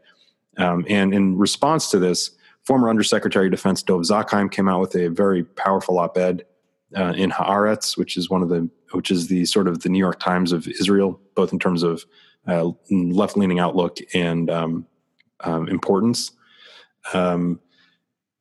Um, 0.58 0.84
and 0.88 1.14
in 1.14 1.38
response 1.38 1.90
to 1.90 1.98
this, 1.98 2.30
former 2.64 2.90
Undersecretary 2.90 3.46
of 3.46 3.52
Defense 3.52 3.82
Dov 3.82 4.02
Zakheim 4.02 4.50
came 4.50 4.68
out 4.68 4.80
with 4.80 4.94
a 4.94 5.08
very 5.08 5.44
powerful 5.44 5.98
op-ed 5.98 6.44
uh, 6.96 7.14
in 7.16 7.30
Haaretz, 7.30 7.96
which 7.96 8.16
is 8.16 8.28
one 8.28 8.42
of 8.42 8.48
the 8.48 8.68
which 8.92 9.10
is 9.10 9.28
the 9.28 9.44
sort 9.44 9.68
of 9.68 9.82
the 9.82 9.88
New 9.88 9.98
York 9.98 10.18
Times 10.18 10.50
of 10.50 10.66
Israel, 10.66 11.20
both 11.36 11.52
in 11.52 11.58
terms 11.60 11.84
of 11.84 12.04
uh, 12.48 12.70
left-leaning 12.90 13.60
outlook 13.60 13.98
and 14.14 14.50
um, 14.50 14.86
um, 15.40 15.68
importance. 15.68 16.32
Um, 17.14 17.60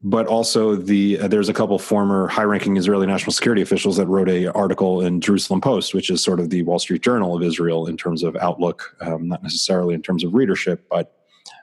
but 0.01 0.27
also 0.27 0.75
the 0.75 1.19
uh, 1.19 1.27
there's 1.27 1.49
a 1.49 1.53
couple 1.53 1.77
former 1.77 2.27
high-ranking 2.27 2.77
Israeli 2.77 3.05
national 3.05 3.33
security 3.33 3.61
officials 3.61 3.97
that 3.97 4.07
wrote 4.07 4.29
a 4.29 4.47
article 4.53 5.01
in 5.01 5.21
Jerusalem 5.21 5.61
Post, 5.61 5.93
which 5.93 6.09
is 6.09 6.23
sort 6.23 6.39
of 6.39 6.49
the 6.49 6.63
Wall 6.63 6.79
Street 6.79 7.01
Journal 7.01 7.35
of 7.35 7.43
Israel 7.43 7.85
in 7.85 7.97
terms 7.97 8.23
of 8.23 8.35
outlook, 8.37 8.95
um, 9.01 9.27
not 9.27 9.43
necessarily 9.43 9.93
in 9.93 10.01
terms 10.01 10.23
of 10.23 10.33
readership, 10.33 10.85
but 10.89 11.18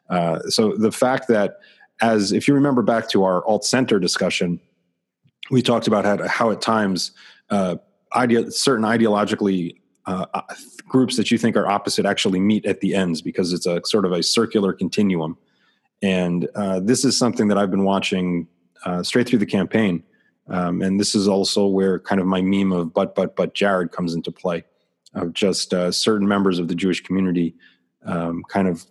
uh, 0.09 0.41
so 0.49 0.75
the 0.77 0.93
fact 0.93 1.29
that 1.29 1.59
as 2.01 2.33
if 2.33 2.47
you 2.47 2.55
remember 2.55 2.83
back 2.83 3.09
to 3.11 3.25
our 3.25 3.45
alt 3.47 3.65
center 3.65 3.99
discussion, 3.99 4.61
we 5.51 5.63
talked 5.63 5.87
about 5.87 6.05
how, 6.05 6.29
how 6.29 6.51
at 6.51 6.61
times 6.61 7.13
uh, 7.51 7.77
idea, 8.15 8.51
certain 8.51 8.85
ideologically 8.85 9.77
uh, 10.07 10.27
uh, 10.35 10.43
groups 10.87 11.17
that 11.17 11.31
you 11.31 11.39
think 11.39 11.57
are 11.57 11.67
opposite 11.67 12.07
actually 12.07 12.41
meet 12.41 12.65
at 12.67 12.81
the 12.81 12.95
ends 12.95 13.23
because 13.23 13.53
it's 13.53 13.67
a 13.67 13.81
sort 13.85 14.05
of 14.05 14.13
a 14.13 14.23
circular 14.23 14.73
continuum 14.73 15.37
and 16.03 16.49
uh, 16.55 16.81
this 16.81 17.05
is 17.05 17.19
something 17.19 17.49
that 17.49 17.59
I've 17.59 17.71
been 17.71 17.85
watching 17.85 18.49
uh, 18.85 19.03
straight 19.03 19.29
through 19.29 19.39
the 19.39 19.47
campaign. 19.47 20.03
Um, 20.49 20.83
and 20.83 21.01
this 21.01 21.15
is 21.15 21.27
also 21.27 21.67
where 21.67 21.99
kind 21.99 22.21
of 22.21 22.27
my 22.27 22.41
meme 22.41 22.73
of 22.73 22.95
but, 22.95 23.15
but, 23.15 23.35
but 23.35 23.55
Jared 23.55 23.91
comes 23.91 24.15
into 24.15 24.31
play 24.31 24.65
of 25.15 25.33
just 25.33 25.75
uh, 25.75 25.91
certain 25.91 26.29
members 26.29 26.59
of 26.59 26.69
the 26.69 26.75
Jewish 26.75 27.03
community 27.03 27.55
um, 28.05 28.45
kind 28.49 28.69
of 28.69 28.87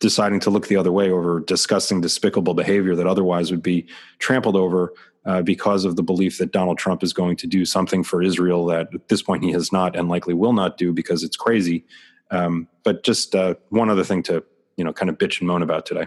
deciding 0.00 0.40
to 0.40 0.50
look 0.50 0.68
the 0.68 0.76
other 0.76 0.92
way 0.92 1.10
over 1.10 1.40
disgusting, 1.40 2.00
despicable 2.00 2.54
behavior 2.54 2.94
that 2.94 3.06
otherwise 3.06 3.50
would 3.50 3.62
be 3.62 3.86
trampled 4.18 4.56
over 4.56 4.92
uh, 5.24 5.42
because 5.42 5.84
of 5.84 5.96
the 5.96 6.02
belief 6.02 6.38
that 6.38 6.52
Donald 6.52 6.78
Trump 6.78 7.02
is 7.02 7.12
going 7.12 7.36
to 7.36 7.46
do 7.46 7.64
something 7.64 8.02
for 8.04 8.22
Israel 8.22 8.64
that 8.66 8.94
at 8.94 9.08
this 9.08 9.22
point 9.22 9.44
he 9.44 9.52
has 9.52 9.72
not 9.72 9.96
and 9.96 10.08
likely 10.08 10.34
will 10.34 10.52
not 10.52 10.78
do 10.78 10.92
because 10.92 11.22
it's 11.22 11.36
crazy. 11.36 11.84
Um, 12.30 12.68
but 12.84 13.02
just 13.02 13.34
uh, 13.34 13.54
one 13.70 13.90
other 13.90 14.04
thing 14.04 14.22
to 14.24 14.44
you 14.76 14.84
know 14.84 14.92
kind 14.92 15.10
of 15.10 15.18
bitch 15.18 15.40
and 15.40 15.48
moan 15.48 15.62
about 15.62 15.84
today. 15.84 16.06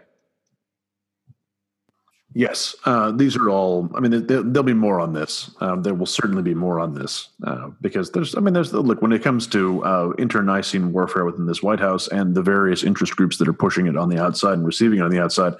Yes, 2.33 2.75
uh, 2.85 3.11
these 3.11 3.35
are 3.35 3.49
all. 3.49 3.89
I 3.93 3.99
mean, 3.99 4.25
there, 4.25 4.41
will 4.41 4.63
be 4.63 4.73
more 4.73 5.01
on 5.01 5.11
this. 5.11 5.51
Um, 5.59 5.83
there 5.83 5.93
will 5.93 6.05
certainly 6.05 6.41
be 6.41 6.53
more 6.53 6.79
on 6.79 6.93
this 6.93 7.27
uh, 7.45 7.71
because 7.81 8.11
there's. 8.11 8.35
I 8.35 8.39
mean, 8.39 8.53
there's 8.53 8.71
look 8.71 9.01
when 9.01 9.11
it 9.11 9.21
comes 9.21 9.47
to 9.47 9.83
uh, 9.83 10.13
internecine 10.17 10.93
warfare 10.93 11.25
within 11.25 11.45
this 11.45 11.61
White 11.61 11.81
House 11.81 12.07
and 12.07 12.33
the 12.33 12.41
various 12.41 12.83
interest 12.83 13.17
groups 13.17 13.37
that 13.37 13.49
are 13.49 13.53
pushing 13.53 13.87
it 13.87 13.97
on 13.97 14.07
the 14.07 14.17
outside 14.17 14.53
and 14.53 14.65
receiving 14.65 14.99
it 14.99 15.01
on 15.01 15.11
the 15.11 15.21
outside. 15.21 15.55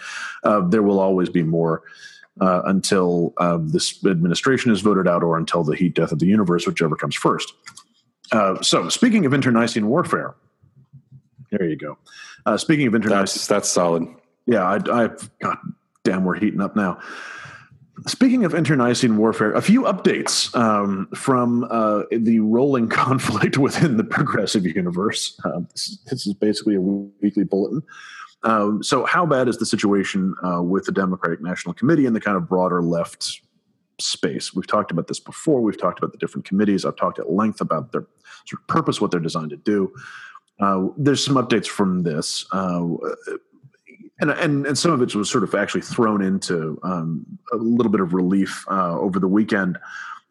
Uh, 0.46 0.62
there 0.62 0.82
will 0.82 1.02
always 1.02 1.28
be 1.28 1.44
more 1.44 1.84
uh, 2.40 2.62
until 2.64 3.34
uh, 3.38 3.58
this 3.60 4.04
administration 4.06 4.72
is 4.72 4.80
voted 4.80 5.10
out 5.10 5.24
or 5.24 5.38
until 5.38 5.66
the 5.66 5.76
heat 5.76 5.94
death 5.94 6.14
of 6.14 6.20
the 6.20 6.28
universe, 6.28 6.66
whichever 6.66 6.96
comes 6.96 7.16
first. 7.16 7.54
so, 8.62 8.88
speaking 8.88 9.26
of 9.26 9.34
internecine 9.34 9.88
warfare, 9.88 10.36
there 11.52 11.68
you 11.68 11.76
go. 11.76 11.98
speaking 12.56 12.88
of 12.88 12.96
internecine, 12.96 13.20
that's, 13.20 13.48
that's 13.48 13.70
solid. 13.70 14.08
Yeah, 14.46 14.64
I, 14.64 15.04
I've 15.04 15.40
got 15.40 15.60
damn, 16.04 16.24
we're 16.24 16.40
heating 16.40 16.62
up 16.62 16.76
now. 16.76 17.00
Speaking 18.08 18.46
of 18.46 18.56
internecine 18.56 19.18
warfare, 19.18 19.54
a 19.54 19.62
few 19.62 19.84
updates 19.84 20.56
um, 20.56 21.08
from 21.14 21.68
uh, 21.70 22.04
the 22.12 22.40
rolling 22.40 22.88
conflict 22.90 23.58
within 23.58 23.98
the 23.98 24.04
progressive 24.04 24.66
universe. 24.66 25.40
Uh, 25.44 25.60
this, 25.72 26.00
this, 26.10 26.28
is 26.28 26.34
basically 26.34 26.76
a 26.76 26.82
weekly 26.82 27.44
bulletin. 27.44 27.84
Um, 28.44 28.82
so, 28.82 29.06
how 29.06 29.26
bad 29.26 29.48
is 29.48 29.58
the 29.58 29.68
situation 29.68 30.34
uh, 30.44 30.64
with 30.64 30.86
the 30.86 30.92
Democratic 30.92 31.42
National 31.42 31.76
Committee 31.76 32.08
and 32.08 32.16
the 32.16 32.22
kind 32.22 32.38
of 32.38 32.50
broader 32.50 32.82
left 32.82 33.42
space? 34.00 34.52
We've 34.54 34.66
talked 34.66 34.90
about 34.90 35.08
this 35.08 35.20
before. 35.20 35.62
We've 35.62 35.80
talked 35.80 36.00
about 36.00 36.12
the 36.12 36.18
different 36.18 36.46
committees. 36.46 36.86
I've 36.86 36.96
talked 36.96 37.20
at 37.20 37.30
length 37.30 37.62
about 37.62 37.92
their 37.92 38.08
sort 38.46 38.62
of 38.62 38.68
purpose, 38.68 39.00
what 39.00 39.12
they're 39.12 39.20
designed 39.20 39.52
to 39.52 39.58
do. 39.58 39.94
Uh, 40.60 40.88
there's 40.98 41.24
some 41.24 41.36
updates 41.36 41.68
from 41.68 42.02
this. 42.02 42.48
Uh, 42.52 42.88
and, 44.22 44.30
and 44.32 44.66
and 44.68 44.78
some 44.78 44.92
of 44.92 45.02
it 45.02 45.14
was 45.16 45.30
sort 45.30 45.44
of 45.44 45.54
actually 45.56 45.82
thrown 45.82 46.22
into 46.22 46.80
um, 46.84 47.26
a 47.52 47.58
little 47.58 47.92
bit 47.92 48.02
of 48.02 48.14
relief 48.14 48.66
uh, 48.70 48.98
over 48.98 49.20
the 49.20 49.28
weekend. 49.28 49.78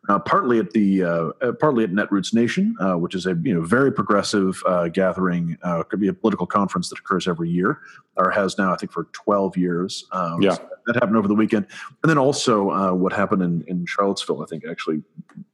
Uh, 0.09 0.19
partly 0.19 0.59
at 0.59 0.71
the 0.71 1.05
uh, 1.05 1.31
uh 1.43 1.53
partly 1.61 1.85
at 1.85 1.91
Netroots 1.91 2.33
Nation, 2.33 2.75
uh, 2.81 2.95
which 2.95 3.15
is 3.15 3.27
a 3.27 3.37
you 3.43 3.53
know 3.53 3.63
very 3.63 3.93
progressive 3.93 4.63
uh, 4.67 4.89
gathering, 4.89 5.59
could 5.89 6.01
be 6.01 6.09
a 6.09 6.13
political 6.13 6.47
conference 6.47 6.89
that 6.89 6.99
occurs 6.99 7.29
every 7.29 7.51
year, 7.51 7.81
or 8.17 8.31
has 8.31 8.57
now 8.57 8.73
I 8.73 8.77
think 8.77 8.93
for 8.93 9.05
twelve 9.13 9.57
years. 9.57 10.07
Um, 10.13 10.41
yeah, 10.41 10.55
so 10.55 10.69
that 10.87 10.95
happened 10.95 11.17
over 11.17 11.29
the 11.29 11.35
weekend, 11.35 11.67
and 12.03 12.09
then 12.09 12.17
also 12.17 12.95
what 12.95 13.13
happened 13.13 13.43
in, 13.43 13.63
in 13.69 13.85
Charlottesville, 13.87 14.43
I 14.43 14.47
think 14.47 14.65
actually 14.69 15.03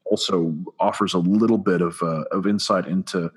also 0.04 0.54
offers 0.78 1.14
a 1.14 1.18
little 1.18 1.58
bit 1.58 1.82
of 1.82 2.00
of 2.02 2.46
insight 2.46 2.86
into 2.86 3.32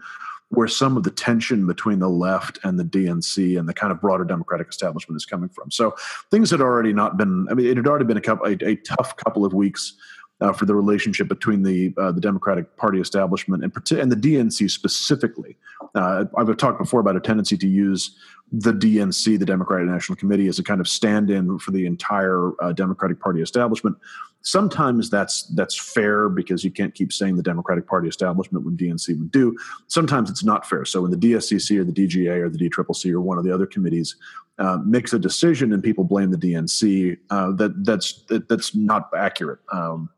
where 0.50 0.68
some 0.68 0.98
of 0.98 1.04
the 1.04 1.12
tension 1.12 1.68
between 1.68 2.00
the 2.00 2.10
left 2.10 2.60
and 2.64 2.80
the 2.80 2.84
DNC 2.84 3.58
and 3.58 3.70
the 3.70 3.74
kind 3.74 3.92
of 3.92 4.02
broader 4.02 4.26
Democratic 4.26 4.68
establishment 4.70 5.16
is 5.16 5.26
coming 5.26 5.50
from. 5.50 5.70
So 5.72 5.96
things 6.32 6.50
had 6.52 6.62
already 6.62 6.94
not 6.94 7.18
been. 7.18 7.48
I 7.50 7.54
mean, 7.54 7.68
it 7.68 7.78
had 7.78 7.88
already 7.88 8.06
been 8.06 8.18
a, 8.18 8.22
couple, 8.22 8.48
a, 8.48 8.58
a 8.66 8.76
tough 8.76 9.16
couple 9.16 9.46
of 9.46 9.54
weeks. 9.54 9.94
Uh, 10.42 10.54
for 10.54 10.66
the 10.66 10.74
relationship 10.74 11.28
between 11.28 11.64
the 11.64 11.94
uh, 11.98 12.14
the 12.14 12.22
Democratic 12.22 12.78
Party 12.78 13.02
establishment 13.02 13.62
and, 13.62 13.74
and 13.92 14.10
the 14.10 14.16
DNC 14.16 14.72
specifically, 14.72 15.58
uh, 15.96 16.24
I've 16.38 16.56
talked 16.56 16.80
before 16.80 17.02
about 17.02 17.18
a 17.18 17.20
tendency 17.20 17.58
to 17.58 17.68
use 17.68 18.16
the 18.50 18.72
DNC, 18.72 19.38
the 19.38 19.46
Democratic 19.46 19.90
National 19.90 20.16
Committee, 20.16 20.48
as 20.48 20.58
a 20.58 20.64
kind 20.64 20.80
of 20.80 20.88
stand-in 20.88 21.60
for 21.60 21.72
the 21.72 21.86
entire 21.86 22.52
uh, 22.64 22.72
Democratic 22.72 23.20
Party 23.20 23.42
establishment. 23.42 23.98
Sometimes 24.42 25.10
that's 25.10 25.44
that's 25.56 25.78
fair 25.78 26.30
because 26.30 26.64
you 26.64 26.72
can't 26.72 26.96
keep 26.96 27.12
saying 27.12 27.36
the 27.36 27.44
Democratic 27.44 27.86
Party 27.86 28.08
establishment 28.08 28.64
when 28.64 28.78
DNC 28.78 29.20
would 29.20 29.32
do. 29.32 29.58
Sometimes 29.88 30.30
it's 30.30 30.44
not 30.44 30.68
fair. 30.68 30.86
So 30.86 31.02
when 31.02 31.12
the 31.12 31.18
DSCC 31.18 31.78
or 31.80 31.84
the 31.84 31.92
DGA 31.92 32.42
or 32.42 32.50
the 32.50 32.58
DCCC 32.58 33.12
or 33.12 33.22
one 33.22 33.38
of 33.38 33.44
the 33.44 33.54
other 33.54 33.66
committees 33.66 34.16
uh, 34.58 34.78
makes 34.86 35.14
a 35.14 35.20
decision 35.20 35.74
and 35.74 35.84
people 35.84 36.04
blame 36.04 36.32
the 36.32 36.38
DNC, 36.38 37.18
uh, 37.30 37.52
that 37.54 37.84
that's 37.84 38.24
that, 38.24 38.48
that's 38.48 38.74
not 38.74 39.10
accurate. 39.16 39.60
Um, 39.72 40.10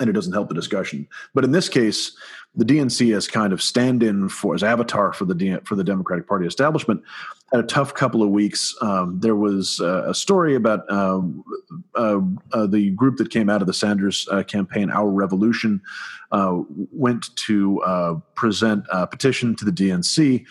and 0.00 0.10
it 0.10 0.12
doesn't 0.12 0.32
help 0.32 0.48
the 0.48 0.54
discussion. 0.54 1.08
But 1.34 1.44
in 1.44 1.52
this 1.52 1.68
case, 1.68 2.16
the 2.54 2.64
DNC 2.64 3.14
as 3.14 3.28
kind 3.28 3.52
of 3.52 3.62
stand-in 3.62 4.28
for 4.28 4.54
as 4.54 4.62
avatar 4.62 5.12
for 5.12 5.26
the 5.26 5.60
for 5.64 5.76
the 5.76 5.84
Democratic 5.84 6.26
Party 6.26 6.46
establishment 6.46 7.02
had 7.52 7.60
a 7.60 7.66
tough 7.66 7.94
couple 7.94 8.22
of 8.22 8.30
weeks. 8.30 8.74
Um, 8.80 9.20
there 9.20 9.36
was 9.36 9.80
uh, 9.80 10.08
a 10.08 10.14
story 10.14 10.54
about 10.54 10.80
uh, 10.90 11.20
uh, 11.94 12.20
uh, 12.52 12.66
the 12.66 12.90
group 12.90 13.18
that 13.18 13.30
came 13.30 13.48
out 13.48 13.60
of 13.60 13.66
the 13.66 13.74
Sanders 13.74 14.26
uh, 14.32 14.42
campaign, 14.42 14.90
Our 14.90 15.10
Revolution, 15.10 15.80
uh, 16.32 16.60
went 16.68 17.34
to 17.36 18.22
present 18.34 18.84
a 18.90 19.06
petition 19.06 19.54
to 19.56 19.64
the 19.64 19.70
DNC. 19.70 20.44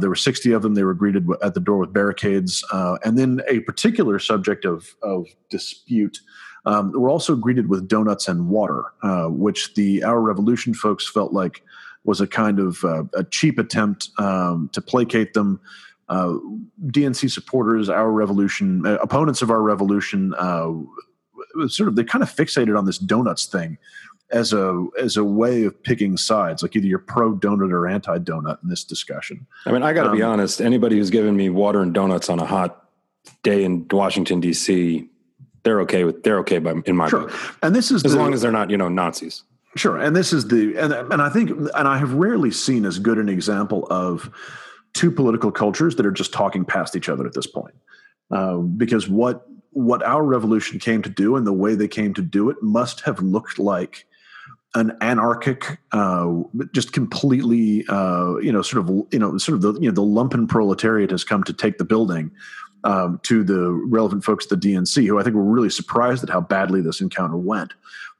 there 0.00 0.08
were 0.08 0.16
60 0.16 0.52
of 0.52 0.62
them. 0.62 0.74
They 0.74 0.84
were 0.84 0.94
greeted 0.94 1.28
at 1.42 1.54
the 1.54 1.60
door 1.60 1.78
with 1.78 1.92
barricades, 1.92 2.64
and 2.72 3.18
then 3.18 3.40
a 3.48 3.60
particular 3.60 4.18
subject 4.18 4.64
of 4.64 4.96
of 5.02 5.26
dispute 5.50 6.18
um, 6.64 6.92
we're 6.92 7.10
also 7.10 7.34
greeted 7.34 7.68
with 7.68 7.88
donuts 7.88 8.28
and 8.28 8.48
water, 8.48 8.84
uh, 9.02 9.26
which 9.26 9.74
the 9.74 10.04
Our 10.04 10.20
Revolution 10.20 10.74
folks 10.74 11.08
felt 11.08 11.32
like 11.32 11.62
was 12.04 12.20
a 12.20 12.26
kind 12.26 12.58
of 12.58 12.84
uh, 12.84 13.04
a 13.14 13.24
cheap 13.24 13.58
attempt 13.58 14.10
um, 14.18 14.70
to 14.72 14.80
placate 14.80 15.34
them. 15.34 15.60
Uh, 16.08 16.34
DNC 16.86 17.30
supporters, 17.30 17.88
Our 17.88 18.10
Revolution, 18.10 18.86
uh, 18.86 18.96
opponents 18.96 19.42
of 19.42 19.50
Our 19.50 19.62
Revolution, 19.62 20.34
uh, 20.34 20.72
sort 21.68 21.88
of 21.88 21.96
they 21.96 22.04
kind 22.04 22.22
of 22.22 22.30
fixated 22.30 22.78
on 22.78 22.86
this 22.86 22.98
donuts 22.98 23.46
thing 23.46 23.78
as 24.30 24.52
a 24.52 24.86
as 25.00 25.16
a 25.16 25.24
way 25.24 25.64
of 25.64 25.82
picking 25.82 26.16
sides, 26.16 26.62
like 26.62 26.76
either 26.76 26.86
you're 26.86 26.98
pro 26.98 27.34
donut 27.34 27.72
or 27.72 27.88
anti 27.88 28.18
donut 28.18 28.62
in 28.62 28.68
this 28.68 28.84
discussion. 28.84 29.46
I 29.66 29.72
mean, 29.72 29.82
I 29.82 29.92
got 29.92 30.04
to 30.04 30.10
um, 30.10 30.16
be 30.16 30.22
honest. 30.22 30.60
Anybody 30.60 30.96
who's 30.96 31.10
given 31.10 31.36
me 31.36 31.50
water 31.50 31.82
and 31.82 31.92
donuts 31.92 32.28
on 32.28 32.38
a 32.38 32.46
hot 32.46 32.88
day 33.42 33.64
in 33.64 33.86
Washington 33.90 34.40
D.C 34.40 35.08
they're 35.64 35.80
okay 35.82 36.04
with 36.04 36.22
they're 36.22 36.38
okay 36.40 36.58
by 36.58 36.74
in 36.86 36.96
my 36.96 37.08
sure. 37.08 37.28
book. 37.28 37.58
And 37.62 37.74
this 37.74 37.90
is 37.90 38.04
as 38.04 38.12
the, 38.12 38.18
long 38.18 38.34
as 38.34 38.42
they're 38.42 38.52
not 38.52 38.70
you 38.70 38.76
know 38.76 38.88
Nazis. 38.88 39.44
Sure, 39.74 39.96
and 39.96 40.14
this 40.14 40.32
is 40.32 40.48
the 40.48 40.76
and 40.76 40.92
and 40.92 41.22
I 41.22 41.28
think 41.28 41.50
and 41.50 41.88
I 41.88 41.98
have 41.98 42.12
rarely 42.14 42.50
seen 42.50 42.84
as 42.84 42.98
good 42.98 43.18
an 43.18 43.28
example 43.28 43.86
of 43.90 44.30
two 44.92 45.10
political 45.10 45.50
cultures 45.50 45.96
that 45.96 46.04
are 46.04 46.12
just 46.12 46.32
talking 46.32 46.64
past 46.64 46.94
each 46.94 47.08
other 47.08 47.26
at 47.26 47.34
this 47.34 47.46
point. 47.46 47.74
Uh, 48.30 48.56
because 48.56 49.08
what 49.08 49.46
what 49.70 50.02
our 50.02 50.22
revolution 50.22 50.78
came 50.78 51.00
to 51.02 51.08
do 51.08 51.36
and 51.36 51.46
the 51.46 51.52
way 51.52 51.74
they 51.74 51.88
came 51.88 52.12
to 52.14 52.22
do 52.22 52.50
it 52.50 52.62
must 52.62 53.00
have 53.00 53.20
looked 53.20 53.58
like 53.58 54.06
an 54.74 54.96
anarchic, 55.00 55.78
uh, 55.92 56.32
just 56.72 56.92
completely, 56.92 57.84
uh, 57.88 58.36
you 58.36 58.50
know, 58.50 58.62
sort 58.62 58.88
of, 58.88 59.06
you 59.10 59.18
know, 59.18 59.36
sort 59.36 59.56
of 59.56 59.62
the, 59.62 59.74
you 59.74 59.90
know, 59.90 59.94
the 59.94 60.02
lumpen 60.02 60.48
proletariat 60.48 61.10
has 61.10 61.24
come 61.24 61.44
to 61.44 61.52
take 61.52 61.76
the 61.76 61.84
building 61.84 62.30
um, 62.84 63.20
to 63.24 63.44
the 63.44 63.70
relevant 63.70 64.24
folks 64.24 64.50
at 64.50 64.60
the 64.60 64.72
DNC, 64.72 65.06
who 65.06 65.18
I 65.18 65.22
think 65.22 65.36
were 65.36 65.42
really 65.42 65.70
surprised 65.70 66.22
at 66.22 66.30
how 66.30 66.40
badly 66.40 66.80
this 66.80 67.00
encounter 67.00 67.36
went. 67.36 67.74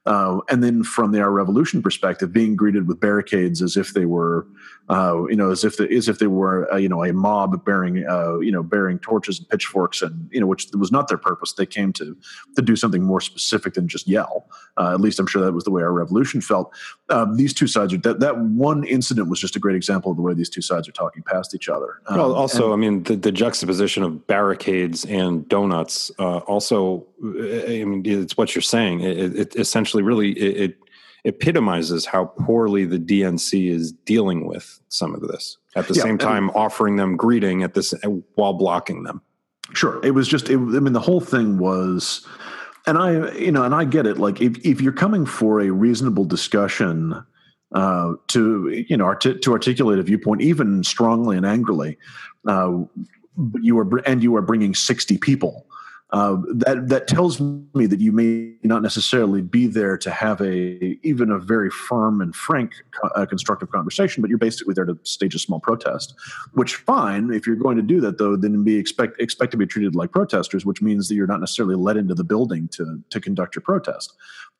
Uh, 0.05 0.41
and 0.49 0.61
then 0.61 0.83
from 0.83 1.11
the 1.11 1.21
Our 1.21 1.31
Revolution 1.31 1.81
perspective, 1.81 2.33
being 2.33 2.57
greeted 2.57 2.87
with 2.87 2.99
barricades 2.99 3.61
as 3.61 3.77
if 3.77 3.93
they 3.93 4.05
were, 4.05 4.45
uh, 4.89 5.23
you 5.29 5.35
know, 5.37 5.49
as 5.49 5.63
if 5.63 5.77
the, 5.77 5.89
as 5.93 6.09
if 6.09 6.19
they 6.19 6.27
were, 6.27 6.71
uh, 6.73 6.75
you 6.75 6.89
know, 6.89 7.05
a 7.05 7.13
mob 7.13 7.63
bearing, 7.63 8.05
uh, 8.05 8.39
you 8.39 8.51
know, 8.51 8.61
bearing 8.61 8.99
torches 8.99 9.39
and 9.39 9.47
pitchforks, 9.47 10.01
and 10.01 10.27
you 10.29 10.41
know, 10.41 10.47
which 10.47 10.67
was 10.77 10.91
not 10.91 11.07
their 11.07 11.17
purpose. 11.17 11.53
They 11.53 11.65
came 11.65 11.93
to 11.93 12.17
to 12.57 12.61
do 12.61 12.75
something 12.75 13.01
more 13.01 13.21
specific 13.21 13.75
than 13.75 13.87
just 13.87 14.05
yell. 14.05 14.49
Uh, 14.77 14.93
at 14.93 14.99
least 14.99 15.19
I'm 15.19 15.27
sure 15.27 15.41
that 15.41 15.53
was 15.53 15.63
the 15.63 15.71
way 15.71 15.81
Our 15.81 15.93
Revolution 15.93 16.41
felt. 16.41 16.75
Um, 17.13 17.35
these 17.35 17.53
two 17.53 17.67
sides 17.67 17.93
are 17.93 17.97
that 17.97 18.19
that 18.21 18.39
one 18.39 18.83
incident 18.83 19.29
was 19.29 19.39
just 19.39 19.55
a 19.55 19.59
great 19.59 19.75
example 19.75 20.09
of 20.09 20.17
the 20.17 20.23
way 20.23 20.33
these 20.33 20.49
two 20.49 20.61
sides 20.61 20.89
are 20.89 20.93
talking 20.93 21.21
past 21.21 21.53
each 21.53 21.69
other. 21.69 22.01
Um, 22.07 22.17
well, 22.17 22.33
also, 22.33 22.65
and, 22.65 22.73
I 22.73 22.75
mean, 22.75 23.03
the, 23.03 23.15
the, 23.15 23.31
juxtaposition 23.31 24.01
of 24.01 24.25
barricades 24.25 25.05
and 25.05 25.47
donuts. 25.47 26.11
Uh, 26.17 26.37
also, 26.37 27.05
I 27.23 27.83
mean, 27.85 28.01
it's 28.03 28.35
what 28.35 28.55
you're 28.55 28.63
saying. 28.63 29.01
It, 29.01 29.35
it 29.35 29.55
essentially 29.55 30.01
really 30.01 30.31
it, 30.31 30.71
it 30.71 30.77
epitomizes 31.23 32.05
how 32.05 32.25
poorly 32.25 32.85
the 32.85 32.97
DNC 32.97 33.69
is 33.69 33.91
dealing 33.91 34.47
with 34.47 34.79
some 34.89 35.13
of 35.13 35.21
this. 35.21 35.57
At 35.75 35.87
the 35.87 35.93
yeah, 35.93 36.03
same 36.03 36.17
time, 36.17 36.49
offering 36.51 36.95
them 36.95 37.15
greeting 37.15 37.61
at 37.61 37.75
this 37.75 37.93
while 38.35 38.53
blocking 38.53 39.03
them. 39.03 39.21
Sure, 39.73 39.99
it 40.03 40.11
was 40.11 40.27
just. 40.27 40.49
It, 40.49 40.55
I 40.55 40.57
mean, 40.57 40.93
the 40.93 40.99
whole 40.99 41.21
thing 41.21 41.57
was, 41.57 42.27
and 42.85 42.97
I, 42.97 43.31
you 43.33 43.51
know, 43.51 43.63
and 43.63 43.73
I 43.73 43.85
get 43.85 44.05
it. 44.05 44.17
Like, 44.17 44.41
if 44.41 44.57
if 44.65 44.81
you're 44.81 44.93
coming 44.93 45.25
for 45.25 45.61
a 45.61 45.69
reasonable 45.69 46.25
discussion, 46.25 47.23
uh, 47.73 48.13
to 48.27 48.85
you 48.89 48.97
know, 48.97 49.13
to 49.15 49.51
articulate 49.51 49.99
a 49.99 50.03
viewpoint, 50.03 50.41
even 50.41 50.83
strongly 50.83 51.37
and 51.37 51.45
angrily, 51.45 51.97
uh, 52.47 52.83
you 53.61 53.79
are 53.79 53.97
and 53.99 54.21
you 54.21 54.35
are 54.35 54.41
bringing 54.41 54.75
sixty 54.75 55.17
people 55.17 55.65
uh, 56.13 56.37
that 56.53 56.87
that 56.89 57.07
tells 57.07 57.39
me 57.39 57.87
that 57.87 57.99
you 57.99 58.11
may 58.11 58.53
not 58.61 58.83
necessarily 58.83 59.41
be 59.41 59.65
there 59.65 59.97
to 59.97 60.11
have 60.11 60.39
a 60.41 60.99
even 61.01 61.31
a 61.31 61.39
very 61.39 61.71
firm 61.71 62.21
and 62.21 62.35
frank 62.35 62.71
uh, 63.15 63.25
constructive 63.25 63.71
conversation, 63.71 64.21
but 64.21 64.29
you're 64.29 64.37
basically 64.37 64.75
there 64.75 64.85
to 64.85 64.97
stage 65.01 65.33
a 65.33 65.39
small 65.39 65.59
protest. 65.59 66.13
Which 66.53 66.75
fine 66.75 67.33
if 67.33 67.47
you're 67.47 67.55
going 67.55 67.77
to 67.77 67.83
do 67.83 67.99
that 68.01 68.19
though, 68.19 68.35
then 68.35 68.63
be 68.63 68.75
expect 68.75 69.19
expect 69.19 69.51
to 69.51 69.57
be 69.57 69.65
treated 69.65 69.95
like 69.95 70.11
protesters, 70.11 70.67
which 70.67 70.83
means 70.83 71.07
that 71.07 71.15
you're 71.15 71.25
not 71.25 71.39
necessarily 71.39 71.75
let 71.75 71.97
into 71.97 72.13
the 72.13 72.23
building 72.23 72.67
to 72.73 73.01
to 73.09 73.19
conduct 73.19 73.55
your 73.55 73.63
protest. 73.63 74.13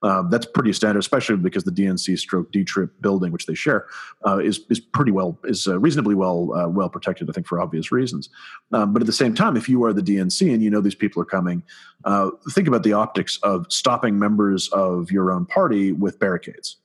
Uh, 0.04 0.22
that's 0.24 0.46
pretty 0.46 0.74
standard, 0.74 1.00
especially 1.00 1.38
because 1.38 1.64
the 1.64 1.72
DNC 1.72 2.20
stroke 2.20 2.52
DTRIP 2.52 2.90
building, 3.00 3.32
which 3.32 3.46
they 3.46 3.56
share, 3.56 3.88
uh, 4.28 4.38
is 4.38 4.60
is 4.70 4.80
pretty 4.80 5.12
well 5.12 5.40
is 5.46 5.68
uh, 5.68 5.80
reasonably 5.80 6.14
well 6.14 6.54
uh, 6.54 6.68
well 6.68 6.90
protected. 6.90 7.30
I 7.30 7.34
think 7.34 7.48
for 7.48 7.60
obvious 7.62 7.92
reasons. 7.92 8.30
Um, 8.74 8.92
but 8.92 9.02
at 9.02 9.06
the 9.06 9.14
same 9.14 9.34
time, 9.34 9.56
if 9.56 9.70
you 9.70 9.84
are 9.86 9.94
the 9.94 10.02
DNC 10.02 10.54
and 10.54 10.62
you 10.62 10.70
know 10.70 10.82
these 10.82 10.96
people 10.96 11.22
are 11.22 11.26
coming, 11.26 11.64
uh, 12.04 12.32
think 12.52 12.68
about 12.68 12.84
the 12.84 12.94
optics 12.94 13.40
of 13.44 13.66
stopping 13.70 14.20
members 14.20 14.68
of 14.70 15.10
your 15.10 15.32
own 15.32 15.46
party 15.46 15.94
with 15.94 16.20
barricades. 16.20 16.78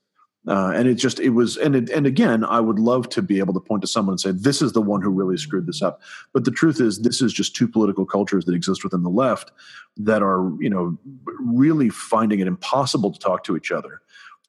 Uh, 0.48 0.72
and 0.74 0.88
it 0.88 0.94
just 0.94 1.20
it 1.20 1.30
was 1.30 1.58
and 1.58 1.76
it, 1.76 1.90
and 1.90 2.06
again 2.06 2.42
I 2.42 2.58
would 2.58 2.78
love 2.78 3.08
to 3.10 3.20
be 3.20 3.38
able 3.38 3.52
to 3.52 3.60
point 3.60 3.82
to 3.82 3.86
someone 3.86 4.14
and 4.14 4.20
say 4.20 4.30
this 4.30 4.62
is 4.62 4.72
the 4.72 4.80
one 4.80 5.02
who 5.02 5.10
really 5.10 5.36
screwed 5.36 5.66
this 5.66 5.82
up. 5.82 6.00
But 6.32 6.44
the 6.44 6.50
truth 6.50 6.80
is 6.80 7.00
this 7.00 7.20
is 7.20 7.32
just 7.32 7.54
two 7.54 7.68
political 7.68 8.06
cultures 8.06 8.46
that 8.46 8.54
exist 8.54 8.82
within 8.82 9.02
the 9.02 9.10
left 9.10 9.52
that 9.98 10.22
are 10.22 10.50
you 10.58 10.70
know 10.70 10.96
really 11.38 11.90
finding 11.90 12.40
it 12.40 12.46
impossible 12.46 13.12
to 13.12 13.18
talk 13.18 13.44
to 13.44 13.56
each 13.56 13.70
other. 13.70 14.00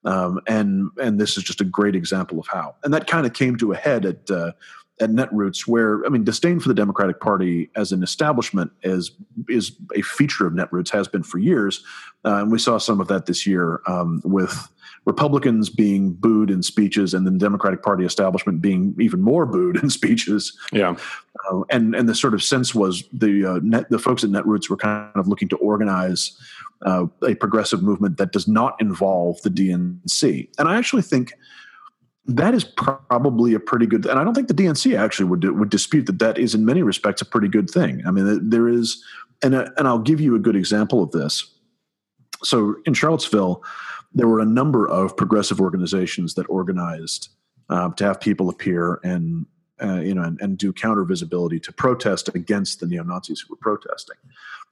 Um, 0.06 0.40
and 0.48 0.90
and 1.02 1.20
this 1.20 1.36
is 1.36 1.44
just 1.44 1.60
a 1.60 1.66
great 1.66 1.96
example 1.96 2.40
of 2.40 2.48
how. 2.48 2.76
And 2.84 2.94
that 2.94 3.08
kind 3.08 3.26
of 3.26 3.34
came 3.34 3.58
to 3.58 3.74
a 3.74 3.76
head 3.76 4.06
at 4.06 4.32
uh, 4.32 4.54
at 5.02 5.10
Netroots, 5.10 5.68
where 5.68 6.06
I 6.06 6.10
mean, 6.10 6.24
disdain 6.24 6.60
for 6.60 6.68
the 6.70 6.74
Democratic 6.74 7.20
Party 7.20 7.70
as 7.76 7.92
an 7.92 8.04
establishment 8.04 8.72
is 8.84 9.12
is 9.48 9.74
a 9.96 10.02
feature 10.02 10.48
of 10.48 10.54
Netroots, 10.54 10.90
has 10.92 11.08
been 11.08 11.24
for 11.24 11.40
years, 11.40 11.84
uh, 12.26 12.36
and 12.36 12.52
we 12.52 12.60
saw 12.60 12.78
some 12.78 13.02
of 13.02 13.08
that 13.08 13.26
this 13.26 13.46
year 13.46 13.82
um, 13.88 14.22
with 14.24 14.70
Republicans 15.10 15.70
being 15.72 16.14
booed 16.14 16.52
in 16.52 16.62
speeches, 16.62 17.16
and 17.16 17.26
then 17.26 17.34
the 17.34 17.40
Democratic 17.40 17.82
Party 17.82 18.06
establishment 18.06 18.62
being 18.62 18.96
even 19.00 19.22
more 19.22 19.48
booed 19.48 19.78
in 19.78 19.90
speeches. 20.00 20.56
Yeah, 20.72 20.96
uh, 21.50 21.62
and 21.72 21.96
and 21.96 22.08
the 22.08 22.14
sort 22.14 22.36
of 22.36 22.44
sense 22.44 22.76
was 22.76 23.04
the 23.12 23.46
uh, 23.46 23.60
net, 23.64 23.90
the 23.90 23.98
folks 23.98 24.24
at 24.24 24.30
Netroots 24.30 24.70
were 24.70 24.78
kind 24.78 25.12
of 25.16 25.28
looking 25.28 25.50
to 25.50 25.58
organize 25.58 26.38
uh, 26.86 27.08
a 27.28 27.34
progressive 27.34 27.82
movement 27.82 28.18
that 28.18 28.32
does 28.32 28.48
not 28.48 28.76
involve 28.80 29.42
the 29.42 29.50
DNC, 29.50 30.50
and 30.60 30.70
I 30.70 30.78
actually 30.78 31.02
think 31.02 31.34
that 32.26 32.54
is 32.54 32.64
probably 32.64 33.56
a 33.56 33.60
pretty 33.60 33.88
good 33.88 34.06
and 34.06 34.20
i 34.20 34.24
don't 34.24 34.36
think 34.36 34.48
the 34.48 34.54
dnc 34.54 34.96
actually 34.96 35.26
would 35.26 35.44
would 35.58 35.72
dispute 35.72 36.06
that 36.06 36.20
that 36.20 36.38
is 36.38 36.54
in 36.54 36.64
many 36.64 36.84
respects 36.84 37.24
a 37.24 37.26
pretty 37.26 37.48
good 37.48 37.68
thing. 37.68 38.04
I 38.06 38.12
mean 38.12 38.50
there 38.52 38.70
is 38.70 39.04
and 39.42 39.56
and 39.56 39.88
i'll 39.88 39.98
give 39.98 40.22
you 40.22 40.36
a 40.36 40.40
good 40.40 40.56
example 40.56 41.02
of 41.02 41.10
this 41.10 41.59
so 42.44 42.76
in 42.86 42.94
charlottesville 42.94 43.64
there 44.14 44.28
were 44.28 44.40
a 44.40 44.46
number 44.46 44.88
of 44.88 45.16
progressive 45.16 45.62
organizations 45.62 46.34
that 46.34 46.46
organized 46.50 47.30
uh, 47.70 47.90
to 47.92 48.04
have 48.04 48.20
people 48.20 48.50
appear 48.50 49.00
and 49.04 49.46
uh, 49.82 50.00
you 50.00 50.14
know 50.14 50.24
and, 50.24 50.40
and, 50.42 50.58
do 50.58 50.74
counter 50.74 51.06
visibility 51.06 51.60
to 51.60 51.72
protest 51.72 52.30
against 52.36 52.80
the 52.80 52.88
neo 52.88 53.04
Nazis 53.04 53.42
who 53.42 53.54
were 53.54 53.58
protesting. 53.58 54.18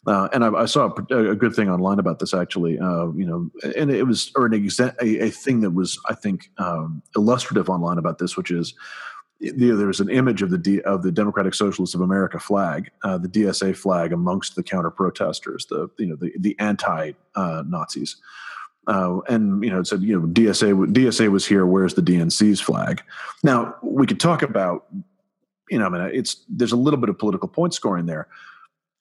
Uh, 0.06 0.28
and 0.34 0.44
I, 0.44 0.50
I, 0.50 0.66
saw 0.66 0.94
a, 1.12 1.32
a, 1.32 1.36
good 1.36 1.54
thing 1.54 1.70
online 1.70 2.00
about 2.00 2.20
this 2.20 2.34
actually. 2.34 2.80
Uh, 2.80 3.08
you 3.12 3.26
know, 3.26 3.50
and 3.76 3.90
it 3.92 4.04
was 4.04 4.32
or 4.36 4.46
an 4.46 4.52
exa- 4.54 4.96
a, 5.02 5.28
a 5.28 5.30
thing 5.30 5.62
that 5.62 5.72
was 5.72 6.00
I 6.08 6.14
think 6.14 6.50
um, 6.58 7.02
illustrative 7.16 7.70
online 7.70 7.98
about 7.98 8.18
this, 8.18 8.36
which 8.38 8.52
is 8.52 8.74
you 9.40 9.54
know, 9.54 9.78
there's 9.78 10.00
an 10.00 10.10
image 10.10 10.42
of 10.42 10.50
the 10.50 10.58
D, 10.58 10.82
of 10.82 11.04
the 11.04 11.12
Democratic 11.12 11.54
Socialists 11.54 11.94
of 11.96 12.02
America 12.02 12.40
flag, 12.40 12.90
uh, 13.04 13.18
the 13.18 13.28
DSA 13.28 13.76
flag, 13.76 14.12
amongst 14.12 14.56
the 14.56 14.64
counter 14.64 14.90
protesters, 14.90 15.66
the 15.68 15.90
you 15.98 16.08
know 16.08 16.16
the 16.16 16.34
the 16.40 16.56
anti 16.60 17.12
uh, 17.36 17.64
Nazis. 17.68 18.18
Uh, 18.88 19.20
and 19.28 19.64
you 19.64 19.70
know, 19.70 19.80
it 19.80 19.88
said 19.88 20.02
you 20.02 20.20
know 20.20 20.28
DSA 20.28 20.94
DSA 20.94 21.30
was 21.30 21.46
here. 21.46 21.66
Where's 21.66 21.94
the 21.94 22.02
DNC's 22.02 22.62
flag? 22.62 23.04
Now 23.44 23.76
we 23.82 24.08
could 24.08 24.20
talk 24.20 24.42
about 24.42 24.86
you 25.70 25.78
know, 25.78 25.86
I 25.86 25.90
mean, 25.90 26.10
it's 26.14 26.44
there's 26.50 26.72
a 26.72 26.78
little 26.78 27.00
bit 27.00 27.10
of 27.10 27.20
political 27.20 27.48
point 27.48 27.74
scoring 27.74 28.06
there. 28.06 28.28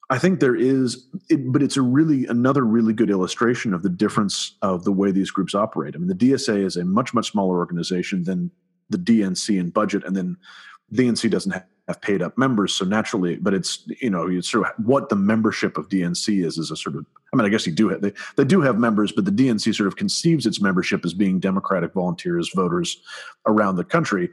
I 0.09 0.19
think 0.19 0.39
there 0.39 0.55
is, 0.55 1.05
it, 1.29 1.53
but 1.53 1.63
it's 1.63 1.77
a 1.77 1.83
really 1.83 2.27
another 2.27 2.65
really 2.65 2.93
good 2.93 3.11
illustration 3.11 3.75
of 3.75 3.83
the 3.83 3.89
difference 3.89 4.53
of 4.63 4.85
the 4.85 4.93
way 4.93 5.11
these 5.11 5.33
groups 5.33 5.55
operate. 5.55 5.95
I 5.95 5.99
mean, 5.99 6.09
the 6.09 6.15
DSA 6.15 6.65
is 6.65 6.77
a 6.77 6.85
much 6.85 7.13
much 7.13 7.31
smaller 7.31 7.59
organization 7.59 8.25
than 8.25 8.51
the 8.91 8.99
DNC 8.99 9.59
in 9.59 9.71
budget, 9.71 10.05
and 10.05 10.17
then 10.17 10.37
DNC 10.93 11.31
doesn't 11.31 11.53
have 11.89 12.01
paid 12.01 12.23
up 12.23 12.37
members. 12.37 12.73
So 12.73 12.85
naturally, 12.85 13.37
but 13.37 13.55
it's 13.55 13.89
you 14.01 14.11
know 14.11 14.29
it's 14.29 14.51
sort 14.51 14.67
of 14.67 14.87
what 14.87 15.09
the 15.09 15.17
membership 15.17 15.79
of 15.79 15.89
DNC 15.89 16.45
is 16.45 16.59
is 16.59 16.71
a 16.71 16.77
sort 16.77 16.97
of. 16.97 17.07
I 17.33 17.37
mean, 17.37 17.47
I 17.47 17.49
guess 17.49 17.67
you 17.67 17.73
do 17.73 17.89
have 17.89 18.01
they, 18.01 18.13
they 18.37 18.45
do 18.45 18.61
have 18.61 18.79
members, 18.79 19.13
but 19.13 19.25
the 19.25 19.31
DNC 19.31 19.75
sort 19.75 19.87
of 19.87 19.97
conceives 19.97 20.47
its 20.47 20.61
membership 20.61 21.05
as 21.05 21.15
being 21.15 21.41
Democratic 21.41 21.93
volunteers, 21.93 22.51
voters 22.55 23.01
around 23.47 23.77
the 23.77 23.85
country, 23.85 24.31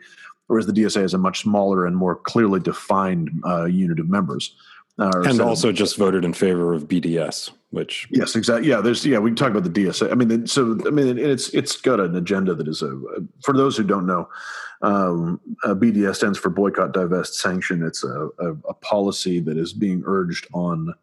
whereas 0.47 0.65
the 0.65 0.73
DSA 0.73 1.03
is 1.03 1.13
a 1.13 1.17
much 1.17 1.41
smaller 1.41 1.85
and 1.85 1.95
more 1.95 2.15
clearly 2.15 2.59
defined 2.59 3.29
uh, 3.45 3.65
unit 3.65 3.99
of 3.99 4.09
members. 4.09 4.55
Uh, 4.99 5.23
and 5.25 5.41
also 5.41 5.71
just 5.71 5.97
voted 5.97 6.23
in 6.23 6.33
favor 6.33 6.71
of 6.71 6.87
BDS, 6.87 7.49
which 7.71 8.07
yes, 8.11 8.35
exactly. 8.35 8.69
Yeah, 8.69 8.79
there's 8.79 9.03
yeah. 9.03 9.17
We 9.17 9.31
can 9.31 9.35
talk 9.35 9.49
about 9.49 9.63
the 9.63 9.69
DSA. 9.85 10.11
I 10.11 10.13
mean, 10.13 10.45
so 10.45 10.77
I 10.85 10.91
mean, 10.91 11.17
it's 11.17 11.49
it's 11.49 11.77
got 11.77 11.99
an 11.99 12.15
agenda 12.15 12.53
that 12.53 12.67
is 12.67 12.83
a 12.83 12.95
for 13.43 13.55
those 13.55 13.75
who 13.75 13.83
don't 13.83 14.05
know, 14.05 14.29
um, 14.83 15.41
BDS 15.63 16.17
stands 16.17 16.37
for 16.37 16.49
boycott, 16.49 16.91
divest, 16.91 17.39
sanction. 17.39 17.81
It's 17.81 18.03
a, 18.03 18.29
a, 18.37 18.51
a 18.69 18.73
policy 18.75 19.39
that 19.39 19.57
is 19.57 19.73
being 19.73 20.03
urged 20.05 20.45
on 20.53 20.93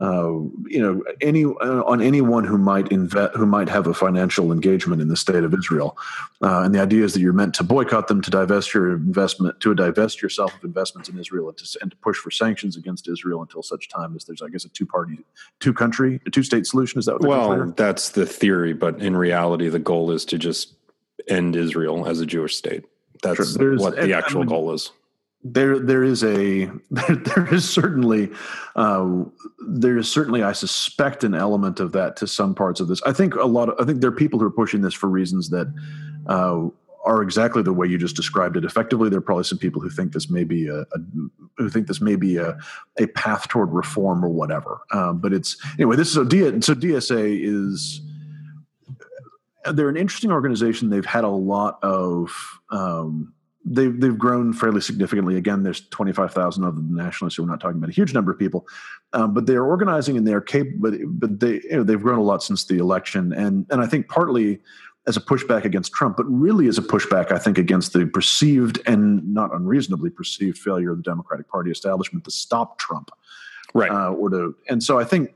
uh, 0.00 0.30
you 0.66 0.80
know 0.80 1.02
any 1.20 1.44
uh, 1.44 1.82
on 1.82 2.00
anyone 2.00 2.44
who 2.44 2.56
might 2.56 2.90
invest 2.92 3.34
who 3.34 3.46
might 3.46 3.68
have 3.68 3.86
a 3.88 3.94
financial 3.94 4.52
engagement 4.52 5.02
in 5.02 5.08
the 5.08 5.16
state 5.16 5.42
of 5.42 5.52
Israel, 5.52 5.98
uh, 6.40 6.62
and 6.62 6.72
the 6.72 6.80
idea 6.80 7.04
is 7.04 7.14
that 7.14 7.20
you're 7.20 7.32
meant 7.32 7.52
to 7.54 7.64
boycott 7.64 8.06
them 8.06 8.20
to 8.20 8.30
divest 8.30 8.72
your 8.72 8.92
investment 8.92 9.60
to 9.60 9.74
divest 9.74 10.22
yourself 10.22 10.54
of 10.54 10.62
investments 10.62 11.08
in 11.08 11.18
Israel 11.18 11.48
and 11.48 11.58
to, 11.58 11.78
and 11.82 11.90
to 11.90 11.96
push 11.96 12.16
for 12.16 12.30
sanctions 12.30 12.76
against 12.76 13.08
Israel 13.08 13.42
until 13.42 13.62
such 13.62 13.88
time 13.88 14.14
as 14.14 14.24
there's 14.24 14.40
I 14.40 14.48
guess 14.48 14.64
a 14.64 14.68
two 14.68 14.86
party 14.86 15.18
two 15.58 15.74
country 15.74 16.20
a 16.26 16.30
two 16.30 16.44
state 16.44 16.66
solution. 16.66 17.00
Is 17.00 17.06
that 17.06 17.20
well 17.20 17.72
that's 17.76 18.10
the 18.10 18.26
theory 18.26 18.74
but 18.74 19.02
in 19.02 19.16
reality 19.16 19.68
the 19.68 19.80
goal 19.80 20.12
is 20.12 20.24
to 20.26 20.38
just 20.38 20.74
end 21.26 21.56
Israel 21.56 22.06
as 22.06 22.20
a 22.20 22.26
Jewish 22.26 22.56
state. 22.56 22.84
That's 23.22 23.52
sure. 23.52 23.76
what 23.78 23.96
the 23.96 24.12
actual 24.12 24.42
I 24.42 24.44
mean, 24.44 24.48
goal 24.48 24.72
is 24.72 24.92
there 25.52 25.78
there 25.78 26.02
is 26.02 26.24
a 26.24 26.66
there, 26.90 27.16
there 27.16 27.54
is 27.54 27.68
certainly 27.68 28.30
uh, 28.76 29.24
there 29.66 29.98
is 29.98 30.10
certainly 30.10 30.42
I 30.42 30.52
suspect 30.52 31.24
an 31.24 31.34
element 31.34 31.80
of 31.80 31.92
that 31.92 32.16
to 32.16 32.26
some 32.26 32.54
parts 32.54 32.80
of 32.80 32.88
this. 32.88 33.02
I 33.02 33.12
think 33.12 33.34
a 33.34 33.44
lot 33.44 33.68
of 33.68 33.76
I 33.80 33.84
think 33.84 34.00
there 34.00 34.10
are 34.10 34.16
people 34.16 34.38
who 34.38 34.46
are 34.46 34.50
pushing 34.50 34.82
this 34.82 34.94
for 34.94 35.08
reasons 35.08 35.50
that 35.50 35.72
uh, 36.26 36.68
are 37.04 37.22
exactly 37.22 37.62
the 37.62 37.72
way 37.72 37.86
you 37.86 37.98
just 37.98 38.16
described 38.16 38.56
it. 38.56 38.64
Effectively, 38.64 39.08
there 39.08 39.18
are 39.18 39.22
probably 39.22 39.44
some 39.44 39.58
people 39.58 39.80
who 39.80 39.90
think 39.90 40.12
this 40.12 40.28
may 40.30 40.44
be 40.44 40.68
a, 40.68 40.80
a 40.80 40.98
who 41.56 41.70
think 41.70 41.86
this 41.86 42.00
may 42.00 42.16
be 42.16 42.36
a, 42.36 42.56
a 42.98 43.06
path 43.08 43.48
toward 43.48 43.72
reform 43.72 44.24
or 44.24 44.28
whatever. 44.28 44.80
Um, 44.92 45.18
but 45.18 45.32
it's 45.32 45.56
anyway. 45.74 45.96
This 45.96 46.08
is 46.08 46.14
so, 46.14 46.24
D, 46.24 46.40
so 46.60 46.74
DSA 46.74 47.40
is 47.42 48.02
they're 49.72 49.88
an 49.88 49.96
interesting 49.96 50.30
organization. 50.30 50.90
They've 50.90 51.04
had 51.04 51.24
a 51.24 51.28
lot 51.28 51.78
of 51.82 52.30
um, 52.70 53.34
they've 53.64 53.98
they've 54.00 54.18
grown 54.18 54.52
fairly 54.52 54.80
significantly. 54.80 55.36
Again, 55.36 55.62
there's 55.62 55.88
25,000 55.88 56.64
of 56.64 56.76
the 56.76 56.82
nationalists, 56.82 57.36
so 57.36 57.42
we're 57.42 57.48
not 57.48 57.60
talking 57.60 57.78
about 57.78 57.90
a 57.90 57.92
huge 57.92 58.14
number 58.14 58.32
of 58.32 58.38
people, 58.38 58.66
um, 59.12 59.34
but 59.34 59.46
they're 59.46 59.64
organizing 59.64 60.16
and 60.16 60.26
they're 60.26 60.40
capable. 60.40 60.90
But, 60.90 61.00
but 61.06 61.40
they 61.40 61.54
you 61.64 61.78
know, 61.78 61.82
they've 61.82 62.00
grown 62.00 62.18
a 62.18 62.22
lot 62.22 62.42
since 62.42 62.64
the 62.64 62.78
election, 62.78 63.32
and 63.32 63.66
and 63.70 63.80
I 63.80 63.86
think 63.86 64.08
partly 64.08 64.60
as 65.06 65.16
a 65.16 65.20
pushback 65.20 65.64
against 65.64 65.92
Trump, 65.92 66.18
but 66.18 66.24
really 66.24 66.68
as 66.68 66.76
a 66.76 66.82
pushback, 66.82 67.32
I 67.32 67.38
think, 67.38 67.56
against 67.56 67.94
the 67.94 68.06
perceived 68.06 68.78
and 68.86 69.32
not 69.32 69.54
unreasonably 69.54 70.10
perceived 70.10 70.58
failure 70.58 70.90
of 70.90 70.98
the 70.98 71.02
Democratic 71.02 71.48
Party 71.48 71.70
establishment 71.70 72.26
to 72.26 72.30
stop 72.30 72.78
Trump, 72.78 73.10
right? 73.74 73.90
Uh, 73.90 74.10
or 74.10 74.28
to 74.28 74.54
and 74.68 74.82
so 74.82 74.98
I 74.98 75.04
think 75.04 75.32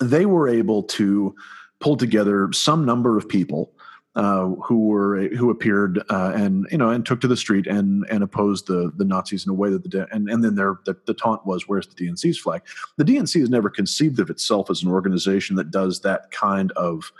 they 0.00 0.26
were 0.26 0.48
able 0.48 0.82
to 0.82 1.34
pull 1.80 1.96
together 1.96 2.52
some 2.52 2.84
number 2.84 3.16
of 3.16 3.28
people 3.28 3.72
uh, 4.18 4.48
who 4.64 4.88
were 4.88 5.28
who 5.28 5.48
appeared 5.48 6.02
uh, 6.10 6.32
and 6.34 6.66
you 6.72 6.76
know 6.76 6.90
and 6.90 7.06
took 7.06 7.20
to 7.20 7.28
the 7.28 7.36
street 7.36 7.68
and 7.68 8.04
and 8.10 8.24
opposed 8.24 8.66
the 8.66 8.92
the 8.96 9.04
Nazis 9.04 9.46
in 9.46 9.50
a 9.50 9.54
way 9.54 9.70
that 9.70 9.88
the 9.88 10.08
and 10.10 10.28
and 10.28 10.42
then 10.42 10.56
their 10.56 10.80
the, 10.86 10.96
the 11.06 11.14
taunt 11.14 11.46
was 11.46 11.68
where's 11.68 11.86
the 11.86 11.94
DNC's 11.94 12.36
flag? 12.36 12.62
The 12.96 13.04
DNC 13.04 13.38
has 13.38 13.48
never 13.48 13.70
conceived 13.70 14.18
of 14.18 14.28
itself 14.28 14.70
as 14.70 14.82
an 14.82 14.90
organization 14.90 15.54
that 15.54 15.70
does 15.70 16.00
that 16.00 16.32
kind 16.32 16.72
of 16.72 17.12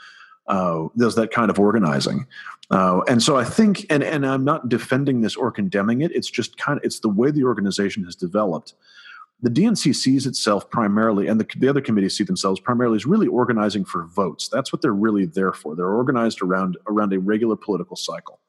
uh, 0.48 0.88
does 0.96 1.14
that 1.14 1.30
kind 1.30 1.52
of 1.52 1.60
organizing. 1.60 2.26
Uh, 2.72 3.00
and 3.08 3.22
so 3.22 3.36
I 3.36 3.44
think, 3.44 3.86
and 3.90 4.02
and 4.02 4.26
I'm 4.26 4.44
not 4.44 4.68
defending 4.68 5.20
this 5.20 5.36
or 5.36 5.52
condemning 5.52 6.00
it. 6.00 6.10
It's 6.10 6.28
just 6.28 6.58
kind 6.58 6.78
of 6.78 6.84
it's 6.84 6.98
the 6.98 7.08
way 7.08 7.30
the 7.30 7.44
organization 7.44 8.04
has 8.06 8.16
developed 8.16 8.74
the 9.40 9.50
DNC 9.50 9.94
sees 9.94 10.26
itself 10.26 10.68
primarily, 10.68 11.28
and 11.28 11.40
the, 11.40 11.46
the 11.56 11.68
other 11.68 11.80
committees 11.80 12.16
see 12.16 12.24
themselves 12.24 12.58
primarily 12.58 12.96
as 12.96 13.06
really 13.06 13.28
organizing 13.28 13.84
for 13.84 14.04
votes. 14.06 14.48
That's 14.48 14.72
what 14.72 14.82
they're 14.82 14.92
really 14.92 15.26
there 15.26 15.52
for. 15.52 15.76
They're 15.76 15.86
organized 15.86 16.42
around 16.42 16.76
around 16.88 17.12
a 17.12 17.20
regular 17.20 17.56
political 17.56 17.96
cycle. 17.96 18.40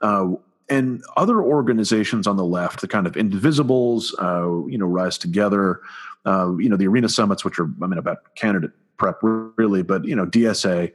Uh, 0.00 0.34
and 0.68 1.02
other 1.16 1.42
organizations 1.42 2.28
on 2.28 2.36
the 2.36 2.44
left, 2.44 2.80
the 2.80 2.86
kind 2.86 3.08
of 3.08 3.14
indivisibles, 3.14 4.14
uh, 4.20 4.66
you 4.68 4.78
know, 4.78 4.86
rise 4.86 5.18
together. 5.18 5.80
Uh, 6.24 6.56
you 6.58 6.68
know, 6.68 6.76
the 6.76 6.86
arena 6.86 7.08
summits, 7.08 7.44
which 7.44 7.58
are, 7.58 7.68
I 7.82 7.86
mean, 7.86 7.98
about 7.98 8.34
candidate 8.36 8.70
prep, 8.98 9.18
really, 9.22 9.82
but 9.82 10.04
you 10.04 10.14
know, 10.14 10.26
DSA, 10.26 10.92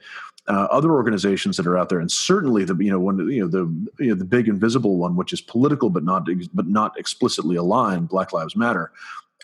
uh, 0.48 0.68
other 0.72 0.92
organizations 0.92 1.58
that 1.58 1.68
are 1.68 1.78
out 1.78 1.90
there, 1.90 2.00
and 2.00 2.10
certainly 2.10 2.64
the 2.64 2.76
you 2.76 2.92
know 2.92 3.00
one 3.00 3.18
you 3.30 3.42
know 3.42 3.48
the 3.50 3.66
you 4.02 4.10
know 4.10 4.16
the 4.16 4.24
big 4.24 4.48
invisible 4.48 4.98
one, 4.98 5.18
which 5.18 5.34
is 5.34 5.42
political 5.42 5.90
but 5.90 6.06
not 6.06 6.26
but 6.54 6.68
not 6.68 6.98
explicitly 6.98 7.58
aligned, 7.58 8.08
Black 8.08 8.32
Lives 8.32 8.56
Matter 8.56 8.94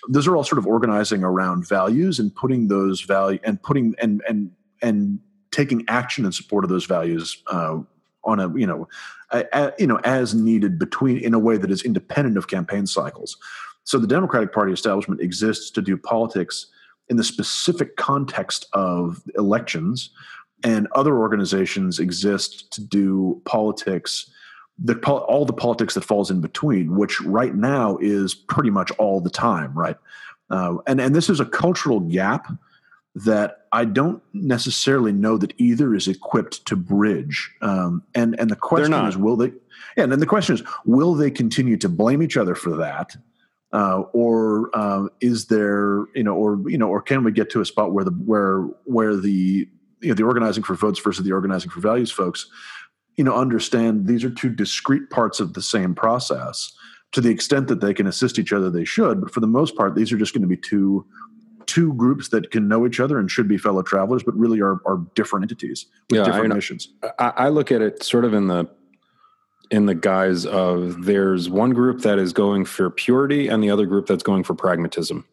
those 0.10 0.28
are 0.28 0.36
all 0.36 0.44
sort 0.44 0.60
of 0.60 0.66
organizing 0.66 1.24
around 1.24 1.68
values 1.68 2.20
and 2.20 2.34
putting 2.36 2.68
those 2.68 3.02
value 3.02 3.40
and 3.44 3.62
putting 3.62 3.96
and 4.02 4.22
and 4.28 4.52
and 4.82 5.20
taking 5.52 5.84
action 5.88 6.26
in 6.26 6.32
support 6.32 6.64
of 6.64 6.70
those 6.70 6.86
values 6.86 7.42
uh, 7.48 7.78
on 8.24 8.40
a 8.40 8.58
you 8.58 8.66
know 8.66 8.88
a, 9.32 9.46
a, 9.54 9.74
you 9.78 9.88
know 9.88 10.00
as 10.04 10.34
needed 10.34 10.80
between 10.80 11.18
in 11.18 11.34
a 11.34 11.40
way 11.40 11.58
that 11.58 11.72
is 11.72 11.84
independent 11.84 12.38
of 12.38 12.48
campaign 12.48 12.88
cycles. 12.88 13.38
So 13.84 13.98
the 13.98 14.08
Democratic 14.08 14.54
Party 14.54 14.72
establishment 14.72 15.22
exists 15.22 15.72
to 15.72 15.82
do 15.82 15.98
politics 15.98 16.68
in 17.10 17.18
the 17.18 17.24
specific 17.24 17.98
context 17.98 18.68
of 18.74 19.22
elections, 19.36 20.12
and 20.64 20.88
other 20.94 21.18
organizations 21.18 22.00
exist 22.00 22.72
to 22.74 22.82
do 22.82 23.42
politics 23.46 24.32
the 24.80 25.00
all 25.08 25.46
the 25.46 25.54
politics 25.54 25.94
that 25.94 26.04
falls 26.04 26.32
in 26.32 26.42
between, 26.42 26.96
which 26.96 27.22
right 27.22 27.56
now 27.56 27.98
is 28.02 28.34
pretty 28.34 28.70
much 28.70 28.92
all 28.92 29.22
the 29.22 29.30
time, 29.30 29.74
right? 29.74 29.98
Uh, 30.50 30.78
and 30.88 31.00
and 31.00 31.16
this 31.16 31.30
is 31.30 31.40
a 31.40 31.46
cultural 31.46 32.00
gap 32.00 32.48
that 33.14 33.66
I 33.72 33.86
don't 33.86 34.22
necessarily 34.34 35.12
know 35.12 35.38
that 35.38 35.54
either 35.58 35.94
is 35.96 36.08
equipped 36.08 36.66
to 36.68 36.76
bridge. 36.76 37.52
Um, 37.62 38.04
and 38.16 38.40
and 38.40 38.50
the 38.50 38.56
question 38.56 38.94
is, 39.06 39.18
will 39.18 39.36
they? 39.36 39.52
Yeah, 39.98 40.04
and 40.04 40.12
then 40.12 40.20
the 40.20 40.26
question 40.26 40.56
is, 40.56 40.64
will 40.86 41.14
they 41.14 41.32
continue 41.32 41.78
to 41.78 41.90
blame 41.90 42.22
each 42.22 42.38
other 42.38 42.56
for 42.56 42.76
that? 42.78 43.16
Uh, 43.74 44.04
or 44.14 44.70
uh, 44.74 45.08
is 45.22 45.46
there, 45.46 46.06
you 46.14 46.24
know, 46.24 46.36
or 46.36 46.62
you 46.70 46.78
know, 46.78 46.90
or 46.90 47.02
can 47.02 47.24
we 47.24 47.32
get 47.32 47.50
to 47.52 47.62
a 47.62 47.66
spot 47.66 47.94
where 47.94 48.04
the 48.04 48.12
where 48.12 48.62
where 48.86 49.16
the 49.16 49.68
you 50.02 50.10
know 50.10 50.14
the 50.14 50.24
organizing 50.24 50.64
for 50.64 50.76
votes 50.76 51.00
versus 51.00 51.24
the 51.24 51.32
organizing 51.32 51.70
for 51.70 51.80
values 51.80 52.12
folks 52.12 52.50
you 53.22 53.26
know 53.26 53.36
understand 53.36 54.08
these 54.08 54.24
are 54.24 54.32
two 54.32 54.50
discrete 54.50 55.12
parts 55.12 55.40
of 55.40 55.54
the 55.54 55.62
same 55.62 55.94
process. 55.94 56.74
To 57.12 57.22
the 57.22 57.30
extent 57.30 57.68
that 57.68 57.80
they 57.80 57.94
can 57.94 58.08
assist 58.08 58.40
each 58.40 58.52
other 58.52 58.72
they 58.72 58.84
should 58.84 59.22
but 59.22 59.32
for 59.32 59.42
the 59.42 59.48
most 59.48 59.76
part 59.76 59.94
these 59.94 60.12
are 60.12 60.18
just 60.18 60.34
going 60.34 60.42
to 60.42 60.48
be 60.48 60.58
two 60.58 61.06
two 61.68 61.94
groups 61.94 62.30
that 62.30 62.50
can 62.50 62.68
know 62.68 62.88
each 62.88 63.00
other 63.00 63.20
and 63.20 63.30
should 63.30 63.48
be 63.48 63.60
fellow 63.60 63.84
travelers 63.84 64.24
but 64.24 64.36
really 64.36 64.60
are, 64.60 64.80
are 64.88 65.06
different 65.14 65.44
entities 65.44 65.86
with 66.10 66.18
yeah, 66.18 66.26
different 66.26 66.52
I, 66.52 66.56
missions. 66.56 66.88
I, 67.20 67.34
I 67.36 67.50
look 67.50 67.72
at 67.72 67.84
it 67.84 68.02
sort 68.02 68.26
of 68.26 68.34
in 68.34 68.48
the 68.48 68.68
in 69.70 69.86
the 69.86 69.94
guise 69.94 70.48
of 70.48 71.06
there's 71.06 71.48
one 71.48 71.74
group 71.74 72.02
that 72.02 72.18
is 72.18 72.34
going 72.34 72.66
for 72.66 72.90
purity 72.90 73.50
and 73.50 73.64
the 73.64 73.70
other 73.70 73.86
group 73.86 74.08
that's 74.08 74.24
going 74.24 74.44
for 74.44 74.56
pragmatism. 74.56 75.26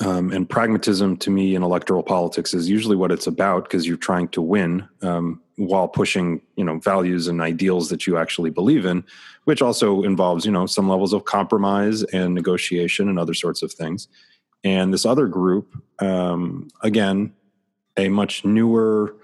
Um, 0.00 0.32
and 0.32 0.46
pragmatism 0.50 1.16
to 1.18 1.30
me 1.30 1.54
in 1.54 1.62
electoral 1.62 2.02
politics 2.02 2.52
is 2.52 2.68
usually 2.68 2.96
what 2.96 3.10
it's 3.10 3.26
about 3.26 3.64
because 3.64 3.86
you're 3.86 3.96
trying 3.96 4.28
to 4.28 4.42
win 4.42 4.86
um, 5.00 5.40
while 5.56 5.88
pushing 5.88 6.40
you 6.56 6.64
know 6.64 6.78
values 6.78 7.28
and 7.28 7.40
ideals 7.40 7.88
that 7.88 8.06
you 8.06 8.16
actually 8.16 8.50
believe 8.50 8.84
in 8.84 9.04
which 9.44 9.62
also 9.62 10.02
involves 10.02 10.44
you 10.44 10.52
know 10.52 10.66
some 10.66 10.88
levels 10.88 11.12
of 11.12 11.24
compromise 11.24 12.02
and 12.04 12.34
negotiation 12.34 13.08
and 13.08 13.18
other 13.18 13.34
sorts 13.34 13.62
of 13.62 13.72
things. 13.72 14.08
And 14.64 14.92
this 14.92 15.06
other 15.06 15.26
group 15.26 15.80
um, 16.00 16.68
again 16.82 17.32
a 17.96 18.08
much 18.08 18.44
newer 18.44 19.14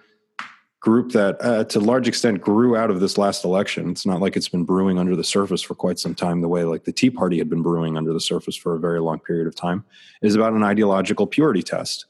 group 0.81 1.12
that 1.12 1.37
uh, 1.45 1.64
to 1.64 1.78
a 1.78 1.81
large 1.81 2.09
extent 2.09 2.41
grew 2.41 2.74
out 2.74 2.91
of 2.91 3.01
this 3.01 3.18
last 3.18 3.45
election. 3.45 3.91
It's 3.91 4.07
not 4.07 4.20
like 4.20 4.37
it's 4.37 4.49
been 4.49 4.64
brewing 4.64 4.99
under 4.99 5.14
the 5.14 5.24
surface 5.24 5.61
for 5.61 5.74
quite 5.74 5.99
some 5.99 6.14
time 6.14 6.41
the 6.41 6.49
way 6.49 6.64
like 6.64 6.85
the 6.85 6.93
tea 6.93 7.11
party 7.11 7.39
had 7.39 7.51
been 7.51 7.62
brewing 7.62 7.97
under 7.97 8.12
the 8.12 8.20
surface 8.20 8.57
for 8.57 8.74
a 8.74 8.78
very 8.78 9.01
long 9.01 9.18
period 9.18 9.47
of 9.47 9.55
time. 9.55 9.85
Is 10.22 10.35
about 10.35 10.55
an 10.55 10.62
ideological 10.62 11.26
purity 11.26 11.62
test. 11.62 12.07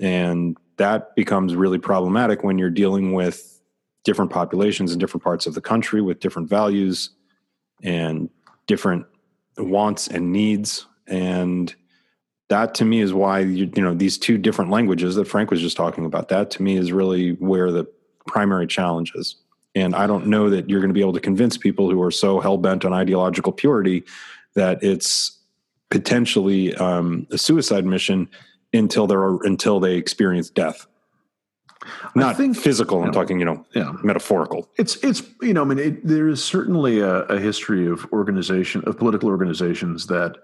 And 0.00 0.56
that 0.76 1.14
becomes 1.14 1.54
really 1.54 1.78
problematic 1.78 2.42
when 2.42 2.58
you're 2.58 2.70
dealing 2.70 3.12
with 3.12 3.60
different 4.04 4.30
populations 4.30 4.92
in 4.92 4.98
different 4.98 5.24
parts 5.24 5.46
of 5.46 5.54
the 5.54 5.60
country 5.60 6.02
with 6.02 6.20
different 6.20 6.48
values 6.48 7.10
and 7.82 8.28
different 8.66 9.06
wants 9.56 10.08
and 10.08 10.32
needs. 10.32 10.86
And 11.06 11.74
that 12.48 12.74
to 12.76 12.84
me 12.84 13.00
is 13.00 13.12
why 13.12 13.40
you, 13.40 13.70
you 13.74 13.82
know 13.82 13.94
these 13.94 14.18
two 14.18 14.38
different 14.38 14.70
languages 14.70 15.14
that 15.14 15.26
frank 15.26 15.50
was 15.50 15.60
just 15.60 15.76
talking 15.76 16.04
about 16.04 16.28
that 16.28 16.50
to 16.52 16.62
me 16.62 16.76
is 16.76 16.92
really 16.92 17.32
where 17.32 17.70
the 17.70 17.86
primary 18.26 18.66
challenge 18.66 19.12
is. 19.14 19.36
And 19.74 19.94
i 19.94 20.06
don't 20.06 20.26
know 20.26 20.50
that 20.50 20.68
you're 20.68 20.80
going 20.80 20.90
to 20.90 20.94
be 20.94 21.00
able 21.00 21.14
to 21.14 21.20
convince 21.20 21.56
people 21.56 21.90
who 21.90 22.02
are 22.02 22.10
so 22.10 22.40
hell-bent 22.40 22.84
on 22.84 22.92
ideological 22.92 23.52
purity 23.52 24.04
that 24.54 24.82
it's 24.82 25.38
potentially 25.90 26.74
um, 26.76 27.26
a 27.30 27.38
suicide 27.38 27.84
mission 27.84 28.28
until 28.74 29.06
they're 29.06 29.36
until 29.44 29.80
they 29.80 29.94
experience 29.94 30.50
death 30.50 30.86
not 32.14 32.36
think, 32.36 32.56
physical. 32.56 33.00
I'm 33.00 33.06
know, 33.06 33.12
talking, 33.12 33.38
you 33.38 33.44
know, 33.44 33.64
yeah. 33.74 33.92
metaphorical. 34.02 34.68
It's 34.76 34.96
it's 34.96 35.22
you 35.42 35.52
know, 35.52 35.62
I 35.62 35.64
mean, 35.64 35.78
it, 35.78 36.06
there 36.06 36.28
is 36.28 36.42
certainly 36.42 37.00
a, 37.00 37.22
a, 37.24 37.38
history 37.38 37.86
of 37.86 38.10
organization 38.12 38.82
of 38.86 38.96
political 38.96 39.28
organizations 39.28 40.06
that 40.06 40.36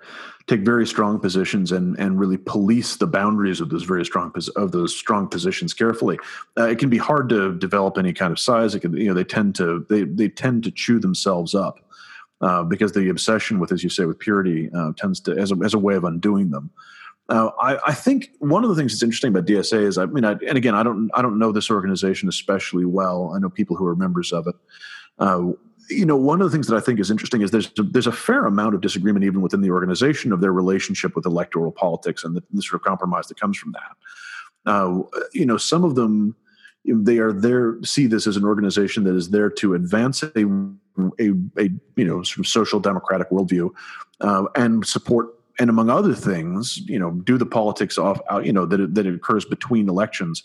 take 0.47 0.61
very 0.61 0.87
strong 0.87 1.19
positions 1.19 1.73
and 1.73 1.99
and 1.99 2.19
really 2.19 2.37
police 2.37 2.97
the 2.97 3.07
boundaries 3.07 3.61
of 3.61 3.71
those 3.71 3.85
very 3.85 4.05
strong 4.05 4.33
of 4.57 4.73
those 4.73 4.97
strong 4.97 5.29
positions 5.29 5.73
carefully. 5.73 6.19
Uh, 6.59 6.69
it 6.69 6.79
can 6.79 6.91
be 6.91 6.99
hard 6.99 7.29
to 7.31 7.55
develop 7.55 7.97
any 7.97 8.13
kind 8.13 8.33
of 8.33 8.39
size. 8.39 8.75
It 8.75 8.81
can, 8.81 8.97
you 8.97 9.09
know, 9.09 9.15
they 9.15 9.25
tend 9.25 9.55
to 9.57 9.87
they 9.89 10.05
they 10.05 10.29
tend 10.29 10.65
to 10.65 10.71
chew 10.71 10.99
themselves 10.99 11.55
up. 11.55 11.81
Uh, 12.43 12.63
because 12.63 12.93
the 12.93 13.11
obsession 13.11 13.59
with, 13.59 13.71
as 13.71 13.85
you 13.85 13.91
say, 13.91 14.07
with 14.07 14.19
purity 14.19 14.71
uh, 14.75 14.93
tends 14.97 15.21
to, 15.21 15.37
as 15.37 15.53
a, 15.53 15.57
as 15.63 15.75
a 15.75 15.79
way 15.79 15.95
of 15.95 16.05
undoing 16.05 16.51
them. 16.51 16.71
Uh, 17.31 17.51
I, 17.61 17.79
I, 17.87 17.95
think 17.95 18.31
one 18.41 18.65
of 18.65 18.71
the 18.71 18.75
things 18.75 18.93
that's 18.93 19.05
interesting 19.05 19.29
about 19.29 19.47
DSA 19.47 19.85
is, 19.85 19.99
I 19.99 20.07
mean, 20.07 20.25
I, 20.25 20.33
and 20.33 20.59
again, 20.59 20.75
I 20.75 20.83
don't, 20.83 21.11
I 21.15 21.23
don't 21.23 21.39
know 21.39 21.53
this 21.53 21.71
organization 21.71 22.29
especially 22.29 22.85
well. 22.85 23.33
I 23.35 23.39
know 23.39 23.49
people 23.49 23.77
who 23.77 23.87
are 23.87 23.95
members 23.95 24.33
of 24.33 24.49
it. 24.49 24.57
Uh, 25.21 25.53
you 25.89 26.05
know, 26.05 26.17
one 26.17 26.41
of 26.41 26.51
the 26.51 26.53
things 26.53 26.67
that 26.67 26.77
I 26.77 26.81
think 26.81 26.99
is 26.99 27.09
interesting 27.09 27.41
is 27.43 27.53
there's 27.53 27.71
a, 27.79 27.85
there's 27.85 28.09
a 28.09 28.13
fair 28.13 28.47
amount 28.47 28.75
of 28.75 28.81
disagreement 28.81 29.25
even 29.25 29.43
within 29.43 29.61
the 29.61 29.71
organization 29.71 30.33
of 30.33 30.41
their 30.41 30.53
relationship 30.53 31.15
with 31.15 31.25
electoral 31.25 31.71
politics 31.71 32.25
and 32.25 32.37
the, 32.37 32.43
the 32.53 32.63
sort 32.63 32.81
of 32.81 32.85
compromise 32.85 33.29
that 33.29 33.39
comes 33.39 33.57
from 33.57 33.73
that. 33.73 34.71
Uh, 34.71 35.03
you 35.33 35.47
know, 35.47 35.57
some 35.57 35.85
of 35.85 35.95
them 35.95 36.35
they 36.85 37.19
are 37.19 37.33
there 37.33 37.77
see 37.83 38.07
this 38.07 38.27
as 38.27 38.37
an 38.37 38.45
organization 38.45 39.05
that 39.05 39.15
is 39.15 39.31
there 39.31 39.51
to 39.51 39.75
advance 39.75 40.23
a 40.23 40.45
a, 41.19 41.31
a 41.59 41.69
you 41.97 42.05
know 42.05 42.23
sort 42.23 42.39
of 42.39 42.47
social 42.47 42.81
democratic 42.81 43.29
worldview 43.31 43.71
uh, 44.23 44.45
and 44.57 44.87
support 44.87 45.29
and 45.59 45.69
among 45.71 45.91
other 45.91 46.15
things, 46.15 46.79
you 46.79 46.99
know, 46.99 47.11
do 47.11 47.37
the 47.37 47.47
politics 47.47 47.99
off, 47.99 48.21
you 48.43 48.53
know, 48.53 48.67
that 48.67 48.95
that 48.95 49.07
occurs 49.07 49.45
between 49.45 49.89
elections, 49.89 50.43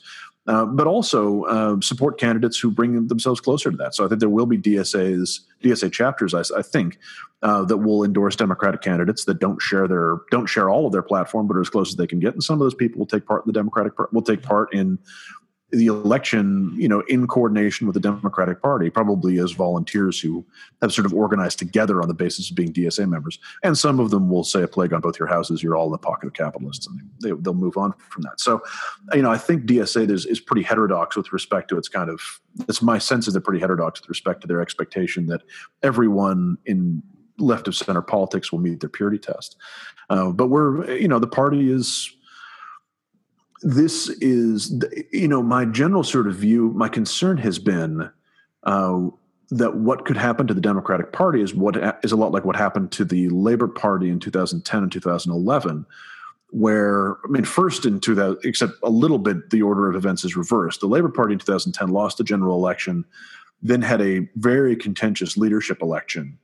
uh, 0.47 0.65
but 0.65 0.87
also 0.87 1.43
uh, 1.43 1.79
support 1.81 2.19
candidates 2.19 2.59
who 2.59 2.69
bring 2.69 3.07
themselves 3.07 3.41
closer 3.41 3.71
to 3.71 3.77
that. 3.77 3.95
So 3.95 4.05
I 4.05 4.07
think 4.07 4.19
there 4.19 4.29
will 4.29 4.45
be 4.45 4.57
DSAs, 4.57 5.39
DSA 5.63 5.91
chapters, 5.91 6.33
I, 6.33 6.41
I 6.57 6.61
think, 6.61 6.99
uh, 7.41 7.63
that 7.65 7.77
will 7.77 8.03
endorse 8.03 8.35
Democratic 8.35 8.81
candidates 8.81 9.25
that 9.25 9.39
don't 9.39 9.61
share 9.61 9.87
their 9.87 10.17
don't 10.31 10.47
share 10.47 10.69
all 10.69 10.85
of 10.85 10.91
their 10.91 11.01
platform, 11.01 11.47
but 11.47 11.57
are 11.57 11.61
as 11.61 11.69
close 11.69 11.89
as 11.89 11.95
they 11.95 12.07
can 12.07 12.19
get. 12.19 12.33
And 12.33 12.43
some 12.43 12.53
of 12.53 12.59
those 12.59 12.75
people 12.75 12.99
will 12.99 13.07
take 13.07 13.25
part 13.25 13.45
in 13.45 13.51
the 13.51 13.57
Democratic 13.57 13.93
will 14.11 14.21
take 14.21 14.43
part 14.43 14.73
in 14.73 14.99
the 15.75 15.87
election, 15.87 16.73
you 16.75 16.87
know, 16.87 17.01
in 17.01 17.27
coordination 17.27 17.85
with 17.85 17.93
the 17.93 17.99
Democratic 17.99 18.61
Party, 18.61 18.89
probably 18.89 19.39
as 19.39 19.51
volunteers 19.51 20.19
who 20.19 20.45
have 20.81 20.93
sort 20.93 21.05
of 21.05 21.13
organized 21.13 21.59
together 21.59 22.01
on 22.01 22.07
the 22.07 22.13
basis 22.13 22.49
of 22.49 22.55
being 22.55 22.71
DSA 22.71 23.09
members. 23.09 23.39
And 23.63 23.77
some 23.77 23.99
of 23.99 24.09
them 24.09 24.29
will 24.29 24.43
say 24.43 24.63
a 24.63 24.67
plague 24.67 24.93
on 24.93 25.01
both 25.01 25.19
your 25.19 25.27
houses. 25.27 25.61
You're 25.61 25.75
all 25.75 25.87
in 25.87 25.91
the 25.91 25.97
pocket 25.97 26.27
of 26.27 26.33
capitalists, 26.33 26.87
and 26.87 27.01
they, 27.21 27.33
will 27.33 27.53
move 27.53 27.77
on 27.77 27.93
from 28.09 28.23
that. 28.23 28.39
So, 28.39 28.61
you 29.13 29.21
know, 29.21 29.31
I 29.31 29.37
think 29.37 29.65
DSA 29.65 30.09
is, 30.09 30.25
is 30.25 30.39
pretty 30.39 30.63
heterodox 30.63 31.15
with 31.15 31.33
respect 31.33 31.69
to 31.69 31.77
its 31.77 31.89
kind 31.89 32.09
of. 32.09 32.21
It's 32.69 32.81
my 32.81 32.97
sense 32.97 33.27
is 33.27 33.33
they're 33.33 33.41
pretty 33.41 33.59
heterodox 33.59 33.99
with 33.99 34.09
respect 34.09 34.41
to 34.41 34.47
their 34.47 34.61
expectation 34.61 35.25
that 35.27 35.41
everyone 35.83 36.57
in 36.65 37.03
left 37.37 37.67
of 37.67 37.75
center 37.75 38.01
politics 38.01 38.51
will 38.51 38.59
meet 38.59 38.79
their 38.79 38.89
purity 38.89 39.17
test. 39.17 39.57
Uh, 40.09 40.29
but 40.29 40.47
we're, 40.47 40.89
you 40.91 41.07
know, 41.07 41.19
the 41.19 41.27
party 41.27 41.69
is 41.69 42.14
this 43.65 44.09
is 44.21 44.79
you 45.11 45.27
know 45.27 45.41
my 45.41 45.65
general 45.65 46.03
sort 46.03 46.27
of 46.27 46.35
view 46.35 46.71
my 46.75 46.87
concern 46.87 47.35
has 47.35 47.57
been 47.57 48.09
uh, 48.63 48.99
that 49.49 49.77
what 49.77 50.05
could 50.05 50.15
happen 50.15 50.45
to 50.45 50.53
the 50.53 50.61
democratic 50.61 51.11
party 51.11 51.41
is 51.41 51.55
what 51.55 51.75
is 52.03 52.11
a 52.11 52.15
lot 52.15 52.31
like 52.31 52.45
what 52.45 52.55
happened 52.55 52.91
to 52.91 53.03
the 53.03 53.27
labor 53.29 53.67
party 53.67 54.07
in 54.07 54.19
2010 54.19 54.83
and 54.83 54.91
2011 54.91 55.83
where 56.51 57.13
i 57.25 57.27
mean 57.27 57.43
first 57.43 57.87
in 57.87 57.99
2000 57.99 58.37
except 58.43 58.73
a 58.83 58.89
little 58.89 59.17
bit 59.17 59.49
the 59.49 59.63
order 59.63 59.89
of 59.89 59.95
events 59.95 60.23
is 60.23 60.37
reversed. 60.37 60.79
The 60.79 60.87
labor 60.87 61.09
party 61.09 61.33
in 61.33 61.39
2010 61.39 61.89
lost 61.89 62.19
the 62.19 62.23
general 62.23 62.55
election 62.55 63.03
then 63.63 63.81
had 63.81 63.99
a 63.99 64.29
very 64.35 64.75
contentious 64.75 65.37
leadership 65.37 65.81
election 65.81 66.37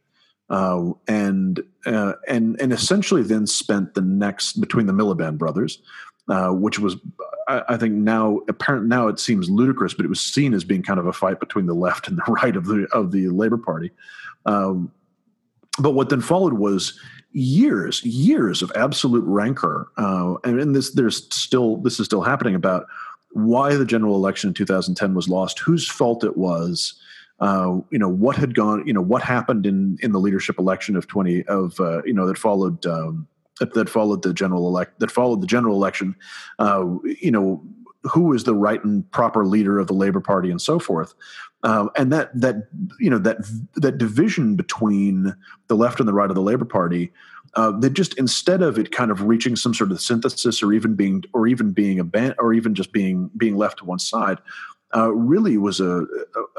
uh, 0.50 0.92
and 1.08 1.62
uh, 1.86 2.14
and 2.28 2.60
and 2.60 2.74
essentially 2.74 3.22
then 3.22 3.46
spent 3.46 3.94
the 3.94 4.02
next 4.02 4.60
between 4.60 4.88
the 4.88 4.94
Miliband 4.94 5.38
brothers 5.38 5.82
uh, 6.30 6.50
which 6.50 6.80
was 6.80 6.96
I, 7.48 7.64
I, 7.70 7.78
think 7.78 7.94
now 7.94 8.40
apparent 8.48 8.86
now 8.88 9.08
it 9.08 9.20
seems 9.20 9.50
ludicrous, 9.50 9.94
but 9.94 10.06
it 10.06 10.10
was 10.10 10.20
seen 10.20 10.54
as 10.54 10.64
being 10.64 10.84
kind 10.84 11.00
of 11.00 11.08
a 11.08 11.14
fight 11.14 11.40
between 11.40 11.66
the 11.66 11.74
left 11.74 12.08
and 12.08 12.18
the 12.18 12.24
right 12.32 12.56
of 12.56 12.66
the 12.66 12.88
of 12.92 13.12
the 13.12 13.28
Labor 13.30 13.58
Party. 13.58 13.92
Um, 14.46 14.92
but 15.80 15.92
what 15.92 16.10
then 16.10 16.22
followed 16.22 16.54
was 16.54 17.00
years, 17.32 18.04
years 18.04 18.62
of 18.62 18.72
absolute 18.76 19.24
rancor, 19.26 19.88
uh, 19.98 20.36
and 20.44 20.76
this 20.76 20.92
there's 20.92 21.34
still 21.34 21.78
this 21.78 22.00
is 22.00 22.06
still 22.06 22.22
happening 22.22 22.56
about 22.56 22.86
why 23.34 23.76
the 23.76 23.86
general 23.86 24.16
election 24.16 24.50
in 24.50 24.54
2010 24.54 25.14
was 25.14 25.30
lost, 25.30 25.60
whose 25.60 25.90
fault 25.90 26.24
it 26.24 26.38
was. 26.38 26.96
Uh, 27.40 27.80
you 27.90 27.98
know 27.98 28.10
what 28.10 28.36
had 28.36 28.54
gone. 28.54 28.86
You 28.86 28.94
know 28.94 29.02
what 29.02 29.24
happened 29.24 29.66
in 29.66 29.98
in 30.02 30.12
the 30.12 30.20
leadership 30.20 30.60
election 30.60 30.96
of 30.96 31.08
20 31.08 31.44
of 31.44 31.80
uh, 31.80 32.04
you 32.04 32.14
know 32.14 32.28
that 32.28 32.38
followed 32.38 32.86
um, 32.86 33.28
that 33.74 33.90
followed 33.90 34.24
the 34.24 34.34
general 34.34 34.68
elect 34.68 35.00
that 35.00 35.12
followed 35.12 35.42
the 35.42 35.48
general 35.48 35.76
election, 35.76 36.16
uh, 36.60 36.86
you 37.22 37.32
know, 37.32 37.64
who 38.04 38.24
was 38.24 38.44
the 38.44 38.56
right 38.56 38.84
and 38.84 39.10
proper 39.12 39.46
leader 39.46 39.80
of 39.80 39.88
the 39.88 39.94
Labor 39.94 40.22
Party 40.22 40.50
and 40.50 40.62
so 40.62 40.80
forth. 40.80 41.14
Um, 41.64 41.92
and 41.96 42.12
that 42.12 42.32
that 42.40 42.68
you 43.00 43.10
know 43.10 43.20
that 43.20 43.38
that 43.76 43.98
division 43.98 44.56
between 44.56 45.36
the 45.68 45.76
left 45.76 46.00
and 46.00 46.08
the 46.10 46.14
right 46.14 46.30
of 46.30 46.36
the 46.36 46.42
Labor 46.42 46.66
Party, 46.66 47.12
uh, 47.54 47.72
that 47.80 47.92
just 47.92 48.18
instead 48.18 48.64
of 48.64 48.80
it 48.80 48.92
kind 48.92 49.12
of 49.12 49.24
reaching 49.24 49.56
some 49.56 49.74
sort 49.74 49.92
of 49.92 50.02
synthesis 50.02 50.64
or 50.64 50.74
even 50.74 50.96
being 50.96 51.24
or 51.34 51.46
even 51.46 51.72
being 51.72 52.00
a 52.00 52.04
ban- 52.04 52.36
or 52.40 52.54
even 52.54 52.74
just 52.74 52.92
being 52.92 53.30
being 53.38 53.58
left 53.58 53.78
to 53.78 53.86
one 53.86 54.00
side, 54.00 54.40
uh, 54.96 55.12
really 55.14 55.58
was 55.58 55.80
a 55.80 56.08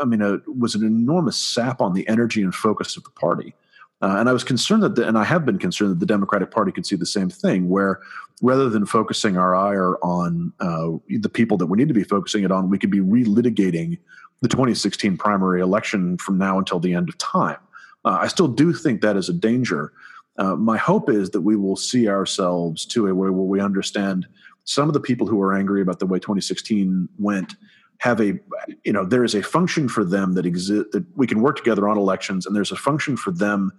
I 0.00 0.04
mean 0.04 0.22
a, 0.22 0.38
was 0.46 0.76
an 0.76 0.84
enormous 0.84 1.36
sap 1.36 1.80
on 1.80 1.94
the 1.94 2.06
energy 2.06 2.40
and 2.40 2.54
focus 2.54 2.96
of 2.96 3.02
the 3.02 3.10
party. 3.10 3.54
Uh, 4.02 4.16
and 4.18 4.28
I 4.28 4.32
was 4.32 4.42
concerned 4.42 4.82
that, 4.82 4.96
the, 4.96 5.06
and 5.06 5.16
I 5.16 5.22
have 5.24 5.46
been 5.46 5.58
concerned 5.58 5.92
that 5.92 6.00
the 6.00 6.06
Democratic 6.06 6.50
Party 6.50 6.72
could 6.72 6.84
see 6.84 6.96
the 6.96 7.06
same 7.06 7.30
thing, 7.30 7.68
where 7.68 8.00
rather 8.42 8.68
than 8.68 8.84
focusing 8.84 9.36
our 9.36 9.54
ire 9.54 9.96
on 10.02 10.52
uh, 10.58 10.90
the 11.08 11.28
people 11.28 11.56
that 11.58 11.66
we 11.66 11.78
need 11.78 11.88
to 11.88 11.94
be 11.94 12.02
focusing 12.02 12.42
it 12.42 12.50
on, 12.50 12.68
we 12.68 12.78
could 12.78 12.90
be 12.90 12.98
relitigating 12.98 13.98
the 14.40 14.48
2016 14.48 15.16
primary 15.16 15.60
election 15.60 16.18
from 16.18 16.36
now 16.36 16.58
until 16.58 16.80
the 16.80 16.92
end 16.94 17.08
of 17.08 17.16
time. 17.18 17.58
Uh, 18.04 18.18
I 18.20 18.26
still 18.26 18.48
do 18.48 18.72
think 18.72 19.00
that 19.00 19.16
is 19.16 19.28
a 19.28 19.32
danger. 19.32 19.92
Uh, 20.36 20.56
my 20.56 20.76
hope 20.76 21.08
is 21.08 21.30
that 21.30 21.42
we 21.42 21.54
will 21.54 21.76
see 21.76 22.08
ourselves 22.08 22.84
to 22.86 23.06
a 23.06 23.14
way 23.14 23.30
where 23.30 23.32
we 23.32 23.60
understand 23.60 24.26
some 24.64 24.88
of 24.88 24.94
the 24.94 25.00
people 25.00 25.28
who 25.28 25.40
are 25.40 25.54
angry 25.54 25.80
about 25.80 26.00
the 26.00 26.06
way 26.06 26.18
2016 26.18 27.08
went 27.18 27.54
have 28.02 28.20
a 28.20 28.34
you 28.82 28.92
know 28.92 29.04
there 29.04 29.22
is 29.22 29.32
a 29.32 29.42
function 29.42 29.88
for 29.88 30.04
them 30.04 30.34
that 30.34 30.44
exist 30.44 30.90
that 30.90 31.04
we 31.14 31.24
can 31.24 31.40
work 31.40 31.56
together 31.56 31.88
on 31.88 31.96
elections 31.96 32.44
and 32.44 32.56
there's 32.56 32.72
a 32.72 32.76
function 32.76 33.16
for 33.16 33.30
them 33.30 33.70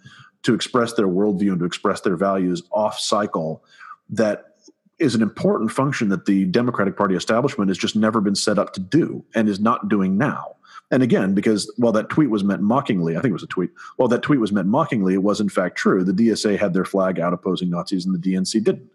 to 0.43 0.53
express 0.53 0.93
their 0.93 1.09
worldview 1.09 1.51
and 1.51 1.59
to 1.59 1.65
express 1.65 1.99
their 1.99 2.15
values 2.15 2.63
off 2.71 2.97
cycle 2.97 3.65
that 4.09 4.55
is 4.97 5.13
an 5.13 5.21
important 5.21 5.71
function 5.71 6.07
that 6.07 6.26
the 6.26 6.45
democratic 6.45 6.95
party 6.95 7.15
establishment 7.15 7.69
has 7.69 7.78
just 7.78 7.97
never 7.97 8.21
been 8.21 8.36
set 8.36 8.57
up 8.57 8.71
to 8.71 8.80
do 8.80 9.26
and 9.36 9.49
is 9.49 9.59
not 9.59 9.89
doing 9.89 10.17
now. 10.17 10.55
And 10.89 11.03
again 11.03 11.34
because 11.34 11.69
while 11.76 11.91
that 11.91 12.07
tweet 12.07 12.30
was 12.30 12.45
meant 12.45 12.61
mockingly 12.61 13.17
i 13.17 13.19
think 13.19 13.32
it 13.32 13.39
was 13.41 13.43
a 13.43 13.47
tweet 13.47 13.71
while 13.97 14.07
that 14.07 14.21
tweet 14.21 14.39
was 14.39 14.53
meant 14.53 14.67
mockingly 14.67 15.15
it 15.15 15.24
was 15.24 15.41
in 15.41 15.49
fact 15.49 15.76
true. 15.76 16.01
The 16.01 16.13
dsa 16.13 16.57
had 16.57 16.74
their 16.74 16.86
flag 16.86 17.19
out 17.19 17.34
opposing 17.34 17.69
nazis 17.69 18.05
and 18.05 18.15
the 18.15 18.19
dnc 18.19 18.63
didn't 18.63 18.89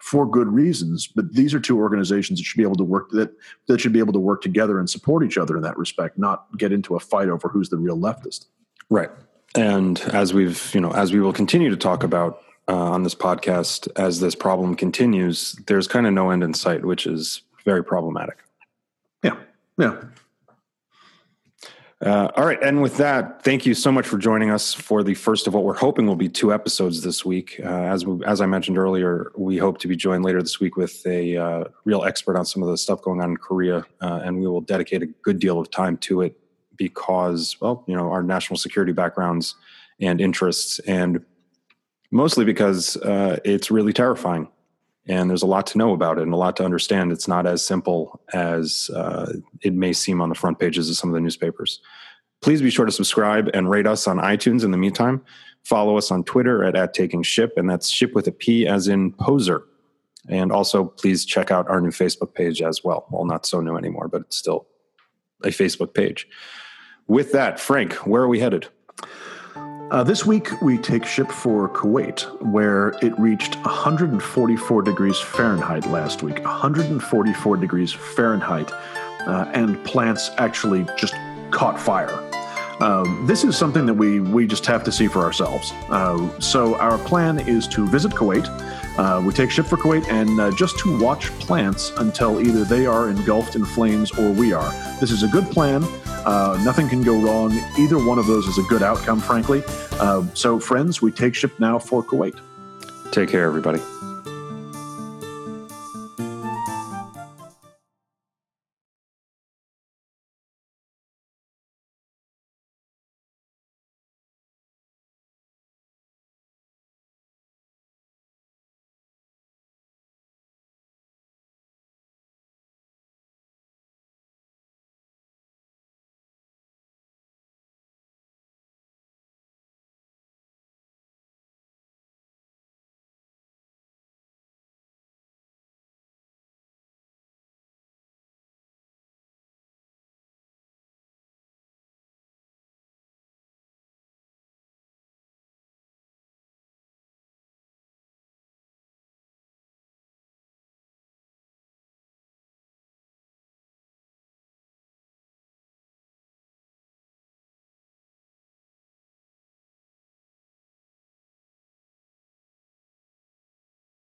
for 0.00 0.28
good 0.28 0.48
reasons. 0.48 1.06
But 1.06 1.34
these 1.34 1.54
are 1.54 1.60
two 1.60 1.78
organizations 1.78 2.38
that 2.38 2.44
should 2.44 2.56
be 2.56 2.64
able 2.64 2.76
to 2.76 2.84
work 2.84 3.10
that 3.10 3.32
that 3.68 3.80
should 3.80 3.92
be 3.92 3.98
able 3.98 4.12
to 4.14 4.18
work 4.18 4.42
together 4.42 4.78
and 4.78 4.88
support 4.88 5.24
each 5.24 5.38
other 5.38 5.56
in 5.56 5.62
that 5.62 5.78
respect, 5.78 6.18
not 6.18 6.46
get 6.56 6.72
into 6.72 6.96
a 6.96 7.00
fight 7.00 7.28
over 7.28 7.48
who's 7.48 7.68
the 7.68 7.76
real 7.76 7.96
leftist. 7.96 8.46
Right. 8.88 9.10
And 9.54 10.00
as 10.12 10.34
we've 10.34 10.74
you 10.74 10.80
know 10.80 10.90
as 10.92 11.12
we 11.12 11.20
will 11.20 11.32
continue 11.32 11.70
to 11.70 11.76
talk 11.76 12.02
about 12.02 12.42
uh, 12.68 12.74
on 12.74 13.02
this 13.02 13.14
podcast 13.14 13.88
as 13.96 14.20
this 14.20 14.34
problem 14.34 14.74
continues, 14.74 15.52
there's 15.66 15.86
kind 15.86 16.06
of 16.06 16.12
no 16.12 16.30
end 16.30 16.42
in 16.42 16.54
sight, 16.54 16.84
which 16.84 17.06
is 17.06 17.42
very 17.64 17.84
problematic. 17.84 18.38
Yeah. 19.22 19.36
Yeah. 19.78 20.02
Uh, 22.02 22.30
all 22.34 22.46
right. 22.46 22.62
And 22.62 22.80
with 22.80 22.96
that, 22.96 23.42
thank 23.42 23.66
you 23.66 23.74
so 23.74 23.92
much 23.92 24.06
for 24.06 24.16
joining 24.16 24.50
us 24.50 24.72
for 24.72 25.02
the 25.02 25.12
first 25.12 25.46
of 25.46 25.52
what 25.52 25.64
we're 25.64 25.74
hoping 25.76 26.06
will 26.06 26.16
be 26.16 26.30
two 26.30 26.50
episodes 26.52 27.02
this 27.02 27.26
week. 27.26 27.60
Uh, 27.62 27.68
as, 27.68 28.06
we, 28.06 28.24
as 28.24 28.40
I 28.40 28.46
mentioned 28.46 28.78
earlier, 28.78 29.30
we 29.36 29.58
hope 29.58 29.76
to 29.78 29.88
be 29.88 29.96
joined 29.96 30.24
later 30.24 30.40
this 30.40 30.58
week 30.60 30.76
with 30.76 31.06
a 31.06 31.36
uh, 31.36 31.64
real 31.84 32.04
expert 32.04 32.38
on 32.38 32.46
some 32.46 32.62
of 32.62 32.70
the 32.70 32.78
stuff 32.78 33.02
going 33.02 33.20
on 33.20 33.32
in 33.32 33.36
Korea. 33.36 33.84
Uh, 34.00 34.20
and 34.24 34.40
we 34.40 34.46
will 34.46 34.62
dedicate 34.62 35.02
a 35.02 35.06
good 35.06 35.38
deal 35.38 35.60
of 35.60 35.70
time 35.70 35.98
to 35.98 36.22
it 36.22 36.38
because, 36.76 37.60
well, 37.60 37.84
you 37.86 37.94
know, 37.94 38.10
our 38.10 38.22
national 38.22 38.56
security 38.56 38.92
backgrounds 38.92 39.56
and 40.00 40.22
interests, 40.22 40.78
and 40.80 41.22
mostly 42.10 42.46
because 42.46 42.96
uh, 42.96 43.38
it's 43.44 43.70
really 43.70 43.92
terrifying 43.92 44.48
and 45.10 45.28
there's 45.28 45.42
a 45.42 45.46
lot 45.46 45.66
to 45.66 45.76
know 45.76 45.92
about 45.92 46.18
it 46.18 46.22
and 46.22 46.32
a 46.32 46.36
lot 46.36 46.56
to 46.56 46.64
understand. 46.64 47.10
It's 47.10 47.26
not 47.26 47.44
as 47.44 47.66
simple 47.66 48.20
as 48.32 48.90
uh, 48.94 49.32
it 49.60 49.74
may 49.74 49.92
seem 49.92 50.20
on 50.20 50.28
the 50.28 50.36
front 50.36 50.60
pages 50.60 50.88
of 50.88 50.96
some 50.96 51.10
of 51.10 51.14
the 51.14 51.20
newspapers. 51.20 51.80
Please 52.42 52.62
be 52.62 52.70
sure 52.70 52.86
to 52.86 52.92
subscribe 52.92 53.50
and 53.52 53.68
rate 53.68 53.88
us 53.88 54.06
on 54.06 54.18
iTunes 54.18 54.62
in 54.62 54.70
the 54.70 54.78
meantime. 54.78 55.20
Follow 55.64 55.98
us 55.98 56.12
on 56.12 56.22
Twitter 56.22 56.62
at, 56.62 56.76
at 56.76 56.94
Taking 56.94 57.24
Ship, 57.24 57.52
and 57.56 57.68
that's 57.68 57.88
ship 57.88 58.14
with 58.14 58.28
a 58.28 58.32
P 58.32 58.68
as 58.68 58.86
in 58.86 59.12
poser. 59.12 59.64
And 60.28 60.52
also, 60.52 60.84
please 60.84 61.24
check 61.24 61.50
out 61.50 61.68
our 61.68 61.80
new 61.80 61.90
Facebook 61.90 62.32
page 62.34 62.62
as 62.62 62.84
well. 62.84 63.06
Well, 63.10 63.24
not 63.24 63.44
so 63.44 63.60
new 63.60 63.76
anymore, 63.76 64.06
but 64.06 64.22
it's 64.22 64.36
still 64.36 64.68
a 65.42 65.48
Facebook 65.48 65.92
page. 65.92 66.28
With 67.08 67.32
that, 67.32 67.58
Frank, 67.58 67.94
where 68.06 68.22
are 68.22 68.28
we 68.28 68.38
headed? 68.38 68.68
Uh, 69.90 70.04
this 70.04 70.24
week, 70.24 70.48
we 70.62 70.78
take 70.78 71.04
ship 71.04 71.28
for 71.32 71.68
Kuwait, 71.68 72.20
where 72.40 72.90
it 73.02 73.18
reached 73.18 73.56
144 73.56 74.82
degrees 74.82 75.18
Fahrenheit 75.18 75.84
last 75.86 76.22
week. 76.22 76.38
144 76.44 77.56
degrees 77.56 77.92
Fahrenheit, 77.92 78.70
uh, 79.26 79.50
and 79.52 79.84
plants 79.84 80.30
actually 80.38 80.86
just 80.96 81.14
caught 81.50 81.78
fire. 81.78 82.24
Um, 82.80 83.26
this 83.26 83.42
is 83.42 83.56
something 83.58 83.84
that 83.86 83.94
we 83.94 84.20
we 84.20 84.46
just 84.46 84.64
have 84.66 84.84
to 84.84 84.92
see 84.92 85.08
for 85.08 85.22
ourselves. 85.22 85.72
Uh, 85.88 86.38
so 86.38 86.76
our 86.76 86.96
plan 86.98 87.40
is 87.40 87.66
to 87.68 87.84
visit 87.88 88.12
Kuwait. 88.12 88.46
Uh, 88.96 89.20
we 89.20 89.32
take 89.32 89.50
ship 89.50 89.66
for 89.66 89.76
Kuwait 89.76 90.08
and 90.08 90.40
uh, 90.40 90.52
just 90.52 90.78
to 90.80 91.00
watch 91.00 91.30
plants 91.40 91.90
until 91.96 92.40
either 92.40 92.62
they 92.62 92.86
are 92.86 93.10
engulfed 93.10 93.56
in 93.56 93.64
flames 93.64 94.12
or 94.12 94.30
we 94.30 94.52
are. 94.52 94.70
This 95.00 95.10
is 95.10 95.24
a 95.24 95.28
good 95.28 95.46
plan. 95.50 95.82
Uh, 96.24 96.60
nothing 96.64 96.88
can 96.88 97.02
go 97.02 97.20
wrong. 97.20 97.52
Either 97.78 97.98
one 97.98 98.18
of 98.18 98.26
those 98.26 98.46
is 98.46 98.58
a 98.58 98.62
good 98.62 98.82
outcome, 98.82 99.20
frankly. 99.20 99.62
Uh, 99.92 100.26
so, 100.34 100.58
friends, 100.58 101.00
we 101.00 101.10
take 101.10 101.34
ship 101.34 101.58
now 101.58 101.78
for 101.78 102.02
Kuwait. 102.02 102.38
Take 103.10 103.28
care, 103.30 103.44
everybody. 103.44 103.80